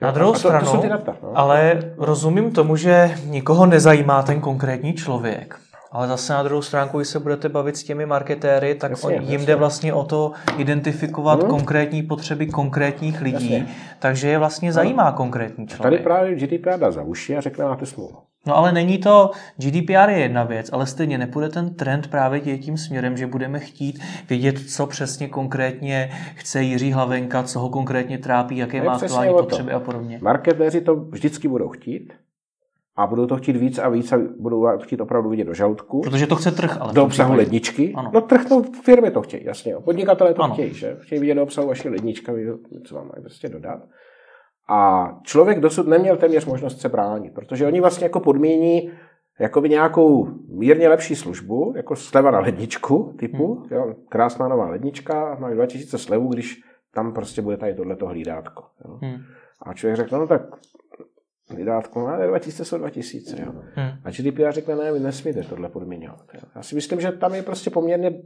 na 0.00 0.10
druhou 0.10 0.32
to, 0.32 0.38
stranu, 0.38 0.82
to 0.82 0.88
data, 0.88 1.16
no. 1.22 1.32
ale 1.34 1.80
rozumím 1.96 2.52
tomu, 2.52 2.76
že 2.76 3.14
nikoho 3.26 3.66
nezajímá 3.66 4.22
ten 4.22 4.40
konkrétní 4.40 4.94
člověk. 4.94 5.58
Ale 5.92 6.08
zase 6.08 6.32
na 6.32 6.42
druhou 6.42 6.62
stránku, 6.62 6.98
když 6.98 7.08
se 7.08 7.18
budete 7.20 7.48
bavit 7.48 7.76
s 7.76 7.82
těmi 7.82 8.06
marketéry, 8.06 8.74
tak 8.74 8.90
jasně, 8.90 9.14
jim 9.14 9.22
jasně. 9.22 9.46
jde 9.46 9.56
vlastně 9.56 9.94
o 9.94 10.04
to 10.04 10.32
identifikovat 10.58 11.40
hmm. 11.40 11.50
konkrétní 11.50 12.02
potřeby 12.02 12.46
konkrétních 12.46 13.20
lidí, 13.20 13.52
jasně. 13.52 13.74
takže 13.98 14.28
je 14.28 14.38
vlastně 14.38 14.72
zajímá 14.72 15.12
konkrétní 15.12 15.66
člověk. 15.66 15.92
Tady 15.92 16.04
právě 16.04 16.34
GDPR 16.34 16.78
dá 16.78 16.90
za 16.90 17.02
uši 17.02 17.36
a 17.36 17.40
řekne, 17.40 17.64
máte 17.64 17.86
smlouvu. 17.86 18.16
No 18.46 18.56
ale 18.56 18.72
není 18.72 18.98
to, 18.98 19.30
GDPR 19.56 20.10
je 20.10 20.18
jedna 20.18 20.44
věc, 20.44 20.70
ale 20.72 20.86
stejně 20.86 21.18
nepůjde 21.18 21.48
ten 21.48 21.74
trend 21.74 22.10
právě 22.10 22.58
tím 22.58 22.76
směrem, 22.76 23.16
že 23.16 23.26
budeme 23.26 23.60
chtít 23.60 24.02
vědět, 24.28 24.70
co 24.70 24.86
přesně 24.86 25.28
konkrétně 25.28 26.10
chce 26.34 26.62
Jiří 26.62 26.92
Hlavenka, 26.92 27.42
co 27.42 27.60
ho 27.60 27.68
konkrétně 27.68 28.18
trápí, 28.18 28.56
jaké 28.56 28.82
má 28.82 28.92
aktuální 28.92 29.32
potřeby 29.32 29.72
a 29.72 29.80
podobně. 29.80 30.18
Marketéři 30.22 30.80
to 30.80 30.96
vždycky 30.96 31.48
budou 31.48 31.68
chtít, 31.68 32.12
a 32.96 33.06
budou 33.06 33.26
to 33.26 33.36
chtít 33.36 33.56
víc 33.56 33.78
a 33.78 33.88
víc 33.88 34.12
a 34.12 34.18
budou 34.38 34.78
chtít 34.78 35.00
opravdu 35.00 35.30
vidět 35.30 35.44
do 35.44 35.54
žaludku. 35.54 36.00
Protože 36.00 36.26
to 36.26 36.36
chce 36.36 36.50
trh, 36.50 36.76
ale. 36.80 36.92
Do 36.92 37.04
obsahu 37.04 37.34
ledničky. 37.34 37.92
Ano. 37.96 38.10
No 38.14 38.20
trh, 38.20 38.50
no 38.50 38.62
firmy 38.62 39.10
to 39.10 39.22
chtějí, 39.22 39.44
jasně. 39.44 39.74
Podnikatelé 39.84 40.34
to 40.34 40.42
ano. 40.42 40.54
chtějí, 40.54 40.74
že? 40.74 40.96
Chtějí 41.00 41.20
vidět 41.20 41.34
do 41.34 41.42
obsahu 41.42 41.68
vaší 41.68 41.88
lednička, 41.88 42.32
co 42.86 42.94
vám 42.94 43.04
mají 43.04 43.22
prostě 43.22 43.48
dodat. 43.48 43.80
A 44.68 45.08
člověk 45.22 45.60
dosud 45.60 45.86
neměl 45.86 46.16
téměř 46.16 46.46
možnost 46.46 46.80
se 46.80 46.88
bránit, 46.88 47.34
protože 47.34 47.66
oni 47.66 47.80
vlastně 47.80 48.04
jako 48.04 48.20
podmíní 48.20 48.90
jakoby 49.40 49.68
nějakou 49.68 50.28
mírně 50.48 50.88
lepší 50.88 51.16
službu, 51.16 51.72
jako 51.76 51.96
sleva 51.96 52.30
na 52.30 52.40
ledničku 52.40 53.14
typu, 53.18 53.54
hmm. 53.54 53.66
jo, 53.70 53.94
krásná 54.08 54.48
nová 54.48 54.70
lednička, 54.70 55.36
mají 55.40 55.54
2000 55.54 55.98
slevu, 55.98 56.28
když 56.28 56.60
tam 56.94 57.12
prostě 57.12 57.42
bude 57.42 57.56
tady 57.56 57.74
tohleto 57.74 58.06
hlídátko. 58.06 58.64
Jo. 58.84 58.98
Hmm. 59.02 59.16
A 59.62 59.74
člověk 59.74 59.96
řekl, 59.96 60.18
no 60.18 60.26
tak 60.26 60.42
hlídátko, 61.52 62.00
no, 62.00 62.06
ale 62.06 62.26
2000 62.26 62.64
jsou 62.64 62.78
2000. 62.78 63.36
Jo. 63.42 63.52
Hmm. 63.74 63.90
A 64.04 64.10
GDPR 64.10 64.52
řekne, 64.52 64.76
ne, 64.76 64.92
vy 64.92 65.00
nesmíte 65.00 65.42
tohle 65.42 65.68
podmiňovat. 65.68 66.24
Jo. 66.34 66.40
Já 66.56 66.62
si 66.62 66.74
myslím, 66.74 67.00
že 67.00 67.12
tam 67.12 67.34
je 67.34 67.42
prostě 67.42 67.70
poměrně 67.70 68.22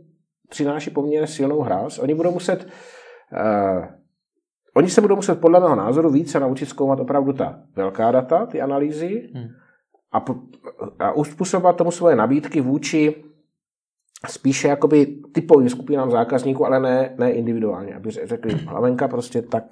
přináší 0.48 0.90
poměrně 0.90 1.26
silnou 1.26 1.60
hráz. 1.60 1.98
Oni 1.98 2.14
budou 2.14 2.32
muset 2.32 2.66
uh, 3.32 3.84
Oni 4.76 4.90
se 4.90 5.00
budou 5.00 5.16
muset 5.16 5.40
podle 5.40 5.60
mého 5.60 5.76
názoru 5.76 6.10
více 6.10 6.40
naučit 6.40 6.66
zkoumat 6.66 7.00
opravdu 7.00 7.32
ta 7.32 7.62
velká 7.76 8.10
data, 8.10 8.46
ty 8.46 8.60
analýzy 8.60 9.30
hmm. 9.34 9.48
a, 10.12 10.24
a 10.98 11.12
uspůsobovat 11.12 11.76
tomu 11.76 11.90
svoje 11.90 12.16
nabídky 12.16 12.60
vůči 12.60 13.24
spíše 14.28 14.68
jakoby 14.68 15.06
typovým 15.32 15.68
skupinám 15.68 16.10
zákazníků, 16.10 16.66
ale 16.66 16.80
ne, 16.80 17.14
ne 17.18 17.30
individuálně. 17.30 17.94
Aby 17.94 18.10
řekli, 18.10 18.54
hlavenka 18.54 19.08
prostě 19.08 19.42
tak 19.42 19.64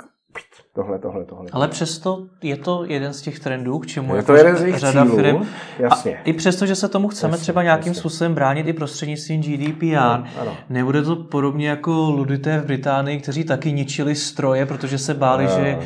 tohle, 0.75 0.99
tohle, 0.99 1.25
tohle. 1.25 1.47
Ale 1.53 1.69
přesto 1.69 2.27
je 2.43 2.57
to 2.57 2.85
jeden 2.87 3.13
z 3.13 3.23
těch 3.23 3.41
trendů, 3.41 3.79
k 3.79 3.87
čemu 3.87 4.17
je 4.17 4.23
to 4.23 4.35
jeden 4.35 4.57
z 4.57 4.63
jejich 4.63 4.79
řada 4.79 5.05
cílů, 5.05 5.17
firm. 5.17 5.43
Jasně. 5.79 6.19
A 6.19 6.21
i 6.25 6.33
přesto, 6.33 6.67
že 6.67 6.75
se 6.75 6.89
tomu 6.89 7.09
chceme 7.09 7.33
jasně, 7.33 7.43
třeba 7.43 7.63
nějakým 7.63 7.91
jasně. 7.91 8.01
způsobem 8.01 8.35
bránit 8.35 8.69
i 8.69 8.73
prostřednictvím 8.73 9.41
GDPR, 9.41 9.97
ano. 9.97 10.57
nebude 10.71 11.03
to 11.03 11.17
podobně 11.17 11.69
jako 11.69 12.11
ludité 12.11 12.59
v 12.59 12.67
Británii, 12.67 13.21
kteří 13.21 13.45
taky 13.45 13.73
ničili 13.73 14.15
stroje, 14.15 14.67
protože 14.67 14.99
se 14.99 15.15
báli, 15.15 15.45
uh, 15.45 15.51
že, 15.51 15.79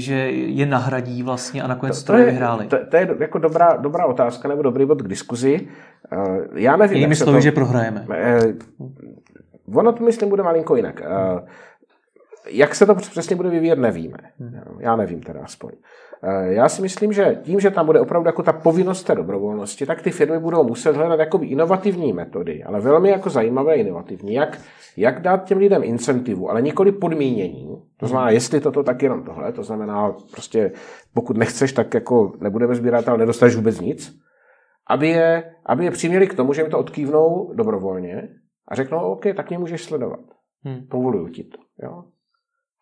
že 0.00 0.14
je 0.30 0.66
nahradí 0.66 1.22
vlastně 1.22 1.62
a 1.62 1.66
nakonec 1.66 1.96
to, 1.96 2.00
stroje 2.00 2.22
to 2.22 2.26
je, 2.26 2.32
vyhráli. 2.32 2.66
To, 2.66 2.76
to 2.90 2.96
je 2.96 3.16
jako 3.20 3.38
dobrá, 3.38 3.76
dobrá 3.76 4.06
otázka 4.06 4.48
nebo 4.48 4.62
dobrý 4.62 4.86
bod 4.86 5.02
k 5.02 5.08
diskuzi. 5.08 5.68
Uh, 6.12 6.36
já 6.54 6.76
nevím, 6.76 6.96
Jinými 6.96 7.16
slovy, 7.16 7.36
to, 7.36 7.40
že 7.40 7.52
prohrajeme. 7.52 8.06
Uh, 8.08 9.78
ono 9.78 9.92
to 9.92 10.04
myslím 10.04 10.28
bude 10.28 10.42
malinko 10.42 10.76
jinak. 10.76 11.00
Uh, 11.00 11.40
jak 12.50 12.74
se 12.74 12.86
to 12.86 12.94
přesně 12.94 13.36
bude 13.36 13.50
vyvíjet, 13.50 13.78
nevíme. 13.78 14.18
Hmm. 14.38 14.60
Já 14.80 14.96
nevím 14.96 15.22
teda 15.22 15.40
aspoň. 15.44 15.70
Eh, 16.22 16.52
já 16.52 16.68
si 16.68 16.82
myslím, 16.82 17.12
že 17.12 17.38
tím, 17.42 17.60
že 17.60 17.70
tam 17.70 17.86
bude 17.86 18.00
opravdu 18.00 18.28
jako 18.28 18.42
ta 18.42 18.52
povinnost 18.52 19.02
té 19.02 19.14
dobrovolnosti, 19.14 19.86
tak 19.86 20.02
ty 20.02 20.10
firmy 20.10 20.38
budou 20.38 20.64
muset 20.64 20.96
hledat 20.96 21.20
jakoby 21.20 21.46
inovativní 21.46 22.12
metody, 22.12 22.64
ale 22.64 22.80
velmi 22.80 23.08
jako 23.10 23.30
zajímavé 23.30 23.76
inovativní, 23.76 24.34
jak, 24.34 24.58
jak 24.96 25.22
dát 25.22 25.44
těm 25.44 25.58
lidem 25.58 25.84
incentivu, 25.84 26.50
ale 26.50 26.62
nikoli 26.62 26.92
podmínění. 26.92 27.82
To 27.96 28.06
znamená, 28.06 28.30
jestli 28.30 28.60
toto, 28.60 28.82
tak 28.82 29.02
jenom 29.02 29.22
tohle. 29.22 29.52
To 29.52 29.62
znamená, 29.62 30.14
prostě 30.32 30.72
pokud 31.14 31.36
nechceš, 31.36 31.72
tak 31.72 31.94
jako 31.94 32.32
nebudeme 32.40 32.74
sbírat, 32.74 33.08
ale 33.08 33.18
nedostaneš 33.18 33.56
vůbec 33.56 33.80
nic. 33.80 34.18
Aby 34.90 35.08
je, 35.08 35.54
aby 35.66 35.84
je 35.84 35.90
přiměli 35.90 36.26
k 36.26 36.34
tomu, 36.34 36.52
že 36.52 36.64
mi 36.64 36.68
to 36.68 36.78
odkývnou 36.78 37.52
dobrovolně 37.54 38.28
a 38.68 38.74
řeknou, 38.74 38.98
OK, 38.98 39.24
tak 39.36 39.48
mě 39.48 39.58
můžeš 39.58 39.84
sledovat. 39.84 40.20
Hmm. 40.64 40.86
Povoluju 40.90 41.28
ti 41.28 41.44
to. 41.44 41.58
Jo? 41.82 42.04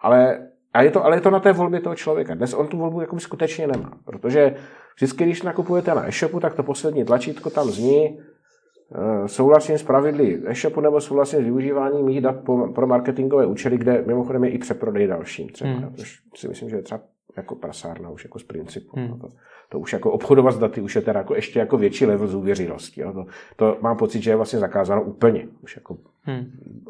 Ale, 0.06 0.48
a 0.74 0.82
je 0.82 0.90
to, 0.90 1.04
ale 1.04 1.16
je 1.16 1.20
to 1.20 1.30
na 1.30 1.40
té 1.40 1.52
volbě 1.52 1.80
toho 1.80 1.94
člověka. 1.96 2.34
Dnes 2.34 2.54
on 2.54 2.66
tu 2.66 2.78
volbu 2.78 3.00
jako 3.00 3.20
skutečně 3.20 3.66
nemá, 3.66 3.98
protože 4.04 4.54
vždycky, 4.96 5.24
když 5.24 5.42
nakupujete 5.42 5.94
na 5.94 6.08
e-shopu, 6.08 6.40
tak 6.40 6.54
to 6.54 6.62
poslední 6.62 7.04
tlačítko 7.04 7.50
tam 7.50 7.68
zní, 7.68 8.20
eh, 8.20 9.28
souhlasím 9.28 9.78
s 9.78 9.82
pravidly 9.82 10.42
e-shopu 10.46 10.80
nebo 10.80 11.00
souhlasím 11.00 11.40
s 11.40 11.42
využíváním 11.42 12.06
mých 12.06 12.20
dat 12.20 12.36
pro 12.74 12.86
marketingové 12.86 13.46
účely, 13.46 13.78
kde 13.78 14.02
mimochodem 14.06 14.44
je 14.44 14.50
i 14.50 14.58
přeprodej 14.58 15.06
dalším 15.06 15.48
třeba. 15.48 15.70
Hmm. 15.70 15.94
Což 15.94 16.18
si 16.34 16.48
myslím, 16.48 16.70
že 16.70 16.76
je 16.76 16.82
třeba 16.82 17.00
jako 17.36 17.54
prasárna 17.54 18.10
už 18.10 18.24
jako 18.24 18.38
z 18.38 18.44
principu. 18.44 18.96
Hmm. 18.96 19.08
No 19.08 19.18
to, 19.18 19.28
to, 19.68 19.78
už 19.78 19.92
jako 19.92 20.12
obchodovat 20.12 20.54
s 20.54 20.58
daty 20.58 20.80
už 20.80 20.96
je 20.96 21.02
teda 21.02 21.20
jako 21.20 21.34
ještě 21.34 21.58
jako 21.58 21.78
větší 21.78 22.06
level 22.06 22.26
zůvěřilosti. 22.26 23.00
Jo. 23.00 23.12
To, 23.12 23.26
to, 23.56 23.78
mám 23.80 23.96
pocit, 23.96 24.22
že 24.22 24.30
je 24.30 24.36
vlastně 24.36 24.58
zakázáno 24.58 25.02
úplně. 25.02 25.48
Už 25.62 25.76
jako 25.76 25.96
hmm. 26.22 26.44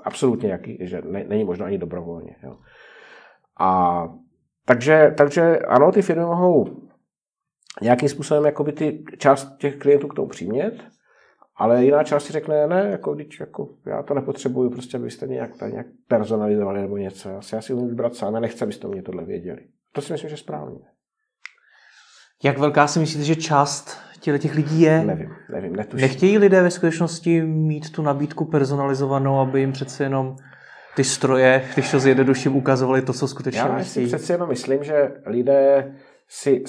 absolutně, 0.04 0.50
jaký, 0.50 0.78
že 0.80 1.02
ne, 1.10 1.24
není 1.28 1.44
možno 1.44 1.64
ani 1.64 1.78
dobrovolně. 1.78 2.36
Jo. 2.42 2.56
A 3.60 4.02
takže, 4.64 5.14
takže 5.16 5.58
ano, 5.58 5.92
ty 5.92 6.02
firmy 6.02 6.24
mohou 6.24 6.76
nějakým 7.82 8.08
způsobem 8.08 8.44
jakoby 8.44 8.72
ty 8.72 9.04
část 9.18 9.56
těch 9.56 9.76
klientů 9.76 10.08
k 10.08 10.14
tomu 10.14 10.28
přimět, 10.28 10.84
ale 11.56 11.84
jiná 11.84 12.04
část 12.04 12.24
si 12.24 12.32
řekne, 12.32 12.66
ne, 12.66 12.88
jako, 12.90 13.14
když, 13.14 13.40
jako, 13.40 13.68
já 13.86 14.02
to 14.02 14.14
nepotřebuju, 14.14 14.70
prostě 14.70 14.96
abyste 14.96 15.26
nějak, 15.26 15.56
tady 15.56 15.72
nějak 15.72 15.86
personalizovali 16.08 16.80
nebo 16.80 16.96
něco. 16.96 17.28
Já 17.28 17.42
si, 17.42 17.54
já 17.54 17.60
si 17.60 17.72
umím 17.72 17.88
vybrat 17.88 18.14
sám, 18.14 18.34
já 18.34 18.40
nechci, 18.40 18.64
abyste 18.64 18.88
mě 18.88 19.02
tohle 19.02 19.24
věděli. 19.24 19.60
To 19.92 20.00
si 20.00 20.12
myslím, 20.12 20.28
že 20.28 20.34
je 20.34 20.38
správně. 20.38 20.78
Jak 22.44 22.58
velká 22.58 22.86
si 22.86 22.98
myslíte, 22.98 23.24
že 23.24 23.36
část 23.36 23.98
těch 24.20 24.54
lidí 24.54 24.80
je? 24.80 25.04
Nevím, 25.04 25.30
nevím, 25.52 25.76
netuším. 25.76 26.08
Nechtějí 26.08 26.38
lidé 26.38 26.62
ve 26.62 26.70
skutečnosti 26.70 27.42
mít 27.42 27.92
tu 27.92 28.02
nabídku 28.02 28.44
personalizovanou, 28.44 29.38
aby 29.40 29.60
jim 29.60 29.72
přece 29.72 30.04
jenom 30.04 30.36
ty 30.96 31.04
stroje, 31.04 31.68
když 31.74 31.90
to 31.90 31.98
zjednoduším, 31.98 32.56
ukazovali 32.56 33.02
to, 33.02 33.12
co 33.12 33.28
skutečně 33.28 33.60
Já 33.60 33.84
si 33.84 34.06
přece 34.06 34.32
jenom 34.32 34.48
myslím, 34.48 34.84
že 34.84 35.12
lidé 35.26 35.94
si 36.28 36.64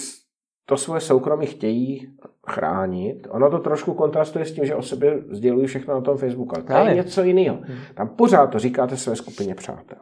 to 0.65 0.77
svoje 0.77 1.01
soukromí 1.01 1.45
chtějí 1.45 2.17
chránit. 2.49 3.27
Ono 3.29 3.51
to 3.51 3.59
trošku 3.59 3.93
kontrastuje 3.93 4.45
s 4.45 4.51
tím, 4.51 4.65
že 4.65 4.75
o 4.75 4.81
sobě 4.81 5.19
sdělují 5.31 5.67
všechno 5.67 5.93
na 5.93 6.01
tom 6.01 6.17
Facebooku. 6.17 6.55
Ale 6.55 6.83
to 6.83 6.89
je 6.89 6.95
něco 6.95 7.23
jiného. 7.23 7.55
Hmm. 7.55 7.77
Tam 7.95 8.07
pořád 8.07 8.47
to 8.47 8.59
říkáte 8.59 8.97
své 8.97 9.15
skupině 9.15 9.55
přátel. 9.55 9.99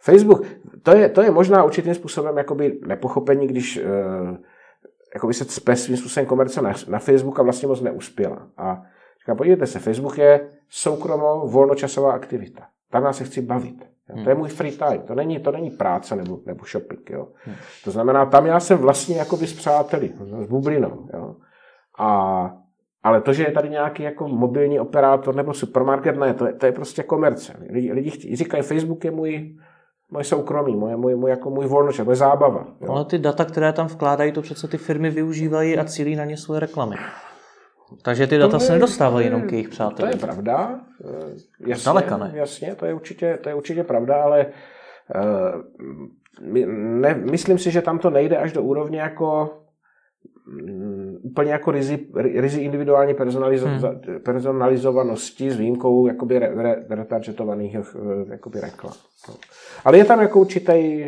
Facebook, 0.00 0.46
to 0.82 0.96
je, 0.96 1.08
to 1.08 1.22
je 1.22 1.30
možná 1.30 1.64
určitým 1.64 1.94
způsobem 1.94 2.36
jakoby 2.36 2.78
nepochopení, 2.86 3.46
když 3.46 3.80
uh, 3.84 4.36
jakoby 5.14 5.34
se 5.34 5.44
cpe 5.44 5.76
svým 5.76 5.96
způsobem 5.96 6.26
komerce 6.26 6.62
na, 6.62 6.72
na 6.88 6.98
Facebook 6.98 7.40
a 7.40 7.42
vlastně 7.42 7.68
moc 7.68 7.80
neuspěla. 7.80 8.48
A 8.56 8.82
říkám, 9.20 9.36
podívejte 9.36 9.66
se, 9.66 9.78
Facebook 9.78 10.18
je 10.18 10.50
soukromo 10.68 11.46
volnočasová 11.46 12.12
aktivita. 12.12 12.62
Tam 12.90 13.04
já 13.04 13.12
se 13.12 13.24
chci 13.24 13.42
bavit. 13.42 13.80
Jo. 14.08 14.14
Hmm. 14.14 14.24
To 14.24 14.30
je 14.30 14.36
můj 14.36 14.48
free 14.48 14.72
time. 14.72 15.02
To 15.02 15.14
není, 15.14 15.38
to 15.38 15.52
není 15.52 15.70
práce 15.70 16.16
nebo, 16.16 16.38
nebo 16.46 16.64
shopping. 16.64 17.10
Jo. 17.10 17.28
Hmm. 17.44 17.54
To 17.84 17.90
znamená, 17.90 18.26
tam 18.26 18.46
já 18.46 18.60
jsem 18.60 18.78
vlastně 18.78 19.16
jakoby 19.16 19.46
s 19.46 19.52
přáteli, 19.52 20.12
s 20.44 20.46
bublinou. 20.46 21.08
Jo. 21.14 21.34
A, 21.98 22.50
ale 23.02 23.20
to, 23.20 23.32
že 23.32 23.44
je 23.44 23.52
tady 23.52 23.70
nějaký 23.70 24.02
jako 24.02 24.28
mobilní 24.28 24.80
operátor 24.80 25.34
nebo 25.34 25.54
supermarket, 25.54 26.16
ne, 26.16 26.34
to 26.34 26.46
je, 26.46 26.52
to 26.52 26.66
je 26.66 26.72
prostě 26.72 27.02
komerce. 27.02 27.56
Lidi, 27.70 27.92
lidi 27.92 28.10
chtějí, 28.10 28.36
říkají, 28.36 28.62
Facebook 28.62 29.04
je 29.04 29.10
můj, 29.10 29.56
moje 30.10 30.24
soukromí, 30.24 30.76
moje, 30.76 30.96
můj, 30.96 31.14
můj, 31.14 31.30
jako 31.30 31.50
můj 31.50 31.66
volnočas, 31.66 32.06
moje 32.06 32.16
zábava. 32.16 32.66
Jo. 32.80 32.92
Ale 32.92 33.04
ty 33.04 33.18
data, 33.18 33.44
které 33.44 33.72
tam 33.72 33.86
vkládají, 33.86 34.32
to 34.32 34.42
přece 34.42 34.68
ty 34.68 34.78
firmy 34.78 35.10
využívají 35.10 35.78
a 35.78 35.84
cílí 35.84 36.16
na 36.16 36.24
ně 36.24 36.36
svoje 36.36 36.60
reklamy. 36.60 36.96
Takže 38.02 38.26
ty 38.26 38.38
data 38.38 38.58
se 38.58 38.72
nedostávají 38.72 39.26
jenom 39.26 39.42
k 39.42 39.52
jejich 39.52 39.68
přátelům. 39.68 40.10
To 40.10 40.16
je 40.16 40.20
pravda. 40.20 40.80
Eh, 41.04 41.68
jasně, 41.68 41.84
Daleka 41.84 42.16
ne. 42.16 42.30
Jasně, 42.34 42.74
to 42.74 42.86
je 42.86 42.94
určitě, 42.94 43.38
to 43.42 43.48
je 43.48 43.54
určitě 43.54 43.84
pravda, 43.84 44.22
ale 44.22 44.46
uh, 45.14 45.62
ne, 46.76 47.14
myslím 47.14 47.58
si, 47.58 47.70
že 47.70 47.82
tam 47.82 47.98
to 47.98 48.10
nejde 48.10 48.36
až 48.36 48.52
do 48.52 48.62
úrovně 48.62 49.00
jako 49.00 49.50
um, 50.46 51.18
úplně 51.22 51.52
jako 51.52 51.70
rizi, 51.70 52.06
rizi 52.14 52.60
individuální 52.60 53.14
personalizo- 53.14 53.66
hmm. 53.66 54.20
personalizovanosti 54.20 55.50
s 55.50 55.56
výjimkou 55.56 56.06
jakoby 56.06 56.38
re, 56.38 56.54
re, 56.54 56.84
retargetovaných 56.90 57.74
eh, 57.74 57.80
jakoby 58.30 58.60
reklam. 58.60 58.92
No. 59.28 59.34
Ale 59.84 59.98
je 59.98 60.04
tam 60.04 60.20
jako 60.20 60.40
určitý, 60.40 60.98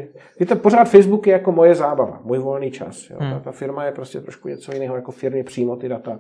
je 0.41 0.47
to 0.49 0.57
pořád 0.57 0.85
Facebook 0.85 1.27
je 1.27 1.33
jako 1.33 1.53
moje 1.53 1.75
zábava, 1.75 2.21
můj 2.25 2.39
volný 2.39 2.71
čas. 2.71 3.11
Jo. 3.11 3.17
Hmm. 3.21 3.33
Ta, 3.33 3.41
ta 3.41 3.53
firma 3.53 3.85
je 3.85 3.93
prostě 3.93 4.21
trošku 4.21 4.49
něco 4.49 4.73
jiného, 4.73 4.97
jako 4.97 5.13
firmy 5.13 5.43
přímo 5.43 5.77
ty 5.77 5.89
data 5.89 6.19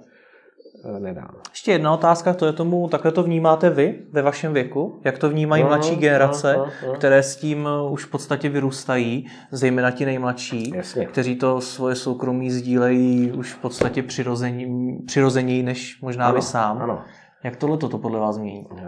Eh, 0.84 1.00
nedám. 1.00 1.30
Ještě 1.50 1.72
jedna 1.72 1.94
otázka, 1.94 2.34
to 2.34 2.46
je 2.46 2.52
tomu, 2.52 2.88
takhle 2.88 3.12
to 3.12 3.22
vnímáte 3.22 3.70
vy 3.70 3.98
ve 4.12 4.22
vašem 4.22 4.52
věku? 4.52 5.00
Jak 5.04 5.18
to 5.18 5.30
vnímají 5.30 5.62
no, 5.62 5.68
mladší 5.68 5.96
generace, 5.96 6.54
no, 6.56 6.66
no, 6.66 6.88
no. 6.88 6.94
které 6.94 7.22
s 7.22 7.36
tím 7.36 7.68
už 7.90 8.04
v 8.04 8.10
podstatě 8.10 8.48
vyrůstají, 8.48 9.26
zejména 9.50 9.90
ti 9.90 10.06
nejmladší, 10.06 10.72
Jasně. 10.76 11.06
kteří 11.06 11.36
to 11.36 11.60
svoje 11.60 11.94
soukromí 11.94 12.50
sdílejí 12.50 13.32
už 13.32 13.52
v 13.52 13.58
podstatě 13.58 14.02
přirození, 14.02 14.98
přirozeněji 15.06 15.62
než 15.62 16.00
možná 16.00 16.26
ano, 16.26 16.34
vy 16.34 16.42
sám. 16.42 16.82
Ano. 16.82 17.02
Jak 17.44 17.56
tohle 17.56 17.76
to 17.76 17.98
podle 17.98 18.20
vás 18.20 18.34
změní? 18.34 18.66
Uh, 18.70 18.78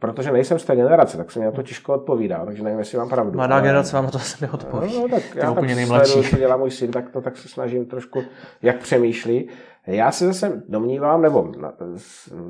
protože 0.00 0.32
nejsem 0.32 0.58
z 0.58 0.64
té 0.64 0.76
generace, 0.76 1.16
tak 1.16 1.30
se 1.30 1.38
mi 1.38 1.44
na 1.44 1.50
to 1.50 1.62
těžko 1.62 1.94
odpovídá, 1.94 2.44
takže 2.44 2.62
nevím, 2.62 2.78
jestli 2.78 2.98
mám 2.98 3.08
pravdu. 3.08 3.36
Mladá 3.36 3.54
ale... 3.54 3.62
generace 3.62 3.96
vám 3.96 4.10
to 4.10 4.18
asi 4.18 4.44
neodpoví. 4.44 4.94
No, 4.94 5.00
no 5.00 5.08
tak 5.08 5.34
já 5.34 5.50
úplně 5.50 5.74
nejmladší. 5.74 6.12
Sleduju, 6.12 6.30
co 6.30 6.36
dělá 6.36 6.56
můj 6.56 6.70
syn, 6.70 6.90
tak 6.90 7.10
to 7.10 7.20
tak 7.20 7.36
se 7.36 7.48
snažím 7.48 7.86
trošku, 7.86 8.22
jak 8.62 8.78
přemýšlí. 8.78 9.50
Já 9.86 10.10
se 10.10 10.26
zase 10.26 10.62
domnívám, 10.68 11.22
nebo 11.22 11.52
na, 11.58 11.72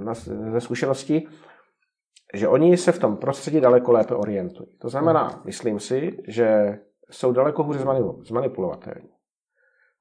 na, 0.04 0.14
ze 0.52 0.60
zkušenosti, 0.60 1.26
že 2.34 2.48
oni 2.48 2.76
se 2.76 2.92
v 2.92 2.98
tom 2.98 3.16
prostředí 3.16 3.60
daleko 3.60 3.92
lépe 3.92 4.14
orientují. 4.14 4.68
To 4.78 4.88
znamená, 4.88 5.28
hmm. 5.28 5.42
myslím 5.44 5.80
si, 5.80 6.16
že 6.28 6.78
jsou 7.10 7.32
daleko 7.32 7.62
hůře 7.62 7.80
zmanipulovatelní. 8.22 9.10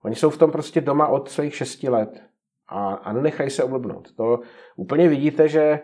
Oni 0.03 0.15
jsou 0.15 0.29
v 0.29 0.37
tom 0.37 0.51
prostě 0.51 0.81
doma 0.81 1.07
od 1.07 1.29
svých 1.29 1.55
šesti 1.55 1.89
let 1.89 2.23
a, 2.67 2.93
a 2.93 3.13
nenechají 3.13 3.49
se 3.49 3.63
oblbnout. 3.63 4.15
To 4.15 4.39
úplně 4.75 5.07
vidíte, 5.07 5.47
že 5.47 5.79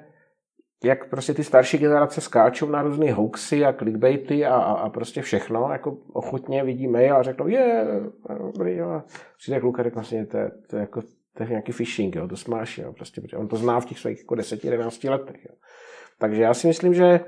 jak 0.84 1.10
prostě 1.10 1.34
ty 1.34 1.44
starší 1.44 1.78
generace 1.78 2.22
skáčou 2.22 2.70
na 2.70 2.82
různé 2.82 3.14
hoaxy 3.14 3.66
a 3.66 3.74
clickbaity 3.74 4.46
a, 4.46 4.56
a, 4.56 4.74
a 4.74 4.90
prostě 4.90 5.22
všechno, 5.22 5.70
jako 5.72 5.98
ochotně 6.14 6.64
vidí 6.64 6.88
mail 6.88 7.16
a 7.16 7.24
řeknou, 7.24 7.48
je, 7.48 7.88
dobrý, 8.40 8.76
jo. 8.76 9.02
Přijde 9.38 9.60
kluka, 9.60 9.84
řekne 9.84 9.96
vlastně, 9.96 10.26
to, 10.26 10.38
je, 10.38 10.52
to, 10.70 10.76
je 10.76 10.80
jako, 10.80 11.02
to 11.38 11.44
je 11.44 11.50
nějaký 11.50 11.72
phishing, 11.72 12.16
jo, 12.16 12.28
to 12.28 12.38
smáš, 12.38 12.78
jo, 12.78 12.94
prostě, 12.94 13.22
protože 13.22 13.38
on 13.38 13.48
to 13.48 13.56
zná 13.56 13.80
v 13.80 13.86
těch 13.86 14.00
svých 14.00 14.20
jako 14.20 14.36
10-11 14.36 15.10
letech, 15.12 15.46
jo. 15.50 15.56
Takže 16.20 16.42
já 16.42 16.54
si 16.54 16.68
myslím, 16.68 16.94
že 16.94 17.20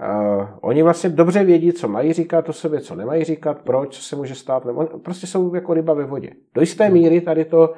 uh, 0.00 0.46
oni 0.60 0.82
vlastně 0.82 1.10
dobře 1.10 1.44
vědí, 1.44 1.72
co 1.72 1.88
mají 1.88 2.12
říkat 2.12 2.48
o 2.48 2.52
sobě, 2.52 2.80
co 2.80 2.94
nemají 2.94 3.24
říkat, 3.24 3.62
proč, 3.62 3.96
co 3.96 4.02
se 4.02 4.16
může 4.16 4.34
stát, 4.34 4.64
nebo 4.64 4.86
prostě 4.86 5.26
jsou 5.26 5.54
jako 5.54 5.74
ryba 5.74 5.94
ve 5.94 6.04
vodě. 6.04 6.30
Do 6.54 6.60
jisté 6.60 6.88
míry 6.88 7.20
tady 7.20 7.44
to, 7.44 7.74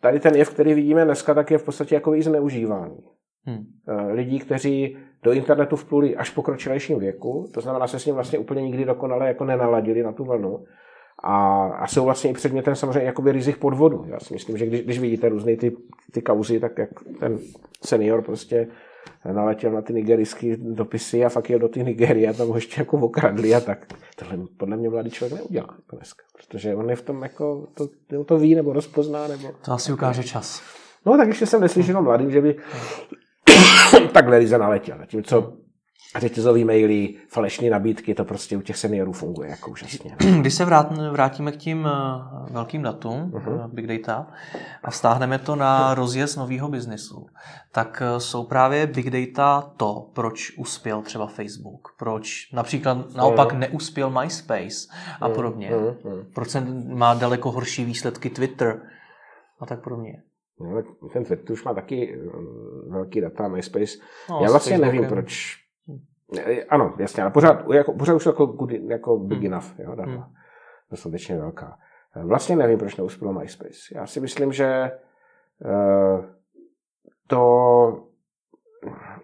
tady 0.00 0.20
ten 0.20 0.36
jev, 0.36 0.50
který 0.50 0.74
vidíme 0.74 1.04
dneska, 1.04 1.34
tak 1.34 1.50
je 1.50 1.58
v 1.58 1.64
podstatě 1.64 1.94
jako 1.94 2.14
i 2.14 2.22
zneužívání. 2.22 3.13
Hmm. 3.46 3.66
Lidí, 4.12 4.38
kteří 4.38 4.96
do 5.22 5.32
internetu 5.32 5.76
vpluli 5.76 6.16
až 6.16 6.30
po 6.30 6.34
pokročilejším 6.34 6.98
věku, 6.98 7.50
to 7.54 7.60
znamená, 7.60 7.86
se 7.86 7.98
s 7.98 8.06
ním 8.06 8.14
vlastně 8.14 8.38
úplně 8.38 8.62
nikdy 8.62 8.84
dokonale 8.84 9.28
jako 9.28 9.44
nenaladili 9.44 10.02
na 10.02 10.12
tu 10.12 10.24
vlnu. 10.24 10.64
A, 11.22 11.66
a 11.66 11.86
jsou 11.86 12.04
vlastně 12.04 12.30
i 12.30 12.34
předmětem 12.34 12.76
samozřejmě 12.76 13.06
jakoby 13.06 13.32
rizik 13.32 13.56
podvodu. 13.56 14.04
Já 14.08 14.20
si 14.20 14.34
myslím, 14.34 14.58
že 14.58 14.66
když, 14.66 14.80
když 14.80 14.98
vidíte 14.98 15.28
různé 15.28 15.56
ty, 15.56 15.76
ty 16.12 16.22
kauzy, 16.22 16.60
tak 16.60 16.78
jak 16.78 16.90
ten 17.20 17.38
senior 17.84 18.22
prostě 18.22 18.68
naletěl 19.32 19.72
na 19.72 19.82
ty 19.82 19.92
nigerijské 19.92 20.56
dopisy 20.56 21.24
a 21.24 21.28
fakt 21.28 21.50
jel 21.50 21.58
do 21.58 21.68
ty 21.68 21.84
Nigerie 21.84 22.28
a 22.28 22.32
tam 22.32 22.48
ho 22.48 22.54
ještě 22.54 22.80
jako 22.80 22.96
okradli 22.98 23.54
a 23.54 23.60
tak. 23.60 23.86
Tohle 24.16 24.38
podle 24.56 24.76
mě 24.76 24.88
mladý 24.90 25.10
člověk 25.10 25.40
neudělá 25.40 25.74
to 25.90 25.96
dneska, 25.96 26.24
protože 26.36 26.74
on 26.74 26.90
je 26.90 26.96
v 26.96 27.02
tom 27.02 27.22
jako, 27.22 27.66
to, 27.74 28.24
to 28.24 28.38
ví 28.38 28.54
nebo 28.54 28.72
rozpozná. 28.72 29.28
Nebo... 29.28 29.48
To 29.64 29.72
asi 29.72 29.92
ukáže 29.92 30.22
čas. 30.22 30.62
No 31.06 31.16
tak 31.16 31.28
ještě 31.28 31.46
jsem 31.46 31.60
neslyšel 31.60 32.02
mladým, 32.02 32.30
že 32.30 32.40
by 32.40 32.56
takhle 34.12 34.38
Liza 34.38 34.58
naletěl. 34.58 34.98
Zatímco 34.98 35.52
řetězový 36.18 36.64
maily, 36.64 37.14
falešné 37.28 37.70
nabídky, 37.70 38.14
to 38.14 38.24
prostě 38.24 38.56
u 38.56 38.60
těch 38.60 38.76
seniorů 38.76 39.12
funguje 39.12 39.50
jako 39.50 39.70
úžasně. 39.70 40.16
Když 40.40 40.54
se 40.54 40.64
vrátíme 41.10 41.52
k 41.52 41.56
tím 41.56 41.86
eh, 41.86 42.52
velkým 42.52 42.82
datům, 42.82 43.30
uh-huh. 43.30 43.68
Big 43.68 43.86
Data, 43.86 44.26
a 44.82 44.90
vztáhneme 44.90 45.38
to 45.38 45.56
na 45.56 45.94
rozjezd 45.94 46.36
nového 46.36 46.68
biznesu, 46.68 47.26
tak 47.72 48.02
eh, 48.04 48.20
jsou 48.20 48.44
právě 48.44 48.86
Big 48.86 49.10
Data 49.10 49.72
to, 49.76 50.10
proč 50.14 50.58
uspěl 50.58 51.02
třeba 51.02 51.26
Facebook, 51.26 51.88
proč 51.98 52.52
například 52.52 53.14
naopak 53.14 53.52
uh-huh. 53.52 53.58
neuspěl 53.58 54.10
MySpace 54.10 54.88
a 55.20 55.28
podobně, 55.28 55.70
uh-huh. 55.70 56.24
proč 56.34 56.56
má 56.86 57.14
daleko 57.14 57.50
horší 57.50 57.84
výsledky 57.84 58.30
Twitter 58.30 58.80
a 59.60 59.66
tak 59.66 59.82
podobně. 59.82 60.22
No, 60.60 60.82
ten 61.12 61.24
Twitter 61.24 61.52
už 61.52 61.64
má 61.64 61.74
taky 61.74 62.18
velký 62.88 63.20
data, 63.20 63.48
MySpace. 63.48 63.98
No, 64.30 64.40
Já 64.42 64.50
vlastně 64.50 64.78
nevím, 64.78 65.06
proč 65.06 65.56
ano, 66.68 66.94
jasně, 66.98 67.22
ale 67.22 67.32
pořád, 67.32 67.70
jako, 67.74 67.92
pořád 67.92 68.14
už 68.14 68.26
jako, 68.26 68.46
good, 68.46 68.70
jako 68.70 69.18
big 69.18 69.38
hmm. 69.38 69.46
enough, 69.46 69.78
jo, 69.78 69.94
data. 69.94 70.10
Hmm. 70.10 70.24
Dostatečně 70.90 71.38
velká. 71.38 71.78
Vlastně 72.22 72.56
nevím, 72.56 72.78
proč 72.78 72.96
neuspěl 72.96 73.32
MySpace. 73.32 73.78
Já 73.94 74.06
si 74.06 74.20
myslím, 74.20 74.52
že 74.52 74.90
to 77.26 78.06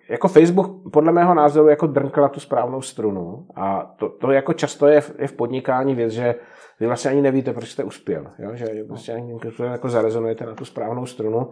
jako 0.08 0.28
Facebook 0.28 0.92
podle 0.92 1.12
mého 1.12 1.34
názoru 1.34 1.68
jako 1.68 1.86
drnkla 1.86 2.28
tu 2.28 2.40
správnou 2.40 2.82
strunu 2.82 3.46
a 3.56 3.94
to, 3.98 4.08
to 4.08 4.30
jako 4.30 4.52
často 4.52 4.86
je 4.86 5.00
v, 5.00 5.14
je 5.18 5.26
v 5.26 5.32
podnikání 5.32 5.94
věc, 5.94 6.12
že 6.12 6.34
vy 6.80 6.86
vlastně 6.86 7.10
ani 7.10 7.22
nevíte, 7.22 7.52
proč 7.52 7.68
jste 7.68 7.84
uspěl, 7.84 8.26
jo? 8.38 8.50
že 8.54 8.84
vlastně 8.88 9.14
ani 9.14 9.38
jako 9.64 9.88
zarezonujete 9.88 10.46
na 10.46 10.54
tu 10.54 10.64
správnou 10.64 11.06
strunu 11.06 11.50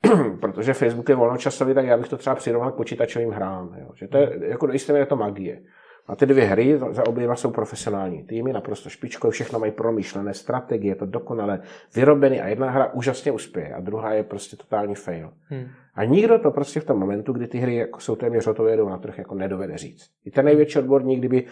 protože 0.40 0.74
Facebook 0.74 1.08
je 1.08 1.14
volnočasový, 1.14 1.74
tak 1.74 1.86
já 1.86 1.96
bych 1.96 2.08
to 2.08 2.16
třeba 2.16 2.36
přirovnal 2.36 2.72
k 2.72 2.76
počítačovým 2.76 3.30
hrám. 3.30 3.76
Jo. 3.78 3.90
Že 3.94 4.08
to 4.08 4.18
je, 4.18 4.38
jako 4.42 4.66
do 4.66 4.72
jisté 4.72 4.98
je 4.98 5.06
to 5.06 5.16
magie. 5.16 5.62
A 6.10 6.16
ty 6.16 6.26
dvě 6.26 6.44
hry, 6.44 6.78
za 6.90 7.06
oběma 7.06 7.36
jsou 7.36 7.50
profesionální 7.50 8.22
týmy, 8.22 8.52
naprosto 8.52 8.88
špičkové, 8.88 9.30
všechno 9.30 9.58
mají 9.58 9.72
promyšlené 9.72 10.34
strategie, 10.34 10.90
je 10.90 10.94
to 10.94 11.06
dokonale 11.06 11.60
vyrobený 11.94 12.40
a 12.40 12.48
jedna 12.48 12.70
hra 12.70 12.92
úžasně 12.92 13.32
uspěje 13.32 13.74
a 13.74 13.80
druhá 13.80 14.12
je 14.12 14.22
prostě 14.22 14.56
totální 14.56 14.94
fail. 14.94 15.32
Hmm. 15.44 15.66
A 15.94 16.04
nikdo 16.04 16.38
to 16.38 16.50
prostě 16.50 16.80
v 16.80 16.84
tom 16.84 16.98
momentu, 16.98 17.32
kdy 17.32 17.46
ty 17.46 17.58
hry 17.58 17.76
jako 17.76 18.00
jsou 18.00 18.16
téměř 18.16 18.46
hotové, 18.46 18.70
jedou 18.70 18.88
na 18.88 18.98
trh, 18.98 19.18
jako 19.18 19.34
nedovede 19.34 19.78
říct. 19.78 20.10
I 20.24 20.30
ten 20.30 20.44
největší 20.44 20.78
odborník, 20.78 21.18
kdyby 21.18 21.46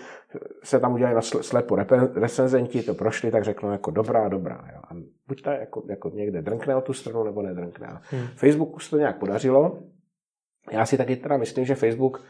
se 0.62 0.80
tam 0.80 0.92
udělali 0.92 1.14
na 1.14 1.22
slepo 1.22 1.76
recenzenti, 2.14 2.82
to 2.82 2.94
prošli, 2.94 3.30
tak 3.30 3.44
řeknou 3.44 3.70
jako 3.70 3.90
dobrá, 3.90 4.28
dobrá. 4.28 4.68
Jo. 4.74 4.80
A 4.90 4.94
buď 5.28 5.42
ta 5.42 5.54
jako, 5.54 5.82
jako 5.88 6.11
někde 6.11 6.42
drnkne 6.42 6.76
o 6.76 6.80
tu 6.80 6.92
stranu, 6.92 7.24
nebo 7.24 7.42
nedrnkne. 7.42 7.88
Hmm. 8.11 8.26
Facebooku 8.36 8.78
se 8.78 8.90
to 8.90 8.98
nějak 8.98 9.18
podařilo. 9.18 9.78
Já 10.72 10.86
si 10.86 10.96
taky 10.96 11.16
teda 11.16 11.36
myslím, 11.36 11.64
že 11.64 11.74
Facebook 11.74 12.22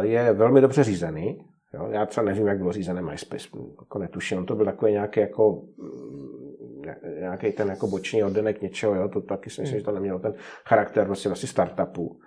je 0.00 0.32
velmi 0.32 0.60
dobře 0.60 0.84
řízený. 0.84 1.38
Jo. 1.74 1.88
Já 1.90 2.06
třeba 2.06 2.26
nevím, 2.26 2.46
jak 2.46 2.58
bylo 2.58 2.72
řízené 2.72 3.02
MySpace, 3.02 3.48
jako 3.80 3.98
netuším. 3.98 4.38
On 4.38 4.46
to 4.46 4.54
byl 4.54 4.64
takový 4.64 4.92
nějaký 4.92 5.20
jako 5.20 5.62
nějaký 7.18 7.52
ten 7.52 7.68
jako 7.68 7.86
boční 7.86 8.24
oddenek 8.24 8.62
něčeho, 8.62 8.94
jo, 8.94 9.08
to 9.08 9.20
taky 9.20 9.50
si 9.50 9.60
myslím, 9.60 9.78
že 9.78 9.84
to 9.84 9.92
nemělo 9.92 10.18
ten 10.18 10.34
charakter 10.64 11.06
prostě 11.06 11.28
vlastně 11.28 11.48
startupu. 11.48 12.20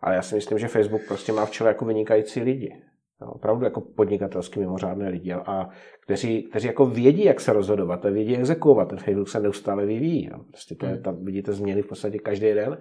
Ale 0.00 0.14
já 0.14 0.22
si 0.22 0.34
myslím, 0.34 0.58
že 0.58 0.68
Facebook 0.68 1.02
prostě 1.08 1.32
má 1.32 1.46
v 1.46 1.50
čele 1.50 1.70
jako 1.70 1.84
vynikající 1.84 2.40
lidi. 2.40 2.82
Jo, 3.22 3.28
opravdu 3.28 3.64
jako 3.64 3.80
podnikatelsky 3.80 4.60
mimořádné 4.60 5.08
lidi, 5.08 5.32
a 5.32 5.68
kteří, 6.04 6.42
kteří 6.42 6.66
jako 6.66 6.86
vědí, 6.86 7.24
jak 7.24 7.40
se 7.40 7.52
rozhodovat 7.52 8.06
a 8.06 8.10
vědí, 8.10 8.32
jak 8.32 8.40
exekuovat. 8.40 8.88
Ten 8.88 8.98
Facebook 8.98 9.28
se 9.28 9.40
neustále 9.40 9.86
vyvíjí. 9.86 10.28
Jo. 10.32 10.38
Prostě 10.48 10.74
to 10.74 10.86
je, 10.86 10.92
hmm. 10.92 11.02
tam 11.02 11.24
vidíte 11.24 11.52
změny 11.52 11.82
v 11.82 11.86
podstatě 11.86 12.18
každý 12.18 12.54
den, 12.54 12.78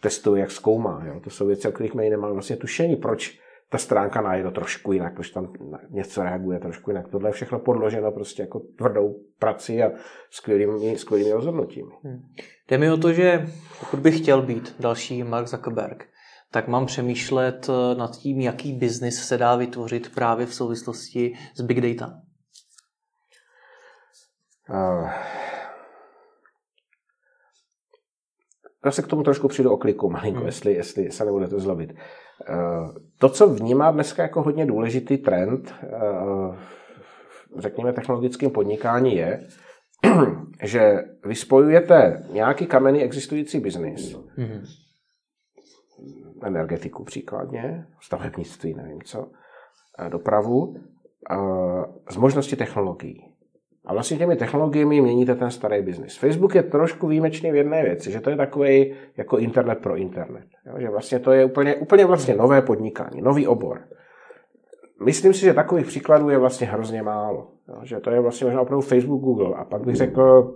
testuje, 0.00 0.40
jak 0.40 0.50
zkoumá. 0.50 1.04
Jo. 1.06 1.20
To 1.20 1.30
jsou 1.30 1.46
věci, 1.46 1.68
o 1.68 1.72
kterých 1.72 1.94
my 1.94 2.10
nemáme 2.10 2.32
vlastně 2.32 2.56
tušení, 2.56 2.96
proč 2.96 3.40
ta 3.74 3.78
stránka 3.78 4.20
najde 4.20 4.50
trošku 4.50 4.92
jinak, 4.92 5.16
protože 5.16 5.32
tam 5.32 5.52
něco 5.90 6.22
reaguje 6.22 6.58
trošku 6.58 6.90
jinak. 6.90 7.08
Tohle 7.08 7.28
je 7.28 7.32
všechno 7.32 7.58
podloženo 7.58 8.12
prostě 8.12 8.42
jako 8.42 8.60
tvrdou 8.78 9.14
prací 9.38 9.82
a 9.82 9.90
skvělými, 10.30 10.98
skvělými 10.98 11.32
rozhodnutími. 11.32 11.92
Hmm. 12.04 12.18
Jde 12.68 12.78
mi 12.78 12.90
o 12.90 12.96
to, 12.96 13.12
že 13.12 13.46
pokud 13.80 14.00
bych 14.00 14.18
chtěl 14.18 14.42
být 14.42 14.76
další 14.80 15.22
Mark 15.22 15.48
Zuckerberg, 15.48 16.04
tak 16.50 16.68
mám 16.68 16.86
přemýšlet 16.86 17.68
eh, 17.68 17.94
nad 17.94 18.16
tím, 18.16 18.40
jaký 18.40 18.72
biznis 18.72 19.26
se 19.28 19.38
dá 19.38 19.56
vytvořit 19.56 20.14
právě 20.14 20.46
v 20.46 20.54
souvislosti 20.54 21.34
s 21.54 21.62
big 21.62 21.80
data. 21.80 22.20
Uh, 24.70 25.10
já 28.84 28.90
se 28.90 29.02
k 29.02 29.06
tomu 29.06 29.22
trošku 29.22 29.48
přijdu 29.48 29.72
o 29.72 29.76
kliku 29.76 30.10
malinko, 30.10 30.38
hmm. 30.38 30.46
jestli, 30.46 30.72
jestli 30.72 31.10
se 31.10 31.24
nebudete 31.24 31.60
zlobit. 31.60 31.92
Uh, 31.92 31.98
to, 33.18 33.28
co 33.28 33.48
vnímá 33.48 33.90
dneska 33.90 34.22
jako 34.22 34.42
hodně 34.42 34.66
důležitý 34.66 35.16
trend, 35.16 35.74
uh, 35.82 36.56
řekněme 37.58 37.92
technologickým 37.92 38.50
podnikání, 38.50 39.16
je, 39.16 39.46
že 40.62 41.04
vy 41.24 41.34
spojujete 41.34 42.26
nějaký 42.32 42.66
kamenný 42.66 43.02
existující 43.02 43.60
biznis, 43.60 44.16
hmm 44.36 44.64
energetiku 46.42 47.04
příkladně, 47.04 47.86
stavebnictví, 48.00 48.74
nevím 48.74 49.02
co, 49.02 49.30
dopravu, 50.08 50.76
z 52.10 52.16
možnosti 52.16 52.56
technologií. 52.56 53.33
A 53.84 53.92
vlastně 53.92 54.16
těmi 54.16 54.36
technologiemi 54.36 55.00
měníte 55.00 55.34
ten 55.34 55.50
starý 55.50 55.82
biznis. 55.82 56.16
Facebook 56.16 56.54
je 56.54 56.62
trošku 56.62 57.06
výjimečný 57.06 57.52
v 57.52 57.54
jedné 57.54 57.82
věci, 57.82 58.12
že 58.12 58.20
to 58.20 58.30
je 58.30 58.36
takový 58.36 58.94
jako 59.16 59.38
internet 59.38 59.78
pro 59.78 59.96
internet. 59.96 60.44
Jo? 60.66 60.74
Že 60.78 60.90
vlastně 60.90 61.18
to 61.18 61.32
je 61.32 61.44
úplně, 61.44 61.74
úplně 61.74 62.04
vlastně 62.04 62.34
nové 62.34 62.62
podnikání, 62.62 63.22
nový 63.22 63.46
obor. 63.46 63.80
Myslím 65.04 65.34
si, 65.34 65.40
že 65.40 65.54
takových 65.54 65.86
příkladů 65.86 66.28
je 66.28 66.38
vlastně 66.38 66.66
hrozně 66.66 67.02
málo. 67.02 67.50
Jo? 67.68 67.80
Že 67.82 68.00
to 68.00 68.10
je 68.10 68.20
vlastně 68.20 68.44
možná 68.44 68.60
opravdu 68.60 68.80
Facebook, 68.80 69.20
Google. 69.20 69.54
A 69.56 69.64
pak 69.64 69.84
bych 69.84 69.96
řekl, 69.96 70.54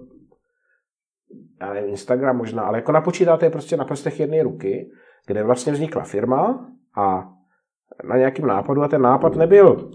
já 1.61 1.75
nevím, 1.75 1.91
Instagram 1.91 2.37
možná, 2.37 2.63
ale 2.63 2.79
jako 2.79 2.93
napočítáte 2.93 3.47
je 3.47 3.51
prostě 3.51 3.77
na 3.77 3.85
prstech 3.85 4.21
jedné 4.21 4.43
ruky 4.43 4.91
kde 5.29 5.43
vlastně 5.43 5.73
vznikla 5.73 6.03
firma 6.03 6.69
a 6.97 7.29
na 8.05 8.17
nějakým 8.17 8.47
nápadu 8.47 8.83
a 8.83 8.89
ten 8.89 9.03
nápad 9.03 9.37
nebyl 9.37 9.91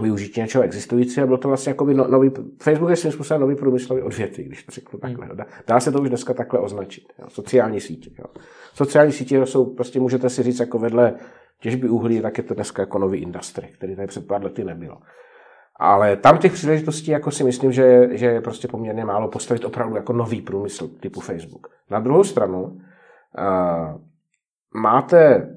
využití 0.00 0.40
něčeho 0.40 0.64
existujícího, 0.64 1.26
bylo 1.26 1.38
to 1.38 1.48
vlastně 1.48 1.70
jako 1.70 1.84
no, 1.84 2.08
nový, 2.08 2.30
Facebook 2.62 2.90
je 2.90 2.96
svým 2.96 3.12
způsobem 3.12 3.40
nový 3.40 3.56
průmyslový 3.56 4.02
odvětví, 4.02 4.44
když 4.44 4.64
to 4.64 4.72
řeknu 4.72 4.98
takhle. 4.98 5.28
Dá, 5.34 5.46
dá 5.66 5.80
se 5.80 5.92
to 5.92 6.00
už 6.00 6.08
dneska 6.08 6.34
takhle 6.34 6.60
označit. 6.60 7.12
Jo. 7.18 7.26
Sociální 7.28 7.80
sítě. 7.80 8.10
Jo. 8.18 8.24
Sociální 8.74 9.12
sítě 9.12 9.46
jsou, 9.46 9.74
prostě 9.74 10.00
můžete 10.00 10.30
si 10.30 10.42
říct, 10.42 10.60
jako 10.60 10.78
vedle 10.78 11.14
těžby 11.60 11.88
uhlí, 11.88 12.20
tak 12.20 12.38
je 12.38 12.44
to 12.44 12.54
dneska 12.54 12.82
jako 12.82 12.98
nový 12.98 13.18
industry, 13.18 13.68
který 13.74 13.96
tady 13.96 14.08
před 14.08 14.26
pár 14.26 14.44
lety 14.44 14.64
nebylo. 14.64 14.98
Ale 15.80 16.16
tam 16.16 16.38
těch 16.38 16.52
příležitostí 16.52 17.10
jako 17.10 17.30
si 17.30 17.44
myslím, 17.44 17.72
že, 17.72 18.08
že 18.10 18.26
je 18.26 18.40
prostě 18.40 18.68
poměrně 18.68 19.04
málo 19.04 19.28
postavit 19.28 19.64
opravdu 19.64 19.96
jako 19.96 20.12
nový 20.12 20.42
průmysl 20.42 20.88
typu 20.88 21.20
Facebook. 21.20 21.68
Na 21.90 22.00
druhou 22.00 22.24
stranu, 22.24 22.62
uh, 22.62 22.80
máte 24.74 25.50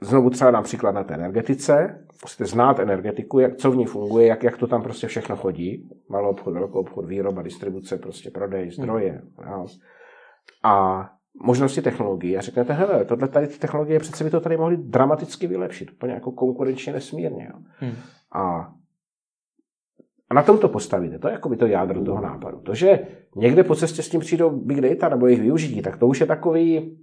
znovu 0.00 0.30
třeba 0.30 0.50
například 0.50 0.92
na 0.92 1.04
té 1.04 1.14
energetice, 1.14 2.06
musíte 2.22 2.44
znát 2.44 2.78
energetiku, 2.78 3.38
jak, 3.38 3.56
co 3.56 3.70
v 3.70 3.76
ní 3.76 3.86
funguje, 3.86 4.26
jak, 4.26 4.42
jak 4.42 4.56
to 4.56 4.66
tam 4.66 4.82
prostě 4.82 5.06
všechno 5.06 5.36
chodí. 5.36 5.88
Malou 6.08 6.30
obchod, 6.30 6.54
velkou 6.54 6.78
obchod, 6.78 7.06
výroba, 7.06 7.42
distribuce, 7.42 7.98
prostě 7.98 8.30
prodej, 8.30 8.70
zdroje. 8.70 9.22
Hmm. 9.38 9.66
A 10.62 11.08
možnosti 11.42 11.82
technologií. 11.82 12.36
A 12.36 12.40
řeknete, 12.40 12.72
hele, 12.72 13.04
tohle 13.04 13.28
tady 13.28 13.46
ty 13.46 13.58
technologie 13.58 13.98
přece 13.98 14.24
by 14.24 14.30
to 14.30 14.40
tady 14.40 14.56
mohly 14.56 14.76
dramaticky 14.76 15.46
vylepšit, 15.46 15.90
úplně 15.90 16.12
jako 16.12 16.32
konkurenčně 16.32 16.92
nesmírně. 16.92 17.44
Jo. 17.52 17.58
Hmm. 17.78 17.94
A, 18.32 18.72
a 20.30 20.34
na 20.34 20.42
tom 20.42 20.58
to 20.58 20.68
postavíte. 20.68 21.18
To 21.18 21.28
je 21.28 21.32
jako 21.32 21.48
by 21.48 21.56
to 21.56 21.66
jádro 21.66 22.04
toho 22.04 22.20
nápadu. 22.20 22.60
To, 22.60 22.74
že 22.74 23.06
někde 23.36 23.64
po 23.64 23.74
cestě 23.74 24.02
s 24.02 24.08
tím 24.08 24.20
přijdou 24.20 24.50
big 24.50 24.80
data 24.80 25.08
nebo 25.08 25.26
jejich 25.26 25.42
využití, 25.42 25.82
tak 25.82 25.96
to 25.96 26.06
už 26.06 26.20
je 26.20 26.26
takový 26.26 26.98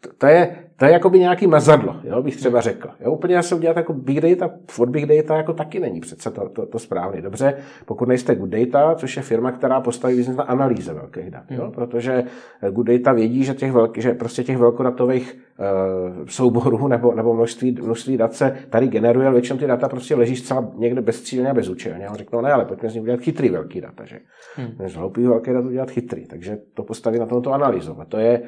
to, 0.00 0.12
to, 0.18 0.26
je, 0.26 0.70
to 0.82 0.86
je 0.86 0.92
jakoby 0.92 1.18
nějaký 1.18 1.46
mazadlo, 1.46 1.96
jo, 2.04 2.22
bych 2.22 2.36
třeba 2.36 2.60
řekl. 2.60 2.88
Jo, 3.00 3.12
úplně 3.12 3.42
se 3.42 3.54
udělat 3.54 3.76
jako 3.76 3.92
big 3.92 4.20
data, 4.20 4.54
od 4.78 4.88
big 4.88 5.06
data 5.06 5.36
jako 5.36 5.52
taky 5.52 5.80
není 5.80 6.00
přece 6.00 6.30
to, 6.30 6.48
to, 6.48 6.66
to 6.66 6.78
správně. 6.78 7.22
Dobře, 7.22 7.54
pokud 7.84 8.08
nejste 8.08 8.34
good 8.34 8.50
data, 8.50 8.94
což 8.94 9.16
je 9.16 9.22
firma, 9.22 9.52
která 9.52 9.80
postaví 9.80 10.16
biznes 10.16 10.36
na 10.36 10.44
analýze 10.44 10.94
velkých 10.94 11.30
dat, 11.30 11.44
jo, 11.50 11.62
hmm. 11.62 11.72
protože 11.72 12.24
good 12.70 12.86
data 12.86 13.12
vědí, 13.12 13.44
že, 13.44 13.54
těch 13.54 13.72
velký, 13.72 14.02
že 14.02 14.14
prostě 14.14 14.44
těch 14.44 14.56
velkodatových 14.56 15.38
uh, 15.58 16.26
souborů 16.26 16.88
nebo, 16.88 17.14
nebo 17.14 17.34
množství, 17.34 17.72
množství 17.82 18.16
dat 18.16 18.34
se 18.34 18.56
tady 18.70 18.88
generuje, 18.88 19.26
ale 19.26 19.34
většinou 19.34 19.58
ty 19.58 19.66
data 19.66 19.88
prostě 19.88 20.14
leží 20.14 20.36
zcela 20.36 20.68
někde 20.74 21.00
bezcílně 21.00 21.50
a 21.50 21.54
bezúčelně. 21.54 22.06
A 22.06 22.14
řeknou, 22.14 22.40
ne, 22.40 22.52
ale 22.52 22.64
pojďme 22.64 22.90
z 22.90 22.94
nich 22.94 23.02
udělat 23.02 23.20
chytrý 23.20 23.48
velký 23.48 23.80
data, 23.80 24.04
že? 24.04 24.18
Hmm. 24.56 24.88
Z 24.88 24.94
hloupých 24.94 25.28
velké 25.28 25.52
dat 25.52 25.64
udělat 25.64 25.90
chytrý, 25.90 26.26
takže 26.26 26.58
to 26.74 26.82
postaví 26.82 27.18
na 27.18 27.26
tomto 27.26 27.52
analýzu. 27.52 27.96
A 28.00 28.04
to 28.04 28.18
je, 28.18 28.42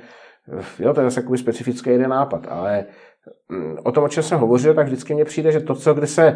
Jo, 0.79 0.95
to 0.95 1.01
je 1.01 1.05
zase 1.07 1.21
takový 1.21 1.39
specifický 1.39 1.91
jeden 1.91 2.11
nápad, 2.11 2.47
ale 2.49 2.85
mm, 3.49 3.77
o 3.85 3.93
tom, 3.93 4.05
o 4.05 4.09
čem 4.09 4.23
jsem 4.23 4.39
hovořil, 4.39 4.75
tak 4.75 4.87
vždycky 4.87 5.15
mně 5.15 5.25
přijde, 5.25 5.53
že 5.53 5.61
to, 5.61 5.75
co 5.75 5.95
kde 5.95 6.07
se 6.07 6.27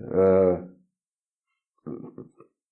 eh, 0.00 0.68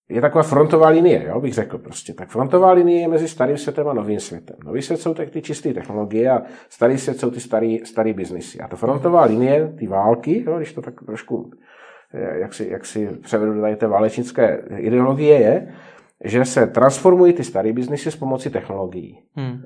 je 0.08 0.20
taková 0.20 0.42
frontová 0.42 0.88
linie, 0.88 1.24
jo, 1.28 1.40
bych 1.40 1.54
řekl 1.54 1.78
prostě. 1.78 2.14
Tak 2.14 2.28
frontová 2.28 2.72
linie 2.72 3.00
je 3.00 3.08
mezi 3.08 3.28
starým 3.28 3.56
světem 3.56 3.88
a 3.88 3.92
novým 3.92 4.20
světem. 4.20 4.56
Nový 4.64 4.82
svět 4.82 5.00
jsou 5.00 5.14
tak 5.14 5.30
ty 5.30 5.42
čisté 5.42 5.74
technologie 5.74 6.30
a 6.30 6.42
starý 6.68 6.98
svět 6.98 7.20
jsou 7.20 7.30
ty 7.30 7.40
starý, 7.40 7.78
starý 7.84 8.12
biznisy. 8.12 8.60
A 8.60 8.68
to 8.68 8.76
frontová 8.76 9.24
linie, 9.24 9.74
ty 9.78 9.86
války, 9.86 10.44
jo, 10.46 10.56
když 10.56 10.72
to 10.72 10.82
tak 10.82 10.94
trošku, 11.06 11.50
eh, 12.14 12.38
jak 12.38 12.54
si, 12.54 12.68
jak 12.70 12.86
si 12.86 13.06
převedu 13.06 13.54
do 13.54 13.76
té 13.76 13.86
válečnické 13.86 14.64
ideologie, 14.76 15.40
je, 15.40 15.74
že 16.24 16.44
se 16.44 16.66
transformují 16.66 17.32
ty 17.32 17.44
staré 17.44 17.72
biznisy 17.72 18.10
s 18.10 18.16
pomocí 18.16 18.50
technologií. 18.50 19.22
Hmm. 19.34 19.62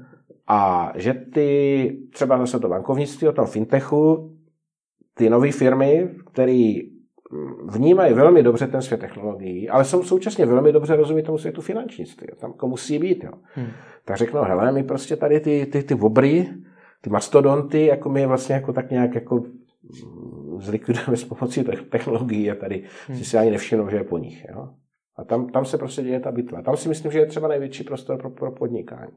A 0.53 0.93
že 0.95 1.15
ty, 1.15 1.99
třeba 2.13 2.39
zase 2.39 2.61
to 2.61 2.69
bankovnictví, 2.69 3.29
o 3.29 3.33
tom 3.33 3.47
fintechu, 3.47 4.33
ty 5.15 5.31
nové 5.31 5.53
firmy, 5.53 6.11
které 6.33 6.75
vnímají 7.69 8.15
velmi 8.15 8.43
dobře 8.43 8.67
ten 8.67 8.83
svět 8.83 9.01
technologií, 9.01 9.69
ale 9.69 9.85
jsou 9.85 10.03
současně 10.03 10.47
velmi 10.47 10.73
dobře 10.73 10.97
rozumí 10.97 11.23
tomu 11.23 11.39
světu 11.39 11.61
finančnictví. 11.61 12.27
Tam 12.41 12.51
jako 12.51 12.69
musí 12.69 12.99
být. 12.99 13.25
Jo. 13.25 13.31
Hmm. 13.55 13.67
Tak 14.05 14.17
řeknou, 14.17 14.43
hele, 14.43 14.73
my 14.73 14.83
prostě 14.83 15.17
tady 15.17 15.41
ty, 15.41 15.67
ty, 15.67 15.83
ty 15.83 15.95
obry, 15.95 16.49
ty 17.01 17.11
mastodonty, 17.11 17.87
jako 17.87 18.09
my 18.09 18.21
je 18.21 18.27
vlastně 18.27 18.55
jako 18.55 18.73
tak 18.73 18.91
nějak 18.91 19.15
jako 19.15 19.43
zlikvidujeme 20.59 21.17
s 21.17 21.25
pomocí 21.25 21.65
technologií 21.91 22.51
a 22.51 22.55
tady 22.55 22.85
hmm. 23.09 23.19
si 23.19 23.25
si 23.25 23.39
ani 23.39 23.51
nevšimnou, 23.51 23.89
že 23.89 23.97
je 23.97 24.05
po 24.05 24.19
nich. 24.19 24.47
Jo. 24.55 24.69
A 25.17 25.25
tam, 25.25 25.49
tam 25.49 25.65
se 25.65 25.79
prostě 25.79 26.03
děje 26.03 26.21
ta 26.21 26.33
bitva. 26.33 26.63
Tam 26.63 26.77
si 26.77 26.89
myslím, 26.89 27.13
že 27.13 27.19
je 27.19 27.27
třeba 27.27 27.49
největší 27.49 27.85
prostor 27.85 28.19
pro, 28.19 28.31
pro 28.31 28.53
podnikání. 28.53 29.13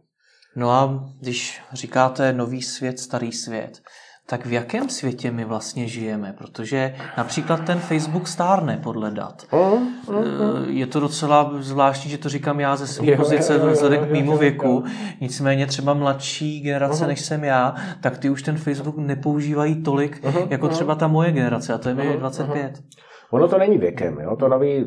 No 0.55 0.71
a 0.71 1.03
když 1.19 1.61
říkáte 1.73 2.33
nový 2.33 2.61
svět, 2.61 2.99
starý 2.99 3.31
svět, 3.31 3.81
tak 4.25 4.45
v 4.45 4.51
jakém 4.51 4.89
světě 4.89 5.31
my 5.31 5.45
vlastně 5.45 5.87
žijeme? 5.87 6.35
Protože 6.37 6.95
například 7.17 7.65
ten 7.65 7.79
Facebook 7.79 8.27
stárne 8.27 8.79
podle 8.83 9.11
dat. 9.11 9.47
Eh, 9.53 9.77
je 10.67 10.87
to 10.87 10.99
docela 10.99 11.51
zvláštní, 11.59 12.11
že 12.11 12.17
to 12.17 12.29
říkám 12.29 12.59
já 12.59 12.75
ze 12.75 12.87
své 12.87 13.17
pozice 13.17 13.57
vzhledem 13.57 14.05
k 14.05 14.11
mýmu 14.11 14.37
věku. 14.37 14.83
Nicméně 15.21 15.67
třeba 15.67 15.93
mladší 15.93 16.61
generace, 16.61 17.07
než 17.07 17.21
jsem 17.21 17.43
já, 17.43 17.75
tak 18.01 18.17
ty 18.17 18.29
už 18.29 18.43
ten 18.43 18.57
Facebook 18.57 18.97
nepoužívají 18.97 19.83
tolik, 19.83 20.25
jako 20.49 20.67
třeba 20.67 20.95
ta 20.95 21.07
moje 21.07 21.31
generace, 21.31 21.73
a 21.73 21.77
to 21.77 21.89
je 21.89 21.95
mi 21.95 22.17
25. 22.17 22.81
Ono 23.31 23.47
to 23.47 23.57
není 23.57 23.77
věkem, 23.77 24.17
jo? 24.19 24.35
To, 24.35 24.47
nový, 24.47 24.85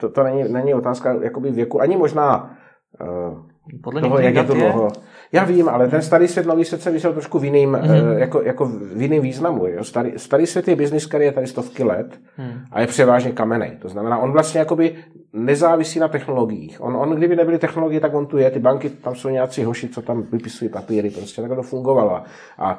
to, 0.00 0.08
to 0.08 0.22
není, 0.22 0.52
není 0.52 0.74
otázka 0.74 1.16
jakoby 1.22 1.50
věku, 1.50 1.80
ani 1.80 1.96
možná 1.96 2.56
uh, 3.00 3.38
podle 3.82 4.00
toho, 4.00 4.18
jak 4.18 4.34
je 4.34 4.44
to 4.44 4.54
dlouho. 4.54 4.88
Já 5.32 5.44
vím, 5.44 5.68
ale 5.68 5.88
ten 5.88 6.02
starý 6.02 6.28
svět, 6.28 6.46
nový 6.46 6.64
svět 6.64 6.82
se 6.82 6.90
vysel 6.90 7.12
trošku 7.12 7.38
v 7.38 7.44
jiným, 7.44 7.72
mm-hmm. 7.72 8.18
jako, 8.18 8.42
jako 8.42 8.64
v 8.66 9.02
jiným 9.02 9.22
významu. 9.22 9.66
Jo. 9.66 9.84
Starý, 9.84 10.12
starý 10.16 10.46
svět 10.46 10.68
je 10.68 10.76
biznis, 10.76 11.06
který 11.06 11.24
je 11.24 11.32
tady 11.32 11.46
stovky 11.46 11.84
let 11.84 12.20
mm. 12.38 12.60
a 12.72 12.80
je 12.80 12.86
převážně 12.86 13.32
kamenej. 13.32 13.70
To 13.82 13.88
znamená, 13.88 14.18
on 14.18 14.32
vlastně 14.32 14.58
jakoby 14.58 14.94
nezávisí 15.32 15.98
na 15.98 16.08
technologiích. 16.08 16.80
On, 16.80 16.96
on, 16.96 17.10
kdyby 17.10 17.36
nebyly 17.36 17.58
technologie, 17.58 18.00
tak 18.00 18.14
on 18.14 18.26
tu 18.26 18.38
je. 18.38 18.50
Ty 18.50 18.58
banky, 18.58 18.90
tam 18.90 19.14
jsou 19.14 19.28
nějací 19.28 19.64
hoši, 19.64 19.88
co 19.88 20.02
tam 20.02 20.22
vypisují 20.32 20.70
papíry, 20.70 21.10
prostě 21.10 21.42
tak 21.42 21.54
to 21.54 21.62
fungovalo. 21.62 22.22
A 22.58 22.78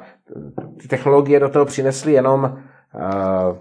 ty 0.82 0.88
technologie 0.88 1.40
do 1.40 1.48
toho 1.48 1.64
přinesly 1.64 2.12
jenom 2.12 2.42
uh, 2.94 3.56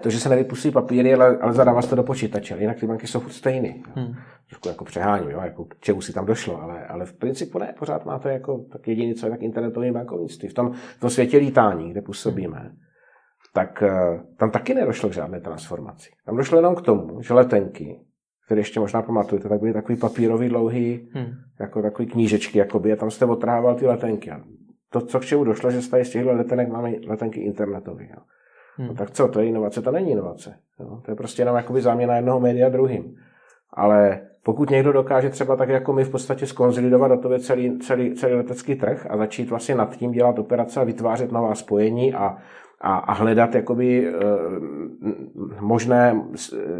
to, 0.00 0.10
že 0.10 0.20
se 0.20 0.28
nevypustí 0.28 0.70
papíry, 0.70 1.14
ale, 1.14 1.38
ale 1.38 1.52
zadává 1.52 1.82
se 1.82 1.90
to 1.90 1.96
do 1.96 2.02
počítače. 2.02 2.56
Jinak 2.58 2.80
ty 2.80 2.86
banky 2.86 3.06
jsou 3.06 3.20
furt 3.20 3.32
stejný. 3.32 3.82
Hmm. 3.94 4.14
Trošku 4.48 4.68
jako 4.68 4.84
přehání, 4.84 5.30
jo, 5.30 5.40
jako 5.44 5.64
k 5.64 5.80
čemu 5.80 6.00
si 6.00 6.12
tam 6.12 6.26
došlo, 6.26 6.62
ale, 6.62 6.86
ale 6.86 7.06
v 7.06 7.12
principu 7.12 7.58
ne, 7.58 7.74
pořád 7.78 8.04
má 8.04 8.18
to 8.18 8.28
jako 8.28 8.64
tak 8.72 8.88
jediný, 8.88 9.14
co 9.14 9.26
je 9.26 9.30
tak 9.30 9.42
internetový 9.42 9.90
bankovnictví. 9.90 10.48
V 10.48 10.54
tom, 10.54 10.72
v 10.72 11.00
tom 11.00 11.10
světě 11.10 11.38
lítání, 11.38 11.90
kde 11.90 12.02
působíme, 12.02 12.58
hmm. 12.58 12.76
tak 13.54 13.82
uh, 13.82 14.20
tam 14.36 14.50
taky 14.50 14.74
nedošlo 14.74 15.08
k 15.08 15.12
žádné 15.12 15.40
transformaci. 15.40 16.10
Tam 16.26 16.36
došlo 16.36 16.58
jenom 16.58 16.74
k 16.74 16.82
tomu, 16.82 17.22
že 17.22 17.34
letenky, 17.34 18.00
které 18.46 18.60
ještě 18.60 18.80
možná 18.80 19.02
pamatujete, 19.02 19.48
tak 19.48 19.60
byly 19.60 19.72
takový 19.72 19.98
papírový 19.98 20.48
dlouhý, 20.48 21.10
hmm. 21.14 21.32
jako 21.60 21.82
takový 21.82 22.08
knížečky, 22.08 22.58
jakoby, 22.58 22.92
a 22.92 22.96
tam 22.96 23.10
jste 23.10 23.24
otrhával 23.24 23.74
ty 23.74 23.86
letenky. 23.86 24.30
A 24.30 24.40
to, 24.92 25.00
co 25.00 25.20
k 25.20 25.24
čemu 25.24 25.44
došlo, 25.44 25.70
že 25.70 25.82
z 25.82 26.04
z 26.04 26.10
těchto 26.10 26.32
letenek 26.32 26.68
máme 26.68 26.92
letenky 27.06 27.40
internetové. 27.40 28.04
Jo. 28.04 28.22
Hmm. 28.80 28.88
No 28.88 28.94
tak 28.94 29.10
co, 29.10 29.28
to 29.28 29.40
je 29.40 29.46
inovace? 29.46 29.82
To 29.82 29.90
není 29.90 30.10
inovace. 30.10 30.54
Jo? 30.80 31.00
To 31.04 31.10
je 31.10 31.14
prostě 31.14 31.42
jenom 31.42 31.56
jakoby 31.56 31.82
záměna 31.82 32.16
jednoho 32.16 32.40
média 32.40 32.68
druhým. 32.68 33.16
Ale 33.72 34.20
pokud 34.42 34.70
někdo 34.70 34.92
dokáže 34.92 35.30
třeba 35.30 35.56
tak 35.56 35.68
jako 35.68 35.92
my 35.92 36.04
v 36.04 36.10
podstatě 36.10 36.46
skonzolidovat 36.46 37.10
datově 37.10 37.38
celý, 37.38 37.78
celý, 37.78 38.14
celý 38.14 38.34
letecký 38.34 38.74
trh 38.74 39.06
a 39.10 39.16
začít 39.16 39.50
vlastně 39.50 39.74
nad 39.74 39.96
tím 39.96 40.12
dělat 40.12 40.38
operace 40.38 40.80
a 40.80 40.84
vytvářet 40.84 41.32
nová 41.32 41.54
spojení 41.54 42.14
a, 42.14 42.36
a, 42.80 42.96
a 42.96 43.12
hledat 43.12 43.54
jakoby 43.54 44.08
e, 44.08 44.12
možné 45.60 46.22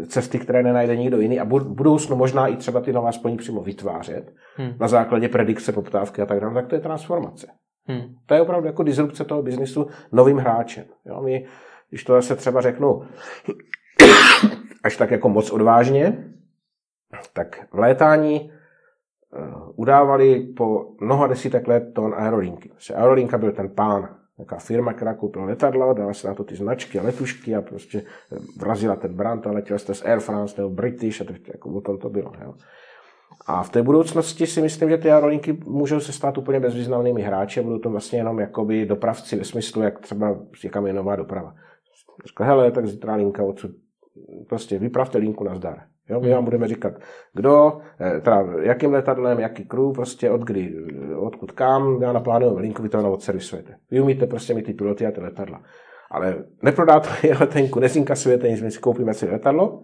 cesty, 0.07 0.39
které 0.39 0.63
nenajde 0.63 0.97
nikdo 0.97 1.19
jiný 1.19 1.39
a 1.39 1.43
v 1.43 1.63
budoucnu 1.63 2.15
možná 2.15 2.47
i 2.47 2.55
třeba 2.55 2.81
ty 2.81 2.93
nová 2.93 3.11
spojení 3.11 3.37
přímo 3.37 3.61
vytvářet 3.61 4.33
hmm. 4.55 4.73
na 4.79 4.87
základě 4.87 5.29
predikce 5.29 5.71
poptávky 5.71 6.21
a 6.21 6.25
tak 6.25 6.39
dále, 6.39 6.53
tak 6.53 6.67
to 6.67 6.75
je 6.75 6.81
transformace. 6.81 7.47
Hmm. 7.87 8.01
To 8.25 8.33
je 8.33 8.41
opravdu 8.41 8.67
jako 8.67 8.83
disrupce 8.83 9.25
toho 9.25 9.43
biznisu 9.43 9.87
novým 10.11 10.37
hráčem. 10.37 10.83
Jo? 11.05 11.21
My, 11.21 11.45
když 11.91 12.03
to 12.03 12.13
zase 12.13 12.35
třeba 12.35 12.61
řeknu 12.61 13.01
až 14.83 14.97
tak 14.97 15.11
jako 15.11 15.29
moc 15.29 15.51
odvážně, 15.51 16.33
tak 17.33 17.67
v 17.73 17.79
létání 17.79 18.51
eh, 18.51 19.39
udávali 19.75 20.39
po 20.39 20.95
mnoha 21.01 21.27
desítek 21.27 21.67
let 21.67 21.83
ton 21.93 22.13
aerolinky. 22.17 22.69
Prostě 22.69 22.93
aerolinka 22.93 23.37
byl 23.37 23.51
ten 23.51 23.69
pán, 23.69 24.15
nějaká 24.37 24.57
firma, 24.57 24.93
která 24.93 25.13
koupila 25.13 25.45
letadlo, 25.45 25.93
dala 25.93 26.13
se 26.13 26.27
na 26.27 26.33
to 26.33 26.43
ty 26.43 26.55
značky 26.55 26.99
a 26.99 27.03
letušky 27.03 27.55
a 27.55 27.61
prostě 27.61 27.97
eh, 27.97 28.37
vrazila 28.59 28.95
ten 28.95 29.13
brand 29.13 29.47
a 29.47 29.51
letěl 29.51 29.79
jste 29.79 29.93
z 29.93 30.05
Air 30.05 30.19
France 30.19 30.61
nebo 30.61 30.69
British 30.69 31.21
a 31.21 31.23
to, 31.23 31.33
jako 31.47 31.69
o 31.69 31.81
tom 31.81 31.97
to 31.97 32.09
bylo. 32.09 32.31
Jo. 32.43 32.53
A 33.45 33.63
v 33.63 33.69
té 33.69 33.83
budoucnosti 33.83 34.47
si 34.47 34.61
myslím, 34.61 34.89
že 34.89 34.97
ty 34.97 35.11
aerolinky 35.11 35.53
můžou 35.65 35.99
se 35.99 36.11
stát 36.11 36.37
úplně 36.37 36.59
bezvýznamnými 36.59 37.21
hráči 37.21 37.59
a 37.59 37.63
budou 37.63 37.79
to 37.79 37.89
vlastně 37.89 38.19
jenom 38.19 38.39
jakoby 38.39 38.85
dopravci 38.85 39.35
ve 39.35 39.43
smyslu, 39.43 39.81
jak 39.81 39.99
třeba 39.99 40.37
někam 40.63 40.87
je 40.87 40.93
nová 40.93 41.15
doprava. 41.15 41.55
Řekl, 42.27 42.43
hele, 42.43 42.71
tak 42.71 42.87
zítra 42.87 43.15
linka 43.15 43.43
odsud. 43.43 43.71
Prostě 44.49 44.79
vypravte 44.79 45.17
linku 45.17 45.43
na 45.43 45.55
zdar. 45.55 45.77
Jo, 46.09 46.19
my 46.19 46.33
vám 46.33 46.43
budeme 46.43 46.67
říkat, 46.67 46.93
kdo, 47.33 47.81
eh, 48.01 48.21
teda 48.21 48.45
jakým 48.61 48.91
letadlem, 48.93 49.39
jaký 49.39 49.65
crew, 49.65 49.91
prostě 49.93 50.31
od 50.31 50.41
kdy, 50.41 50.75
odkud 51.17 51.51
kam, 51.51 52.01
já 52.01 52.13
naplánujeme 52.13 52.61
linku, 52.61 52.83
vy 52.83 52.89
to 52.89 52.97
jenom 52.97 53.11
odservisujete. 53.11 53.75
Vy 53.91 54.01
umíte 54.01 54.27
prostě 54.27 54.53
mít 54.53 54.65
ty 54.65 54.73
piloty 54.73 55.05
a 55.05 55.11
ty 55.11 55.21
letadla. 55.21 55.61
Ale 56.11 56.43
neprodáte 56.63 57.27
je 57.27 57.37
letenku, 57.39 57.79
nezinkasujete 57.79 58.49
nic, 58.49 58.61
my 58.61 58.71
si 58.71 58.79
koupíme 58.79 59.13
si 59.13 59.29
letadlo, 59.29 59.83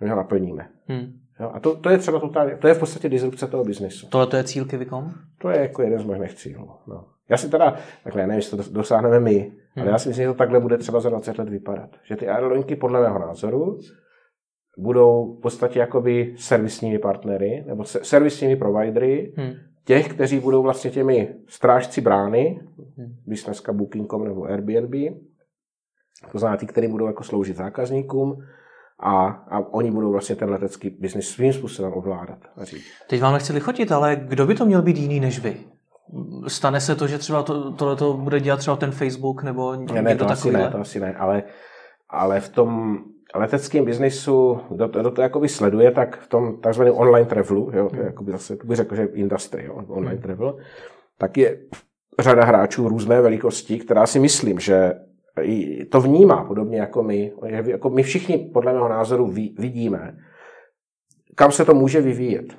my 0.00 0.08
ho 0.08 0.16
naplníme. 0.16 0.68
Hmm. 0.86 1.12
Jo, 1.40 1.50
a 1.54 1.60
to, 1.60 1.76
to, 1.76 1.90
je 1.90 1.98
třeba 1.98 2.20
totálně, 2.20 2.56
to 2.56 2.68
je 2.68 2.74
v 2.74 2.78
podstatě 2.78 3.08
disrupce 3.08 3.46
toho 3.46 3.64
biznesu. 3.64 4.08
Tohle 4.08 4.26
to 4.26 4.36
je 4.36 4.44
cíl 4.44 4.64
Kivikom? 4.64 5.10
To 5.38 5.50
je 5.50 5.60
jako 5.60 5.82
jeden 5.82 5.98
z 5.98 6.04
možných 6.04 6.34
cílů. 6.34 6.70
No. 6.88 7.04
Já 7.30 7.36
si 7.36 7.48
teda, 7.48 7.76
takhle 8.04 8.22
nevím, 8.22 8.36
jestli 8.36 8.58
to 8.58 8.72
dosáhneme 8.72 9.20
my, 9.20 9.52
hmm. 9.74 9.82
ale 9.82 9.90
já 9.90 9.98
si 9.98 10.08
myslím, 10.08 10.24
že 10.24 10.28
to 10.28 10.34
takhle 10.34 10.60
bude 10.60 10.78
třeba 10.78 11.00
za 11.00 11.08
20 11.08 11.38
let 11.38 11.48
vypadat. 11.48 11.90
Že 12.02 12.16
ty 12.16 12.28
aerolinky 12.28 12.76
podle 12.76 13.00
mého 13.00 13.18
názoru 13.18 13.78
budou 14.78 15.36
v 15.38 15.40
podstatě 15.40 15.78
jakoby 15.78 16.34
servisními 16.38 16.98
partnery 16.98 17.64
nebo 17.66 17.84
servisními 17.84 18.56
providery 18.56 19.34
hmm. 19.36 19.52
těch, 19.84 20.08
kteří 20.08 20.40
budou 20.40 20.62
vlastně 20.62 20.90
těmi 20.90 21.34
strážci 21.48 22.00
brány, 22.00 22.60
hmm. 22.98 23.14
když 23.26 23.44
dneska 23.44 23.72
Booking.com 23.72 24.24
nebo 24.24 24.44
Airbnb, 24.44 24.94
to 26.32 26.38
znamená 26.38 26.56
ty, 26.56 26.66
kteří 26.66 26.88
budou 26.88 27.06
jako 27.06 27.22
sloužit 27.22 27.56
zákazníkům, 27.56 28.36
a, 29.02 29.26
a 29.28 29.58
oni 29.58 29.90
budou 29.90 30.12
vlastně 30.12 30.36
ten 30.36 30.50
letecký 30.50 30.90
biznis 30.90 31.28
svým 31.28 31.52
způsobem 31.52 31.92
ovládat 31.92 32.38
a 32.56 32.64
říct. 32.64 32.84
Teď 33.08 33.20
vám 33.20 33.32
nechci 33.32 33.52
lichotit, 33.52 33.92
ale 33.92 34.16
kdo 34.16 34.46
by 34.46 34.54
to 34.54 34.66
měl 34.66 34.82
být 34.82 34.96
jiný 34.96 35.20
než 35.20 35.38
vy? 35.38 35.56
Stane 36.48 36.80
se 36.80 36.94
to, 36.96 37.06
že 37.06 37.18
třeba 37.18 37.42
to, 37.42 37.72
tohle 37.72 37.96
to 37.96 38.14
bude 38.14 38.40
dělat 38.40 38.56
třeba 38.56 38.76
ten 38.76 38.90
Facebook 38.90 39.42
nebo 39.42 39.76
ne, 39.76 40.02
ne, 40.02 40.16
to 40.16 40.30
asi 40.30 40.52
ne, 40.52 40.70
to 40.70 40.80
asi 40.80 41.00
ne, 41.00 41.14
ale, 41.14 41.42
ale 42.08 42.40
v 42.40 42.48
tom 42.48 42.98
leteckém 43.34 43.84
biznisu, 43.84 44.60
kdo 44.70 44.88
to, 44.88 45.00
kdo 45.00 45.10
to 45.10 45.22
jakoby 45.22 45.48
sleduje, 45.48 45.90
tak 45.90 46.20
v 46.20 46.28
tom 46.28 46.60
takzvaném 46.60 46.94
online 46.96 47.28
travelu, 47.28 47.70
jo, 47.74 47.88
to 47.90 47.96
je 47.96 48.04
jakoby 48.04 48.32
zase, 48.32 48.56
to 48.56 48.66
bych 48.66 48.76
řekl, 48.76 48.94
že 48.94 49.04
industry, 49.04 49.64
jo, 49.64 49.74
online 49.88 50.12
hmm. 50.12 50.22
travel, 50.22 50.56
tak 51.18 51.36
je 51.36 51.58
řada 52.18 52.44
hráčů 52.44 52.88
různé 52.88 53.20
velikosti, 53.20 53.78
která 53.78 54.06
si 54.06 54.18
myslím, 54.18 54.60
že 54.60 54.92
to 55.90 56.00
vnímá 56.00 56.44
podobně 56.44 56.78
jako 56.78 57.02
my. 57.02 57.32
Jako 57.64 57.90
my 57.90 58.02
všichni, 58.02 58.38
podle 58.38 58.72
mého 58.72 58.88
názoru, 58.88 59.26
vidíme, 59.58 60.16
kam 61.34 61.52
se 61.52 61.64
to 61.64 61.74
může 61.74 62.00
vyvíjet, 62.00 62.56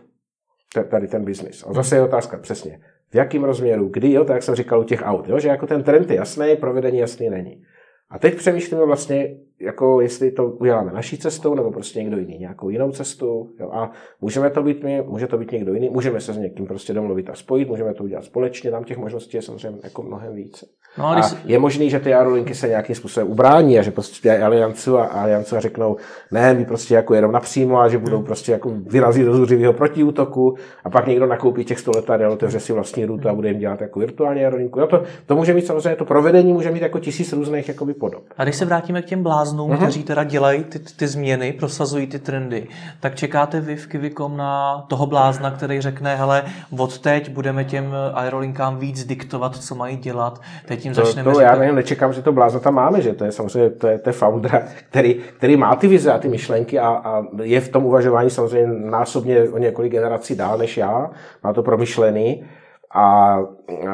tady 0.89 1.07
ten 1.07 1.25
biznis. 1.25 1.63
A 1.67 1.73
zase 1.73 1.95
je 1.95 2.01
otázka 2.01 2.37
přesně, 2.37 2.79
v 3.11 3.15
jakém 3.15 3.43
rozměru, 3.43 3.89
kdy, 3.93 4.11
jo, 4.11 4.25
tak 4.25 4.33
jak 4.33 4.43
jsem 4.43 4.55
říkal 4.55 4.79
u 4.79 4.83
těch 4.83 5.01
aut, 5.03 5.27
jo, 5.27 5.39
že 5.39 5.47
jako 5.47 5.67
ten 5.67 5.83
trend 5.83 6.09
je 6.09 6.15
jasný, 6.15 6.55
provedení 6.59 6.97
jasný 6.97 7.29
není. 7.29 7.63
A 8.09 8.19
teď 8.19 8.35
přemýšlíme 8.35 8.85
vlastně, 8.85 9.35
jako 9.61 10.01
jestli 10.01 10.31
to 10.31 10.45
uděláme 10.45 10.91
naší 10.91 11.17
cestou, 11.17 11.55
nebo 11.55 11.71
prostě 11.71 11.99
někdo 11.99 12.17
jiný, 12.17 12.37
nějakou 12.37 12.69
jinou 12.69 12.91
cestu. 12.91 13.49
Jo? 13.59 13.69
A 13.71 13.91
můžeme 14.21 14.49
to 14.49 14.63
být 14.63 14.83
my, 14.83 15.03
může 15.07 15.27
to 15.27 15.37
být 15.37 15.51
někdo 15.51 15.73
jiný, 15.73 15.89
můžeme 15.89 16.21
se 16.21 16.33
s 16.33 16.37
někým 16.37 16.65
prostě 16.65 16.93
domluvit 16.93 17.29
a 17.29 17.35
spojit, 17.35 17.67
můžeme 17.67 17.93
to 17.93 18.03
udělat 18.03 18.25
společně, 18.25 18.71
tam 18.71 18.83
těch 18.83 18.97
možností 18.97 19.37
je 19.37 19.41
samozřejmě 19.41 19.79
jako 19.83 20.03
mnohem 20.03 20.35
více. 20.35 20.65
No, 20.97 21.07
a 21.07 21.13
když... 21.13 21.25
je 21.45 21.59
možný, 21.59 21.89
že 21.89 21.99
ty 21.99 22.13
aerolinky 22.13 22.55
se 22.55 22.67
nějakým 22.67 22.95
způsobem 22.95 23.31
ubrání 23.31 23.79
a 23.79 23.81
že 23.81 23.91
prostě 23.91 24.39
aliancu 24.39 24.97
a, 24.97 25.05
aliancu 25.05 25.55
a 25.55 25.59
řeknou, 25.59 25.97
ne, 26.31 26.53
my 26.53 26.65
prostě 26.65 26.95
jako 26.95 27.13
jedou 27.13 27.31
napřímo 27.31 27.79
a 27.79 27.89
že 27.89 27.97
budou 27.97 28.17
hmm. 28.17 28.25
prostě 28.25 28.51
jako 28.51 28.69
vyrazit 28.69 29.25
do 29.25 29.33
zuřivého 29.33 29.73
protiútoku 29.73 30.55
a 30.83 30.89
pak 30.89 31.07
někdo 31.07 31.25
nakoupí 31.25 31.65
těch 31.65 31.79
100 31.79 31.91
letadel, 31.95 32.31
otevře 32.31 32.59
si 32.59 32.73
vlastní 32.73 33.05
rutu 33.05 33.29
a 33.29 33.33
bude 33.33 33.47
jim 33.47 33.59
dělat 33.59 33.81
jako 33.81 33.99
virtuální 33.99 34.43
aerolinku. 34.43 34.79
Jo, 34.79 34.87
to, 34.87 35.03
to 35.25 35.35
může 35.35 35.53
mít 35.53 35.65
samozřejmě, 35.67 35.95
to 35.95 36.05
provedení 36.05 36.53
může 36.53 36.71
mít 36.71 36.81
jako 36.81 36.99
tisíc 36.99 37.33
různých 37.33 37.67
jakoby, 37.67 37.93
podob. 37.93 38.23
A 38.37 38.43
když 38.43 38.55
se 38.55 38.65
vrátíme 38.65 39.01
k 39.01 39.05
těm 39.05 39.23
bláznům, 39.23 39.50
uh-huh. 39.57 39.77
kteří 39.77 40.03
teda 40.03 40.23
dělají 40.23 40.63
ty, 40.63 40.79
ty 40.79 41.07
změny, 41.07 41.53
prosazují 41.53 42.07
ty 42.07 42.19
trendy, 42.19 42.67
tak 42.99 43.15
čekáte 43.15 43.61
vy 43.61 43.75
v 43.75 43.87
Kivikom 43.87 44.37
na 44.37 44.83
toho 44.87 45.05
blázna, 45.05 45.51
který 45.51 45.81
řekne, 45.81 46.15
hele, 46.15 46.43
od 46.77 46.97
teď 46.99 47.31
budeme 47.31 47.63
těm 47.63 47.93
aerolinkám 48.13 48.77
víc 48.77 49.05
diktovat, 49.05 49.55
co 49.57 49.75
mají 49.75 49.97
dělat, 49.97 50.41
teď 50.65 50.85
jim 50.85 50.93
začneme 50.93 51.23
to, 51.23 51.29
to 51.29 51.39
říkat... 51.39 51.51
já 51.51 51.59
nevím, 51.59 51.75
nečekám, 51.75 52.13
že 52.13 52.21
to 52.21 52.31
blázna 52.31 52.59
tam 52.59 52.73
máme, 52.73 53.01
že 53.01 53.13
to 53.13 53.25
je 53.25 53.31
samozřejmě, 53.31 53.69
to 53.69 53.87
je, 53.87 53.99
to 53.99 54.09
je 54.09 54.13
founder, 54.13 54.67
který, 54.89 55.15
který 55.37 55.57
má 55.57 55.75
ty 55.75 55.87
vize 55.87 56.13
a 56.13 56.17
ty 56.17 56.27
myšlenky 56.27 56.79
a, 56.79 56.87
a 56.87 57.23
je 57.43 57.61
v 57.61 57.69
tom 57.69 57.85
uvažování 57.85 58.29
samozřejmě 58.29 58.89
násobně 58.89 59.49
o 59.49 59.57
několik 59.57 59.91
generací 59.91 60.35
dál 60.35 60.57
než 60.57 60.77
já, 60.77 61.09
má 61.43 61.53
to 61.53 61.63
promyšlený 61.63 62.43
a 62.93 63.37
uh, 63.39 63.87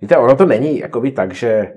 víte, 0.00 0.16
ono 0.16 0.36
to 0.36 0.46
není 0.46 0.78
jakoby 0.78 1.10
tak, 1.10 1.34
že 1.34 1.72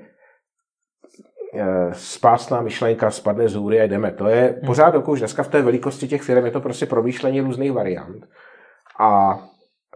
spásná 1.91 2.61
myšlenka 2.61 3.11
spadne 3.11 3.49
z 3.49 3.55
hůry 3.55 3.81
a 3.81 3.83
jdeme. 3.83 4.11
To 4.11 4.27
je 4.27 4.41
hmm. 4.41 4.65
pořád 4.65 4.89
dokud 4.89 5.11
už 5.11 5.19
dneska 5.19 5.43
v 5.43 5.47
té 5.47 5.61
velikosti 5.61 6.07
těch 6.07 6.21
firm 6.21 6.45
je 6.45 6.51
to 6.51 6.61
prostě 6.61 6.85
promýšlení 6.85 7.41
různých 7.41 7.71
variant. 7.71 8.25
A 8.99 9.39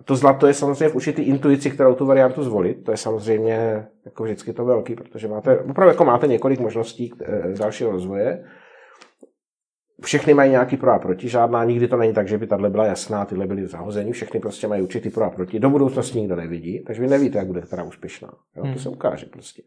to 0.06 0.16
zlato 0.16 0.48
je 0.48 0.54
samozřejmě 0.54 0.90
v 0.90 0.96
určitý 0.96 1.22
intuici, 1.22 1.72
kterou 1.72 1.96
tu 1.96 2.06
variantu 2.06 2.44
zvolit. 2.44 2.84
To 2.84 2.92
je 2.92 2.98
samozřejmě 2.98 3.88
jako 4.06 4.24
vždycky 4.24 4.54
to 4.54 4.66
velký, 4.66 4.96
protože 4.96 5.28
máte, 5.28 5.60
opravdu 5.60 5.90
jako 5.90 6.06
máte 6.06 6.28
několik 6.28 6.60
možností 6.60 7.14
eh, 7.22 7.54
dalšího 7.60 7.92
rozvoje. 7.92 8.46
Všechny 10.02 10.34
mají 10.34 10.52
nějaký 10.52 10.78
pro 10.78 10.92
a 10.92 11.00
proti, 11.00 11.30
žádná, 11.30 11.64
nikdy 11.64 11.88
to 11.88 11.98
není 11.98 12.14
tak, 12.14 12.28
že 12.28 12.38
by 12.38 12.48
tahle 12.48 12.70
byla 12.70 12.86
jasná, 12.86 13.26
tyhle 13.26 13.48
byly 13.48 13.68
zahození, 13.68 14.12
všechny 14.12 14.40
prostě 14.40 14.68
mají 14.68 14.82
určitý 14.82 15.10
pro 15.10 15.26
a 15.26 15.30
proti. 15.30 15.60
Do 15.60 15.70
budoucnosti 15.70 16.20
nikdo 16.20 16.36
nevidí, 16.36 16.84
takže 16.84 17.02
vy 17.02 17.08
nevíte, 17.08 17.38
jak 17.38 17.48
bude 17.48 17.62
která 17.62 17.84
úspěšná. 17.84 18.30
Jo? 18.56 18.64
Hmm. 18.64 18.74
To 18.74 18.80
se 18.80 18.90
ukáže 18.90 19.26
prostě. 19.26 19.62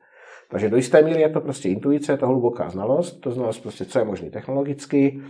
Takže 0.53 0.69
do 0.69 0.77
jisté 0.77 1.03
míry 1.03 1.21
je 1.21 1.29
to 1.29 1.41
prostě 1.41 1.69
intuice, 1.69 2.13
je 2.13 2.17
to 2.17 2.27
hluboká 2.27 2.71
znalost, 2.71 3.21
to 3.21 3.31
znalost 3.31 3.61
prostě, 3.61 3.85
co 3.85 3.99
je 3.99 4.05
možné 4.05 4.31
technologicky. 4.31 5.23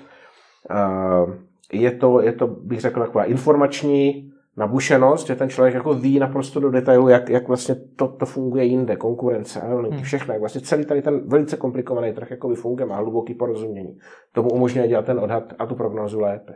Je 1.72 1.90
to, 1.90 2.20
je 2.20 2.32
to, 2.32 2.46
bych 2.46 2.80
řekl, 2.80 3.00
taková 3.00 3.24
informační 3.24 4.32
nabušenost, 4.56 5.26
že 5.26 5.34
ten 5.34 5.48
člověk 5.48 5.74
jako 5.74 5.94
ví 5.94 6.18
naprosto 6.18 6.60
do 6.60 6.70
detailu, 6.70 7.08
jak, 7.08 7.28
jak 7.28 7.48
vlastně 7.48 7.74
to, 7.96 8.08
to 8.08 8.26
funguje 8.26 8.64
jinde, 8.64 8.96
konkurence, 8.96 9.60
hmm. 9.60 10.02
všechno, 10.02 10.34
jak 10.34 10.40
vlastně 10.40 10.60
celý 10.60 10.84
tady 10.84 11.02
ten 11.02 11.28
velice 11.28 11.56
komplikovaný 11.56 12.12
trh 12.12 12.30
jako 12.30 12.54
funguje, 12.54 12.86
má 12.86 12.96
hluboký 12.96 13.34
porozumění. 13.34 13.98
Tomu 14.32 14.50
umožňuje 14.50 14.88
dělat 14.88 15.04
ten 15.04 15.18
odhad 15.18 15.52
a 15.58 15.66
tu 15.66 15.74
prognózu 15.74 16.20
lépe. 16.20 16.52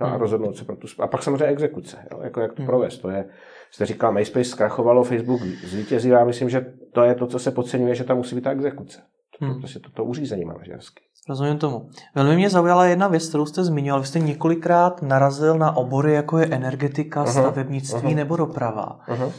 Jo, 0.00 0.06
a 0.06 0.10
hmm. 0.10 0.20
rozhodnout 0.20 0.56
se 0.56 0.64
pro 0.64 0.76
tu... 0.76 0.86
A 0.98 1.06
pak 1.06 1.22
samozřejmě 1.22 1.44
exekuce, 1.44 1.96
jo, 2.12 2.20
jako 2.22 2.40
jak 2.40 2.52
to 2.52 2.62
hmm. 2.62 2.66
provést. 2.66 2.98
To 2.98 3.10
je, 3.10 3.24
jste 3.70 3.86
říkal, 3.86 4.12
MySpace 4.12 4.44
zkrachovalo, 4.44 5.04
Facebook 5.04 5.40
zvítězil, 5.42 6.12
já 6.12 6.24
myslím, 6.24 6.50
že 6.50 6.66
to 6.92 7.02
je 7.02 7.14
to, 7.14 7.26
co 7.26 7.38
se 7.38 7.50
podceňuje, 7.50 7.94
že 7.94 8.04
tam 8.04 8.16
musí 8.16 8.34
být 8.34 8.44
ta 8.44 8.50
exekuce. 8.50 8.98
To, 9.38 9.44
hmm. 9.44 9.58
prostě 9.58 9.78
to, 9.78 9.90
to 9.90 10.04
uřízení 10.04 10.44
manažerské. 10.44 11.00
Rozumím 11.28 11.58
tomu. 11.58 11.90
Velmi 12.14 12.36
mě 12.36 12.50
zaujala 12.50 12.84
jedna 12.84 13.08
věc, 13.08 13.28
kterou 13.28 13.46
jste 13.46 13.64
zmiňoval. 13.64 14.00
Vy 14.00 14.06
jste 14.06 14.18
několikrát 14.18 15.02
narazil 15.02 15.58
na 15.58 15.76
obory, 15.76 16.12
jako 16.14 16.38
je 16.38 16.46
energetika, 16.46 17.26
stavebnictví 17.26 18.10
uh-huh. 18.10 18.14
nebo 18.14 18.36
doprava. 18.36 19.00
Uh-huh. 19.08 19.32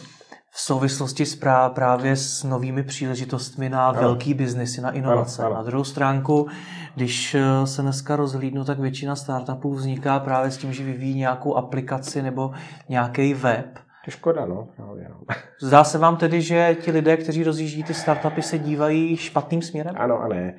V 0.51 0.61
souvislosti 0.61 1.25
s 1.25 1.41
prá- 1.41 1.69
právě 1.69 2.15
s 2.15 2.43
novými 2.43 2.83
příležitostmi 2.83 3.69
na 3.69 3.89
ano. 3.89 4.01
velký 4.01 4.33
biznesy, 4.33 4.81
na 4.81 4.91
inovace. 4.91 5.41
Ano, 5.41 5.51
ano. 5.51 5.55
Na 5.55 5.63
druhou 5.63 5.83
stránku, 5.83 6.47
když 6.95 7.35
eh, 7.35 7.67
se 7.67 7.81
dneska 7.81 8.15
rozhlídnu, 8.15 8.65
tak 8.65 8.79
většina 8.79 9.15
startupů 9.15 9.73
vzniká 9.73 10.19
právě 10.19 10.51
s 10.51 10.57
tím, 10.57 10.73
že 10.73 10.83
vyvíjí 10.83 11.15
nějakou 11.17 11.55
aplikaci 11.55 12.21
nebo 12.21 12.51
nějaký 12.89 13.33
web 13.33 13.79
je 14.09 14.11
škoda, 14.11 14.45
no. 14.45 14.67
Právě, 14.75 15.09
no. 15.09 15.35
Zdá 15.61 15.83
se 15.83 15.97
vám 15.97 16.17
tedy, 16.17 16.41
že 16.41 16.75
ti 16.81 16.91
lidé, 16.91 17.17
kteří 17.17 17.43
rozjíždí 17.43 17.83
ty 17.83 17.93
startupy, 17.93 18.41
se 18.41 18.57
dívají 18.59 19.17
špatným 19.17 19.61
směrem? 19.61 19.95
Ano 19.97 20.21
a 20.21 20.27
ne. 20.27 20.55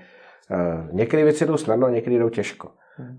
Uh, 0.51 0.93
některé 0.93 1.25
věci 1.25 1.47
jdou 1.47 1.57
snadno, 1.57 1.89
některé 1.89 2.17
jdou 2.17 2.29
těžko. 2.29 2.71
Hmm. 2.97 3.19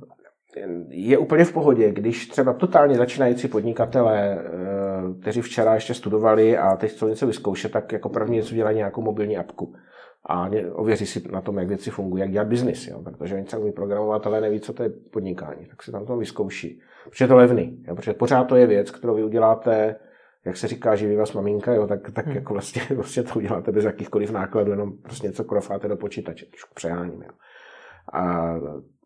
Je 0.89 1.17
úplně 1.17 1.45
v 1.45 1.53
pohodě, 1.53 1.91
když 1.91 2.27
třeba 2.27 2.53
totálně 2.53 2.95
začínající 2.95 3.47
podnikatelé, 3.47 4.37
uh, 4.37 5.21
kteří 5.21 5.41
včera 5.41 5.73
ještě 5.73 5.93
studovali 5.93 6.57
a 6.57 6.75
teď 6.75 6.91
chcou 6.91 7.07
něco 7.07 7.27
vyzkoušet, 7.27 7.71
tak 7.71 7.91
jako 7.91 8.09
první 8.09 8.37
něco 8.37 8.55
dělají 8.55 8.77
nějakou 8.77 9.01
mobilní 9.01 9.37
apku 9.37 9.75
a 10.25 10.49
ověří 10.73 11.05
si 11.05 11.23
na 11.31 11.41
tom, 11.41 11.57
jak 11.57 11.67
věci 11.67 11.91
fungují, 11.91 12.21
jak 12.21 12.31
dělat 12.31 12.47
biznis, 12.47 12.87
jo? 12.87 13.01
protože 13.01 13.35
oni 13.35 13.45
umí 13.57 13.71
programovat, 13.71 14.27
ale 14.27 14.41
neví, 14.41 14.59
co 14.59 14.73
to 14.73 14.83
je 14.83 14.89
podnikání, 14.89 15.65
tak 15.65 15.83
se 15.83 15.91
tam 15.91 16.05
to 16.05 16.17
vyzkouší. 16.17 16.81
Protože 17.09 17.23
je 17.23 17.27
to 17.27 17.35
levný, 17.35 17.83
jo? 17.87 17.95
protože 17.95 18.13
pořád 18.13 18.43
to 18.43 18.55
je 18.55 18.67
věc, 18.67 18.91
kterou 18.91 19.15
vy 19.15 19.23
uděláte 19.23 19.95
jak 20.45 20.57
se 20.57 20.67
říká, 20.67 20.95
živí 20.95 21.15
vás 21.15 21.33
maminka, 21.33 21.73
jo, 21.73 21.87
tak, 21.87 22.11
tak 22.11 22.25
hmm. 22.25 22.35
jako 22.35 22.53
vlastně, 22.53 22.81
vlastně 22.95 23.23
to 23.23 23.33
uděláte 23.35 23.71
bez 23.71 23.85
jakýchkoliv 23.85 24.31
nákladů, 24.31 24.71
jenom 24.71 24.97
prostě 24.97 25.27
něco 25.27 25.43
krofáte 25.43 25.87
do 25.87 25.97
počítače, 25.97 26.45
trošku 26.45 26.73
přeháním. 26.73 27.21
Jo. 27.21 27.29
A 28.13 28.53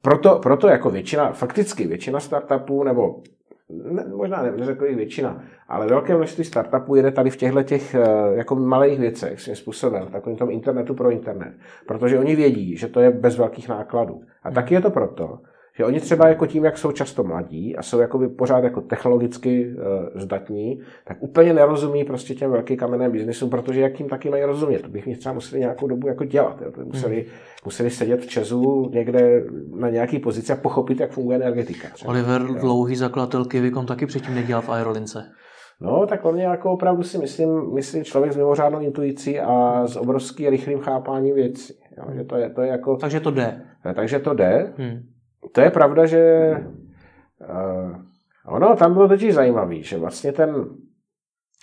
proto, 0.05 0.39
proto 0.39 0.67
jako 0.67 0.89
většina, 0.89 1.31
fakticky 1.31 1.87
většina 1.87 2.19
startupů, 2.19 2.83
nebo 2.83 3.21
ne, 3.69 4.05
možná 4.15 4.41
ne, 4.43 4.51
neřekl 4.51 4.85
jich 4.85 4.95
většina, 4.95 5.43
ale 5.67 5.87
velké 5.87 6.15
množství 6.15 6.43
startupů 6.43 6.95
jede 6.95 7.11
tady 7.11 7.29
v 7.29 7.37
těchto 7.37 7.63
těch 7.63 7.95
eh, 7.95 8.07
jako 8.35 8.55
malých 8.55 8.99
věcech 8.99 9.41
svým 9.41 9.55
způsobem, 9.55 10.07
takovým 10.11 10.37
tom 10.37 10.51
internetu 10.51 10.93
pro 10.93 11.11
internet, 11.11 11.53
protože 11.87 12.19
oni 12.19 12.35
vědí, 12.35 12.77
že 12.77 12.87
to 12.87 12.99
je 12.99 13.11
bez 13.11 13.37
velkých 13.37 13.69
nákladů. 13.69 14.21
A 14.43 14.51
taky 14.51 14.73
je 14.73 14.81
to 14.81 14.89
proto, 14.89 15.39
že 15.77 15.85
oni 15.85 15.99
třeba 15.99 16.27
jako 16.27 16.45
tím, 16.45 16.65
jak 16.65 16.77
jsou 16.77 16.91
často 16.91 17.23
mladí 17.23 17.75
a 17.75 17.83
jsou 17.83 17.99
jakoby 17.99 18.27
pořád 18.27 18.63
jako 18.63 18.81
technologicky 18.81 19.67
uh, 19.67 20.21
zdatní, 20.21 20.79
tak 21.05 21.17
úplně 21.19 21.53
nerozumí 21.53 22.03
prostě 22.03 22.35
těm 22.35 22.51
velkým 22.51 22.77
kamenným 22.77 23.11
biznisům, 23.11 23.49
protože 23.49 23.81
jak 23.81 23.99
jim 23.99 24.09
taky 24.09 24.29
mají 24.29 24.43
rozumět. 24.43 24.81
To 24.81 24.89
bych 24.89 25.05
mě 25.05 25.17
třeba 25.17 25.33
museli 25.33 25.59
nějakou 25.59 25.87
dobu 25.87 26.07
jako 26.07 26.25
dělat. 26.25 26.61
Jo. 26.61 26.71
To 26.71 26.85
museli, 26.85 27.15
hmm. 27.15 27.31
museli 27.65 27.89
sedět 27.89 28.21
v 28.21 28.27
Česu 28.27 28.89
někde 28.93 29.43
na 29.75 29.89
nějaký 29.89 30.19
pozici 30.19 30.53
a 30.53 30.55
pochopit, 30.55 30.99
jak 30.99 31.11
funguje 31.11 31.35
energetika. 31.35 31.87
Třeba. 31.93 32.11
Oliver 32.11 32.41
jo. 32.41 32.53
Dlouhý, 32.53 32.95
zakladatel 32.95 33.45
Kivikom, 33.45 33.85
taky 33.85 34.05
předtím 34.05 34.35
nedělal 34.35 34.61
v 34.61 34.69
aerolince. 34.69 35.23
No, 35.81 36.05
tak 36.07 36.25
on 36.25 36.39
jako 36.39 36.71
opravdu 36.71 37.03
si 37.03 37.17
myslím, 37.17 37.73
myslím 37.73 38.03
člověk 38.03 38.33
s 38.33 38.37
mimořádnou 38.37 38.79
intuicí 38.79 39.39
a 39.39 39.87
s 39.87 39.95
obrovským 39.95 40.49
rychlým 40.49 40.79
chápáním 40.79 41.35
věcí. 41.35 41.73
Jo, 41.97 42.03
že 42.17 42.23
to 42.23 42.35
je, 42.35 42.49
to 42.49 42.61
je 42.61 42.67
jako... 42.67 42.95
Takže 42.95 43.19
to 43.19 43.31
jde. 43.31 43.61
Takže 43.95 44.19
to 44.19 44.33
jde. 44.33 44.73
Hmm 44.77 45.14
to 45.55 45.61
je 45.61 45.71
pravda, 45.71 46.05
že 46.05 46.51
uh, 47.39 47.95
ono 48.45 48.75
tam 48.75 48.93
bylo 48.93 49.07
totiž 49.07 49.33
zajímavé, 49.33 49.81
že 49.81 49.97
vlastně 49.97 50.31
ten 50.31 50.65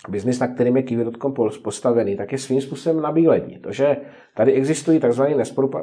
biznis, 0.09 0.39
na 0.39 0.47
kterým 0.47 0.77
je 0.77 0.83
Kiwi.com 0.83 1.33
postavený, 1.63 2.15
tak 2.15 2.31
je 2.31 2.37
svým 2.37 2.61
způsobem 2.61 3.01
nabílení. 3.01 3.57
To, 3.57 3.71
že 3.71 3.97
tady 4.35 4.53
existují 4.53 4.99
tzv. 4.99 5.23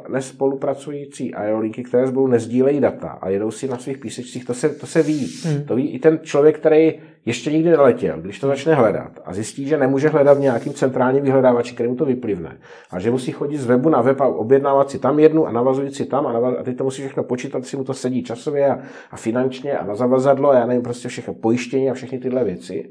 nespolupracující 0.09 1.33
aerolinky, 1.33 1.83
které 1.83 2.07
spolu 2.07 2.27
nezdílejí 2.27 2.79
data 2.79 3.09
a 3.09 3.29
jedou 3.29 3.51
si 3.51 3.67
na 3.67 3.77
svých 3.77 3.97
písečcích, 3.97 4.45
to 4.45 4.53
se, 4.53 4.69
to 4.69 4.85
se 4.85 5.03
ví. 5.03 5.27
Hmm. 5.43 5.63
To 5.63 5.75
ví 5.75 5.89
i 5.89 5.99
ten 5.99 6.19
člověk, 6.23 6.59
který 6.59 6.93
ještě 7.25 7.51
nikdy 7.51 7.69
neletěl, 7.69 8.21
když 8.21 8.39
to 8.39 8.47
začne 8.47 8.75
hledat 8.75 9.19
a 9.25 9.33
zjistí, 9.33 9.67
že 9.67 9.77
nemůže 9.77 10.09
hledat 10.09 10.37
v 10.37 10.41
nějakým 10.41 10.73
centrálním 10.73 11.23
vyhledávači, 11.23 11.75
který 11.75 11.89
mu 11.89 11.95
to 11.95 12.05
vyplivne, 12.05 12.57
a 12.91 12.99
že 12.99 13.11
musí 13.11 13.31
chodit 13.31 13.57
z 13.57 13.65
webu 13.65 13.89
na 13.89 14.01
web 14.01 14.21
a 14.21 14.27
objednávat 14.27 14.91
si 14.91 14.99
tam 14.99 15.19
jednu 15.19 15.47
a 15.47 15.51
navazující 15.51 15.95
si 15.95 16.05
tam 16.05 16.27
a, 16.27 16.33
navaz, 16.33 16.55
a 16.59 16.63
teď 16.63 16.77
to 16.77 16.83
musí 16.83 17.01
všechno 17.01 17.23
počítat, 17.23 17.65
si 17.65 17.77
mu 17.77 17.83
to 17.83 17.93
sedí 17.93 18.23
časově 18.23 18.69
a, 18.69 18.79
a 19.11 19.17
finančně 19.17 19.77
a 19.77 19.85
na 19.85 19.95
zavazadlo 19.95 20.49
a 20.49 20.55
já 20.55 20.65
nevím, 20.65 20.83
prostě 20.83 21.07
všechno 21.07 21.33
pojištění 21.33 21.89
a 21.89 21.93
všechny 21.93 22.19
tyhle 22.19 22.43
věci 22.43 22.89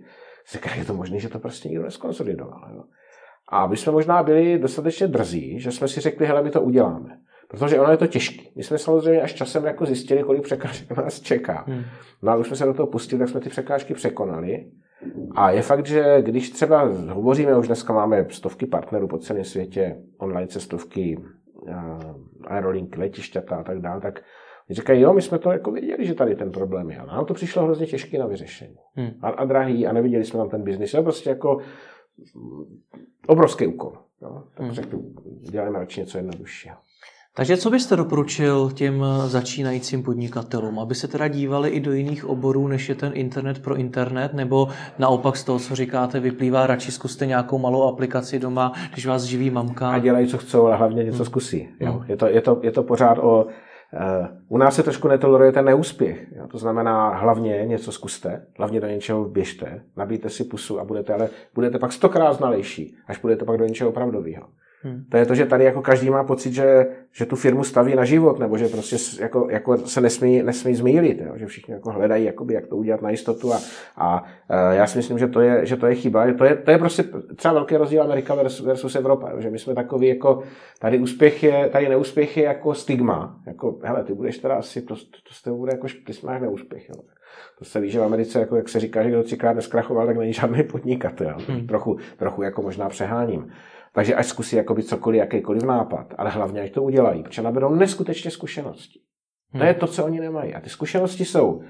Říká, 0.53 0.75
je 0.75 0.85
to 0.85 0.95
možné, 0.95 1.19
že 1.19 1.29
to 1.29 1.39
prostě 1.39 1.69
nikdo 1.69 1.85
neskonsolidoval. 1.85 2.71
Jo? 2.75 2.83
A 3.49 3.67
my 3.67 3.77
jsme 3.77 3.93
možná 3.93 4.23
byli 4.23 4.59
dostatečně 4.59 5.07
drzí, 5.07 5.61
že 5.61 5.73
jsme 5.73 5.89
si 5.89 6.01
řekli, 6.01 6.27
hele, 6.27 6.43
my 6.43 6.51
to 6.51 6.61
uděláme. 6.63 7.19
Protože 7.49 7.81
ono 7.81 7.91
je 7.91 7.97
to 7.97 8.07
těžké. 8.07 8.43
My 8.57 8.63
jsme 8.63 8.79
samozřejmě 8.79 9.23
až 9.23 9.35
časem 9.35 9.65
jako 9.65 9.87
zjistili, 9.87 10.23
kolik 10.23 10.43
překážek 10.43 10.91
nás 10.97 11.21
čeká. 11.21 11.65
Hmm. 11.69 11.85
No 12.23 12.33
a 12.33 12.37
už 12.37 12.47
jsme 12.47 12.57
se 12.57 12.65
do 12.65 12.75
toho 12.75 12.87
pustili, 12.87 13.19
tak 13.19 13.29
jsme 13.29 13.41
ty 13.41 13.49
překážky 13.49 13.95
překonali. 13.95 14.67
A 15.35 15.51
je 15.51 15.63
fakt, 15.63 15.87
že 15.87 16.23
když 16.23 16.51
třeba 16.51 16.91
hovoříme, 17.09 17.59
už 17.59 17.67
dneska 17.67 17.93
máme 17.93 18.27
stovky 18.31 18.67
partnerů 18.67 19.09
po 19.09 19.19
celém 19.19 19.45
světě, 19.45 19.97
online 20.19 20.47
cestovky, 20.47 21.19
aerolink, 22.47 22.97
letišťata 22.97 23.57
a 23.57 23.63
tak 23.63 23.81
dále, 23.81 24.01
tak 24.01 24.23
říkají, 24.75 25.01
jo, 25.01 25.13
my 25.13 25.23
jsme 25.23 25.39
to 25.39 25.51
jako 25.51 25.73
věděli, 25.73 26.07
že 26.07 26.15
tady 26.15 26.35
ten 26.35 26.51
problém 26.53 26.91
je, 26.91 26.99
ale 26.99 27.13
nám 27.13 27.27
to 27.27 27.35
přišlo 27.35 27.63
hrozně 27.63 27.87
těžké 27.87 28.19
na 28.19 28.27
vyřešení. 28.27 28.77
Hmm. 28.95 29.11
A, 29.23 29.29
a 29.29 29.45
drahý, 29.45 29.87
a 29.87 29.93
neviděli 29.93 30.25
jsme 30.25 30.39
tam 30.39 30.49
ten 30.49 30.63
biznis. 30.63 30.95
Jo, 30.95 31.03
prostě 31.03 31.31
jako 31.31 31.59
obrovský 33.27 33.67
úkol. 33.67 33.93
Jo. 34.23 34.43
Tak 34.55 34.67
hmm. 34.67 34.75
řeknu, 34.75 35.03
děláme 35.51 35.79
radši 35.79 36.01
něco 36.01 36.19
jednoduššího. 36.19 36.77
Takže 37.37 37.57
co 37.57 37.71
byste 37.71 37.97
doporučil 37.97 38.71
těm 38.71 39.05
začínajícím 39.27 40.03
podnikatelům, 40.03 40.79
aby 40.79 40.95
se 40.95 41.09
teda 41.09 41.29
dívali 41.29 41.69
i 41.71 41.81
do 41.81 41.93
jiných 41.93 42.25
oborů, 42.25 42.69
než 42.69 42.89
je 42.89 42.95
ten 42.95 43.13
internet 43.15 43.63
pro 43.63 43.77
internet, 43.77 44.35
nebo 44.35 44.69
naopak 44.99 45.37
z 45.37 45.45
toho, 45.45 45.59
co 45.59 45.75
říkáte, 45.75 46.21
vyplývá, 46.21 46.67
radši 46.67 46.93
zkuste 46.93 47.27
nějakou 47.27 47.59
malou 47.59 47.83
aplikaci 47.83 48.39
doma, 48.39 48.73
když 48.93 49.07
vás 49.07 49.23
živí 49.23 49.51
mamka. 49.51 49.91
A 49.91 49.99
dělají, 49.99 50.27
co 50.27 50.39
chcou, 50.39 50.67
ale 50.67 50.77
hlavně 50.77 51.05
něco 51.05 51.25
zkusí. 51.25 51.69
Jo. 51.81 51.93
Hmm. 51.93 52.05
Je, 52.09 52.17
to, 52.17 52.27
je, 52.27 52.41
to, 52.41 52.61
je 52.63 52.73
to 52.73 52.83
pořád 52.83 53.19
o 53.19 53.47
u 54.49 54.59
nás 54.59 54.75
se 54.75 54.83
trošku 54.83 55.09
netoleruje 55.09 55.53
ten 55.53 55.65
neúspěch. 55.65 56.27
Jo? 56.37 56.47
To 56.47 56.59
znamená, 56.59 57.09
hlavně 57.09 57.67
něco 57.67 57.93
zkuste, 57.93 58.47
hlavně 58.59 58.81
do 58.81 58.87
něčeho 58.87 59.25
běžte, 59.25 59.83
nabijte 59.97 60.31
si 60.31 60.45
pusu 60.45 60.81
a 60.81 60.85
budete, 60.85 61.15
ale 61.15 61.29
budete 61.55 61.79
pak 61.79 61.93
stokrát 61.93 62.33
znalejší, 62.33 62.97
až 63.07 63.19
budete 63.19 63.45
pak 63.45 63.59
do 63.59 63.65
něčeho 63.65 63.91
opravdového. 63.91 64.49
Hmm. 64.83 65.05
To 65.09 65.17
je 65.17 65.27
to, 65.27 65.35
že 65.35 65.47
tady 65.47 65.65
jako 65.65 65.83
každý 65.83 66.11
má 66.11 66.25
pocit, 66.25 66.53
že, 66.53 66.87
že 67.13 67.27
tu 67.27 67.37
firmu 67.37 67.65
staví 67.65 67.95
na 67.95 68.05
život, 68.05 68.39
nebo 68.39 68.59
že 68.59 68.69
prostě 68.69 68.97
jako, 69.21 69.47
jako 69.51 69.77
se 69.77 70.01
nesmí, 70.01 70.43
nesmí 70.43 70.75
zmílit, 70.75 71.21
jo? 71.21 71.33
že 71.37 71.47
všichni 71.47 71.75
jako 71.75 71.91
hledají, 71.91 72.25
jakoby, 72.25 72.55
jak 72.55 72.67
to 72.67 72.77
udělat 72.77 73.03
na 73.03 73.11
jistotu 73.11 73.53
a, 73.53 73.61
a, 73.97 74.25
a 74.49 74.73
já 74.73 74.87
si 74.87 74.99
myslím, 74.99 75.19
že 75.19 75.27
to 75.27 75.41
je, 75.41 75.67
že 75.67 75.77
to 75.77 75.87
je 75.87 75.95
chyba. 75.95 76.33
To 76.33 76.45
je, 76.45 76.57
to 76.57 76.71
je 76.71 76.79
prostě 76.79 77.05
třeba 77.37 77.55
velký 77.55 77.77
rozdíl 77.77 78.03
Amerika 78.03 78.35
versus, 78.35 78.67
versus 78.67 78.97
Evropa, 78.97 79.31
jo? 79.31 79.41
že 79.41 79.51
my 79.51 79.59
jsme 79.59 79.75
takový 79.75 80.09
jako, 80.09 80.43
tady 80.79 80.99
úspěch 80.99 81.43
je, 81.43 81.69
tady 81.69 81.89
neúspěch 81.89 82.37
je 82.37 82.45
jako 82.45 82.75
stigma, 82.75 83.41
jako, 83.47 83.79
hele, 83.83 84.05
ty 84.05 84.15
budeš 84.15 84.39
teda 84.39 84.55
asi, 84.55 84.83
to, 84.83 84.97
to, 84.97 85.03
to 85.03 85.51
to 85.51 85.57
bude 85.57 85.73
jako, 85.73 85.87
ty 86.07 86.13
máš 86.27 86.41
neúspěch, 86.41 86.89
jo? 86.89 86.95
To 87.59 87.65
se 87.65 87.81
ví, 87.81 87.91
že 87.91 88.01
v 88.01 88.03
Americe, 88.03 88.41
jako 88.41 88.57
jak 88.57 88.69
se 88.69 88.81
říká, 88.81 89.03
že 89.03 89.11
kdo 89.11 89.23
třikrát 89.23 89.53
neskrachoval, 89.53 90.07
tak 90.07 90.17
není 90.17 90.33
žádný 90.33 90.63
podnikatel. 90.63 91.37
Hmm. 91.49 91.67
Trochu, 91.67 91.99
trochu 92.17 92.43
jako 92.43 92.63
možná 92.63 92.89
přeháním. 92.89 93.53
Takže 93.95 94.15
až 94.15 94.27
zkusí 94.27 94.57
jakoby 94.57 94.83
cokoliv, 94.83 95.19
jakýkoliv 95.19 95.63
nápad, 95.63 96.15
ale 96.19 96.31
hlavně 96.31 96.61
ať 96.61 96.73
to 96.73 96.83
udělají, 96.83 97.23
protože 97.23 97.43
naberou 97.43 97.75
neskutečně 97.75 98.31
zkušenosti. 98.31 99.01
Hmm. 99.51 99.61
To 99.61 99.67
je 99.67 99.75
to, 99.75 99.87
co 99.87 100.05
oni 100.05 100.21
nemají. 100.21 100.55
A 100.55 100.61
ty 100.61 100.71
zkušenosti 100.71 101.25
jsou 101.25 101.63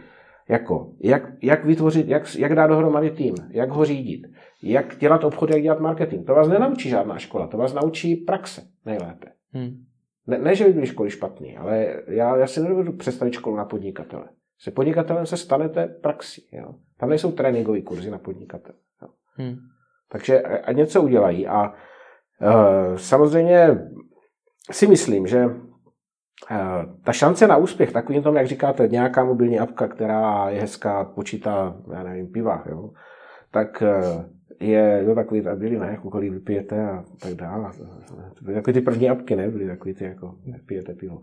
jako, 0.48 0.92
jak, 1.00 1.22
jak 1.42 1.64
vytvořit, 1.64 2.08
jak, 2.08 2.34
jak 2.38 2.54
dát 2.54 2.66
dohromady 2.66 3.10
tým, 3.10 3.34
jak 3.50 3.70
ho 3.70 3.84
řídit, 3.84 4.26
jak 4.62 4.96
dělat 4.98 5.24
obchod, 5.24 5.50
jak 5.50 5.62
dělat 5.62 5.80
marketing. 5.80 6.26
To 6.26 6.34
vás 6.34 6.48
nenaučí 6.48 6.88
žádná 6.88 7.18
škola, 7.18 7.46
to 7.46 7.56
vás 7.56 7.74
naučí 7.74 8.16
praxe 8.16 8.62
nejlépe. 8.86 9.26
Hmm. 9.52 9.84
Ne, 10.26 10.38
ne, 10.38 10.54
že 10.54 10.64
by 10.64 10.72
byly 10.72 10.86
školy 10.86 11.10
špatný, 11.10 11.56
ale 11.56 12.02
já, 12.08 12.36
já 12.36 12.46
si 12.46 12.60
nedovedu 12.60 12.92
představit 12.92 13.34
školu 13.34 13.56
na 13.56 13.64
podnikatele. 13.64 14.28
Se 14.58 14.70
podnikatelem 14.70 15.26
se 15.26 15.36
stanete 15.36 15.86
praxi. 15.86 16.42
Jo? 16.52 16.74
Tam 16.98 17.08
nejsou 17.08 17.32
tréninkové 17.32 17.80
kurzy 17.82 18.10
na 18.10 18.18
podnikatele. 18.18 18.78
Jo? 19.02 19.08
Hmm. 19.34 19.56
Takže 20.12 20.40
a 20.42 20.72
něco 20.72 21.02
udělají 21.02 21.46
a 21.46 21.74
samozřejmě 22.96 23.78
si 24.70 24.86
myslím, 24.86 25.26
že 25.26 25.46
eh, 26.50 26.56
ta 27.04 27.12
šance 27.12 27.46
na 27.46 27.56
úspěch, 27.56 27.92
takovým 27.92 28.22
tom, 28.22 28.36
jak 28.36 28.46
říkáte, 28.46 28.88
nějaká 28.88 29.24
mobilní 29.24 29.60
apka, 29.60 29.88
která 29.88 30.50
je 30.50 30.60
hezká, 30.60 31.04
počítá, 31.04 31.76
já 31.92 32.02
nevím, 32.02 32.26
piva, 32.26 32.64
jo, 32.70 32.90
tak 33.50 33.82
eh, 33.82 34.24
je 34.60 35.02
jo, 35.06 35.14
takový, 35.14 35.46
a 35.46 35.56
byly, 35.56 35.78
ne, 35.78 35.86
jako 35.86 36.10
kolik 36.10 36.32
vypijete 36.32 36.90
a 36.90 37.04
tak 37.20 37.34
dále. 37.34 37.70
To 38.38 38.44
byly 38.44 38.54
takový 38.54 38.74
ty 38.74 38.80
první 38.80 39.10
apky, 39.10 39.36
ne, 39.36 39.50
byly 39.50 39.66
takový 39.66 39.94
ty, 39.94 40.04
jako, 40.04 40.34
pijete 40.66 40.94
pivo. 40.94 41.20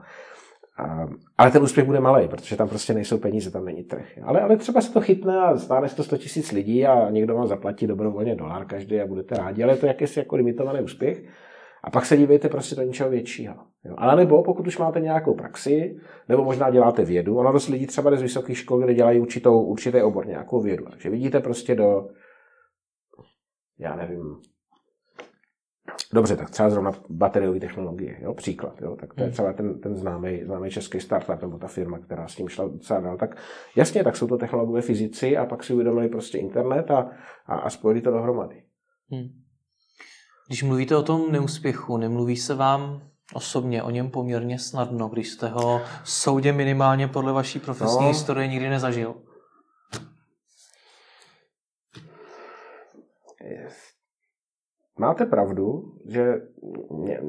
Ale 1.38 1.52
ten 1.52 1.64
úspěch 1.64 1.86
bude 1.86 2.00
malý, 2.00 2.28
protože 2.28 2.56
tam 2.56 2.70
prostě 2.70 2.94
nejsou 2.94 3.18
peníze, 3.18 3.52
tam 3.52 3.66
není 3.66 3.84
trh. 3.84 4.20
Ale, 4.24 4.42
ale 4.42 4.58
třeba 4.58 4.82
se 4.82 4.94
to 4.94 5.02
chytne 5.02 5.38
a 5.38 5.58
stáne 5.58 5.90
to 5.90 6.04
100 6.04 6.18
tisíc 6.18 6.52
lidí 6.52 6.86
a 6.86 7.10
někdo 7.10 7.36
vám 7.36 7.48
zaplatí 7.48 7.88
dobrovolně 7.88 8.36
dolar 8.36 8.66
každý 8.66 9.02
a 9.02 9.08
budete 9.08 9.36
rádi, 9.36 9.64
ale 9.64 9.74
je 9.74 9.78
to 9.78 9.86
jakýsi 9.86 10.20
jako 10.20 10.36
limitovaný 10.36 10.82
úspěch. 10.82 11.24
A 11.84 11.90
pak 11.90 12.06
se 12.06 12.18
dívejte 12.18 12.50
prostě 12.50 12.76
do 12.76 12.82
něčeho 12.82 13.10
většího. 13.10 13.56
Jo. 13.86 13.96
Ale 13.98 14.16
nebo 14.16 14.44
pokud 14.44 14.68
už 14.68 14.78
máte 14.78 15.00
nějakou 15.00 15.34
praxi, 15.34 15.98
nebo 16.30 16.44
možná 16.44 16.70
děláte 16.70 17.06
vědu, 17.06 17.38
ono 17.38 17.52
dost 17.52 17.68
lidí 17.68 17.88
třeba 17.88 18.16
z 18.16 18.22
vysokých 18.22 18.58
škol, 18.58 18.80
kde 18.80 18.94
dělají 18.94 19.20
určitou, 19.20 19.62
určitý 19.62 20.02
obor, 20.02 20.28
nějakou 20.28 20.62
vědu. 20.62 20.86
Takže 20.90 21.10
vidíte 21.10 21.40
prostě 21.40 21.76
do, 21.76 22.08
já 23.80 23.96
nevím, 23.96 24.36
Dobře, 26.14 26.36
tak 26.38 26.50
třeba 26.50 26.70
zrovna 26.70 26.92
bateriové 27.10 27.60
technologie, 27.60 28.18
jo, 28.22 28.34
příklad, 28.34 28.82
jo, 28.82 28.96
tak 28.96 29.14
to 29.14 29.22
je 29.22 29.26
hmm. 29.26 29.34
třeba 29.34 29.54
ten, 29.54 29.80
ten 29.80 29.98
známý, 29.98 30.44
známý 30.44 30.70
český 30.70 31.00
startup 31.00 31.42
nebo 31.42 31.58
ta 31.58 31.68
firma, 31.68 32.00
která 32.00 32.28
s 32.28 32.36
tím 32.36 32.48
šla 32.48 32.68
docela 32.68 33.00
dál. 33.00 33.18
Tak 33.18 33.38
jasně, 33.76 34.04
tak 34.04 34.18
jsou 34.18 34.28
to 34.28 34.38
technologové 34.38 34.82
fyzici 34.82 35.38
a 35.38 35.46
pak 35.46 35.64
si 35.64 35.74
uvědomili 35.74 36.10
prostě 36.10 36.38
internet 36.38 36.92
a, 36.92 37.10
a, 37.46 37.56
a 37.56 37.70
spojili 37.70 38.02
to 38.02 38.12
dohromady. 38.12 38.64
Hmm. 39.12 39.28
Když 40.48 40.64
mluvíte 40.64 40.96
o 40.96 41.04
tom 41.04 41.32
neúspěchu, 41.32 41.98
nemluví 41.98 42.38
se 42.38 42.56
vám 42.56 43.02
osobně 43.34 43.84
o 43.84 43.90
něm 43.90 44.12
poměrně 44.12 44.60
snadno, 44.60 45.08
když 45.08 45.30
jste 45.30 45.48
ho 45.48 45.82
soudě 46.04 46.54
minimálně 46.54 47.08
podle 47.08 47.34
vaší 47.34 47.60
profesní 47.60 48.04
no, 48.04 48.08
historie 48.08 48.48
nikdy 48.48 48.70
nezažil? 48.70 49.16
Máte 54.98 55.26
pravdu, 55.26 55.94
že 56.06 56.42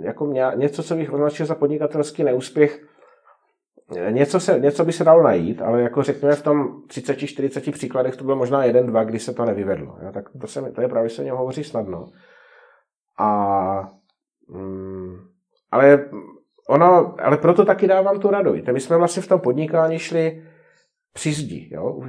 jako 0.01 0.27
mě, 0.27 0.45
něco, 0.55 0.83
co 0.83 0.95
bych 0.95 1.13
označil 1.13 1.47
za 1.47 1.55
podnikatelský 1.55 2.25
neúspěch, 2.25 2.81
něco, 4.11 4.41
se, 4.41 4.61
něco 4.61 4.85
by 4.85 4.93
se 4.93 5.05
dalo 5.05 5.23
najít, 5.23 5.63
ale 5.63 5.83
jako 5.83 6.03
řekněme 6.03 6.35
v 6.35 6.43
tom 6.43 6.83
30-40 6.87 7.73
příkladech 7.73 8.17
to 8.17 8.25
bylo 8.25 8.37
možná 8.37 8.65
jeden, 8.65 8.87
dva, 8.87 9.05
kdy 9.05 9.19
se 9.19 9.35
to 9.35 9.45
nevyvedlo. 9.45 9.97
Jo? 10.03 10.13
Tak 10.13 10.25
to, 10.41 10.47
se, 10.47 10.73
to 10.73 10.81
je 10.81 10.89
právě, 10.89 11.09
že 11.09 11.15
se 11.15 11.23
o 11.23 11.25
něm 11.25 11.37
hovoří 11.37 11.65
snadno. 11.65 12.07
A, 13.19 13.91
mm, 14.49 15.17
ale 15.71 16.11
ono, 16.69 17.15
ale 17.21 17.37
proto 17.37 17.65
taky 17.65 17.87
dávám 17.87 18.21
tu 18.21 18.31
radu. 18.31 18.53
Víte, 18.53 18.73
my 18.73 18.81
jsme 18.81 18.97
vlastně 18.97 19.23
v 19.23 19.29
tom 19.29 19.41
podnikání 19.41 19.99
šli 19.99 20.43
při 21.13 21.33
zdi. 21.33 21.69
Jo? 21.73 22.01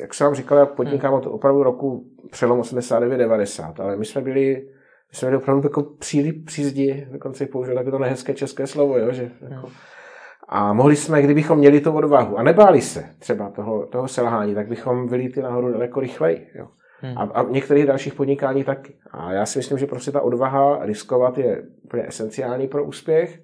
Jak 0.00 0.14
jsem 0.14 0.24
vám 0.24 0.34
říkal, 0.34 0.58
já 0.58 0.66
podnikám 0.66 1.14
od 1.14 1.26
opravdu 1.26 1.62
roku 1.62 2.04
přelom 2.30 2.60
89-90, 2.60 3.74
ale 3.78 3.96
my 3.96 4.04
jsme 4.04 4.20
byli 4.20 4.68
my 5.12 5.18
jsme 5.18 5.36
opravdu 5.36 5.62
jako 5.66 5.82
přílip 5.82 6.46
při 6.46 6.64
zdi, 6.64 7.08
dokonce 7.12 7.46
použil 7.46 7.74
takové 7.74 7.90
to 7.90 7.98
nehezké 7.98 8.34
české 8.34 8.66
slovo, 8.66 8.98
jo, 8.98 9.12
že 9.12 9.30
jako, 9.50 9.68
a 10.48 10.72
mohli 10.72 10.96
jsme, 10.96 11.22
kdybychom 11.22 11.58
měli 11.58 11.80
tu 11.80 11.92
odvahu 11.92 12.38
a 12.38 12.42
nebáli 12.42 12.80
se 12.80 13.04
třeba 13.18 13.50
toho, 13.50 13.86
toho 13.86 14.08
selhání, 14.08 14.54
tak 14.54 14.68
bychom 14.68 15.08
ty 15.08 15.42
nahoru 15.42 15.72
daleko 15.72 16.00
rychleji. 16.00 16.46
Jo. 16.54 16.68
Hmm. 17.00 17.18
A, 17.18 17.22
a 17.22 17.42
některých 17.42 17.86
dalších 17.86 18.14
podnikání 18.14 18.64
taky. 18.64 18.94
A 19.10 19.32
já 19.32 19.46
si 19.46 19.58
myslím, 19.58 19.78
že 19.78 19.86
prostě 19.86 20.12
ta 20.12 20.20
odvaha 20.20 20.86
riskovat 20.86 21.38
je 21.38 21.62
úplně 21.84 22.06
esenciální 22.06 22.68
pro 22.68 22.84
úspěch. 22.84 23.42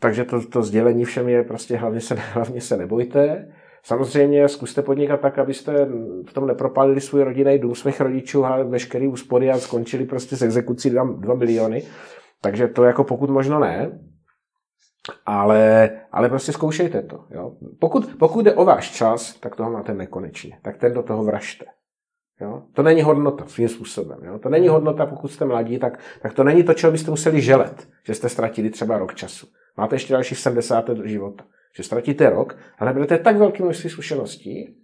Takže 0.00 0.24
to, 0.24 0.46
to 0.46 0.62
sdělení 0.62 1.04
všem 1.04 1.28
je 1.28 1.42
prostě 1.42 1.76
hlavně 1.76 2.00
se, 2.00 2.14
hlavně 2.32 2.60
se 2.60 2.76
nebojte. 2.76 3.52
Samozřejmě 3.84 4.48
zkuste 4.48 4.82
podnikat 4.82 5.20
tak, 5.20 5.38
abyste 5.38 5.84
v 6.28 6.32
tom 6.32 6.46
nepropálili 6.46 7.00
svůj 7.00 7.22
rodinný 7.22 7.58
dům 7.58 7.74
svých 7.74 8.00
rodičů 8.00 8.44
a 8.44 8.62
veškerý 8.62 9.08
úspory 9.08 9.50
a 9.50 9.58
skončili 9.58 10.04
prostě 10.04 10.36
s 10.36 10.42
exekucí 10.42 10.90
2, 10.90 11.04
2 11.04 11.34
miliony. 11.34 11.82
Takže 12.40 12.68
to 12.68 12.84
jako 12.84 13.04
pokud 13.04 13.30
možno 13.30 13.60
ne, 13.60 14.00
ale, 15.26 15.90
ale 16.12 16.28
prostě 16.28 16.52
zkoušejte 16.52 17.02
to. 17.02 17.24
Jo? 17.30 17.52
Pokud, 17.80 18.16
pokud 18.18 18.44
jde 18.44 18.54
o 18.54 18.64
váš 18.64 18.90
čas, 18.90 19.34
tak 19.34 19.56
toho 19.56 19.70
máte 19.70 19.94
nekonečně. 19.94 20.58
Tak 20.62 20.76
ten 20.76 20.94
do 20.94 21.02
toho 21.02 21.24
vražte. 21.24 21.64
Jo? 22.40 22.62
To 22.72 22.82
není 22.82 23.02
hodnota 23.02 23.44
svým 23.46 23.68
způsobem. 23.68 24.18
Jo? 24.24 24.38
To 24.38 24.48
není 24.48 24.68
hodnota, 24.68 25.06
pokud 25.06 25.28
jste 25.28 25.44
mladí, 25.44 25.78
tak, 25.78 25.98
tak 26.22 26.34
to 26.34 26.44
není 26.44 26.62
to, 26.62 26.74
čeho 26.74 26.92
byste 26.92 27.10
museli 27.10 27.40
želet, 27.40 27.88
že 28.06 28.14
jste 28.14 28.28
ztratili 28.28 28.70
třeba 28.70 28.98
rok 28.98 29.14
času. 29.14 29.46
Máte 29.76 29.94
ještě 29.94 30.12
dalších 30.12 30.38
70 30.38 30.88
let 30.88 30.98
života 31.04 31.44
že 31.76 31.82
ztratíte 31.82 32.30
rok 32.30 32.56
a 32.78 32.84
naberete 32.84 33.18
tak 33.18 33.36
velké 33.36 33.62
množství 33.62 33.90
zkušeností, 33.90 34.76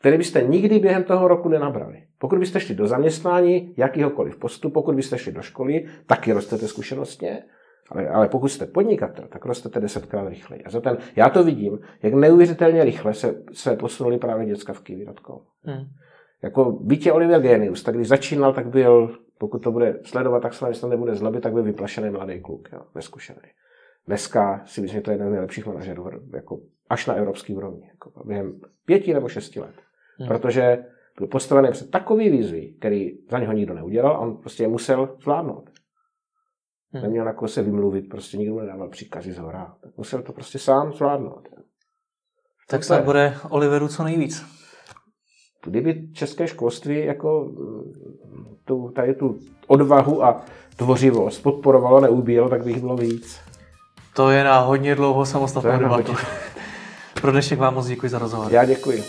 které 0.00 0.18
byste 0.18 0.42
nikdy 0.42 0.78
během 0.78 1.04
toho 1.04 1.28
roku 1.28 1.48
nenabrali. 1.48 2.02
Pokud 2.18 2.38
byste 2.38 2.60
šli 2.60 2.74
do 2.74 2.86
zaměstnání, 2.86 3.74
jakýhokoliv 3.76 4.36
postup, 4.36 4.72
pokud 4.72 4.94
byste 4.94 5.18
šli 5.18 5.32
do 5.32 5.42
školy, 5.42 5.86
taky 6.06 6.32
rostete 6.32 6.68
zkušenostně, 6.68 7.42
ale, 7.90 8.08
ale 8.08 8.28
pokud 8.28 8.48
jste 8.48 8.66
podnikatel, 8.66 9.24
tak 9.28 9.46
rostete 9.46 9.80
desetkrát 9.80 10.28
rychleji. 10.28 10.64
A 10.64 10.70
za 10.70 10.80
ten, 10.80 10.98
já 11.16 11.28
to 11.28 11.44
vidím, 11.44 11.78
jak 12.02 12.14
neuvěřitelně 12.14 12.84
rychle 12.84 13.14
se, 13.14 13.42
se 13.52 13.76
posunuli 13.76 14.18
právě 14.18 14.46
děcka 14.46 14.72
v 14.72 14.80
Kivitotkou. 14.80 15.42
Hmm. 15.62 15.84
Jako 16.42 16.72
bytě 16.72 17.12
Oliver 17.12 17.40
Genius, 17.40 17.82
tak 17.82 17.94
když 17.94 18.08
začínal, 18.08 18.52
tak 18.52 18.68
byl, 18.68 19.18
pokud 19.38 19.58
to 19.62 19.72
bude 19.72 20.00
sledovat, 20.04 20.40
tak 20.40 20.54
se 20.54 20.64
nám 20.64 20.90
nebude 20.90 21.14
zlobit, 21.14 21.42
tak 21.42 21.52
byl 21.52 21.62
vyplašený 21.62 22.10
mladý 22.10 22.40
kluk, 22.40 22.68
jo, 22.72 22.80
neskušený. 22.94 23.38
Dneska 24.10 24.62
si 24.66 24.80
myslím, 24.80 24.98
že 24.98 25.02
to 25.02 25.10
je 25.10 25.14
jeden 25.14 25.28
z 25.28 25.30
nejlepších 25.30 25.66
manažerů, 25.66 26.10
jako 26.34 26.60
až 26.88 27.06
na 27.06 27.14
evropský 27.14 27.54
úrovni, 27.54 27.88
jako 27.88 28.24
během 28.24 28.60
pěti 28.84 29.14
nebo 29.14 29.28
šesti 29.28 29.60
let. 29.60 29.74
Hmm. 30.18 30.28
Protože 30.28 30.84
byl 31.18 31.26
postavený 31.26 31.70
před 31.70 31.90
takový 31.90 32.30
výzvy, 32.30 32.74
který 32.78 33.18
za 33.30 33.38
něho 33.38 33.52
nikdo 33.52 33.74
neudělal 33.74 34.12
a 34.12 34.18
on 34.18 34.36
prostě 34.36 34.62
je 34.62 34.68
musel 34.68 35.16
zvládnout. 35.22 35.70
Hmm. 36.92 37.02
Neměl 37.02 37.24
na 37.24 37.32
koho 37.32 37.48
se 37.48 37.62
vymluvit, 37.62 38.02
prostě 38.02 38.36
nikdo 38.36 38.60
nedával 38.60 38.88
příkazy 38.88 39.32
z 39.32 39.38
hora. 39.38 39.76
Tak 39.82 39.96
musel 39.96 40.22
to 40.22 40.32
prostě 40.32 40.58
sám 40.58 40.92
zvládnout. 40.92 41.48
Tak 42.68 42.84
se 42.84 43.02
bude 43.02 43.34
Oliveru 43.50 43.88
co 43.88 44.04
nejvíc. 44.04 44.44
Kdyby 45.64 46.12
české 46.12 46.46
školství 46.46 47.04
jako 47.04 47.44
mm, 47.44 48.56
tu, 48.64 48.90
tady 48.90 49.14
tu 49.14 49.38
odvahu 49.66 50.24
a 50.24 50.44
tvořivost 50.76 51.42
podporovalo, 51.42 52.00
neubíjelo, 52.00 52.48
tak 52.48 52.64
by 52.64 52.70
jich 52.70 52.80
bylo 52.80 52.96
víc. 52.96 53.50
To 54.12 54.30
je 54.30 54.44
na 54.44 54.58
hodně 54.58 54.94
dlouho 54.94 55.26
samostatnou 55.26 55.78
debatu. 55.78 56.16
Pro 57.20 57.32
dnešek 57.32 57.58
vám 57.58 57.74
moc 57.74 57.86
děkuji 57.86 58.08
za 58.08 58.18
rozhovor. 58.18 58.52
Já 58.52 58.64
děkuji. 58.64 59.04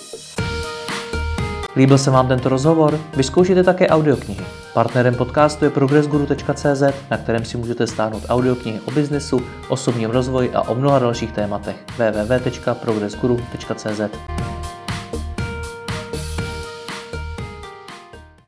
Líbil 1.76 1.98
se 1.98 2.12
vám 2.12 2.28
tento 2.28 2.50
rozhovor? 2.50 3.00
Vyzkoušejte 3.18 3.64
také 3.64 3.88
audioknihy. 3.88 4.46
Partnerem 4.74 5.16
podcastu 5.16 5.66
je 5.66 5.72
progressguru.cz, 5.72 6.84
na 7.12 7.18
kterém 7.18 7.46
si 7.46 7.58
můžete 7.58 7.88
stáhnout 7.88 8.24
audioknihy 8.30 8.80
o 8.80 8.92
biznesu, 8.92 9.42
osobním 9.70 10.10
rozvoji 10.10 10.52
a 10.54 10.62
o 10.62 10.76
mnoha 10.76 11.00
dalších 11.00 11.32
tématech. 11.32 11.76
www.progressguru.cz 11.98 14.02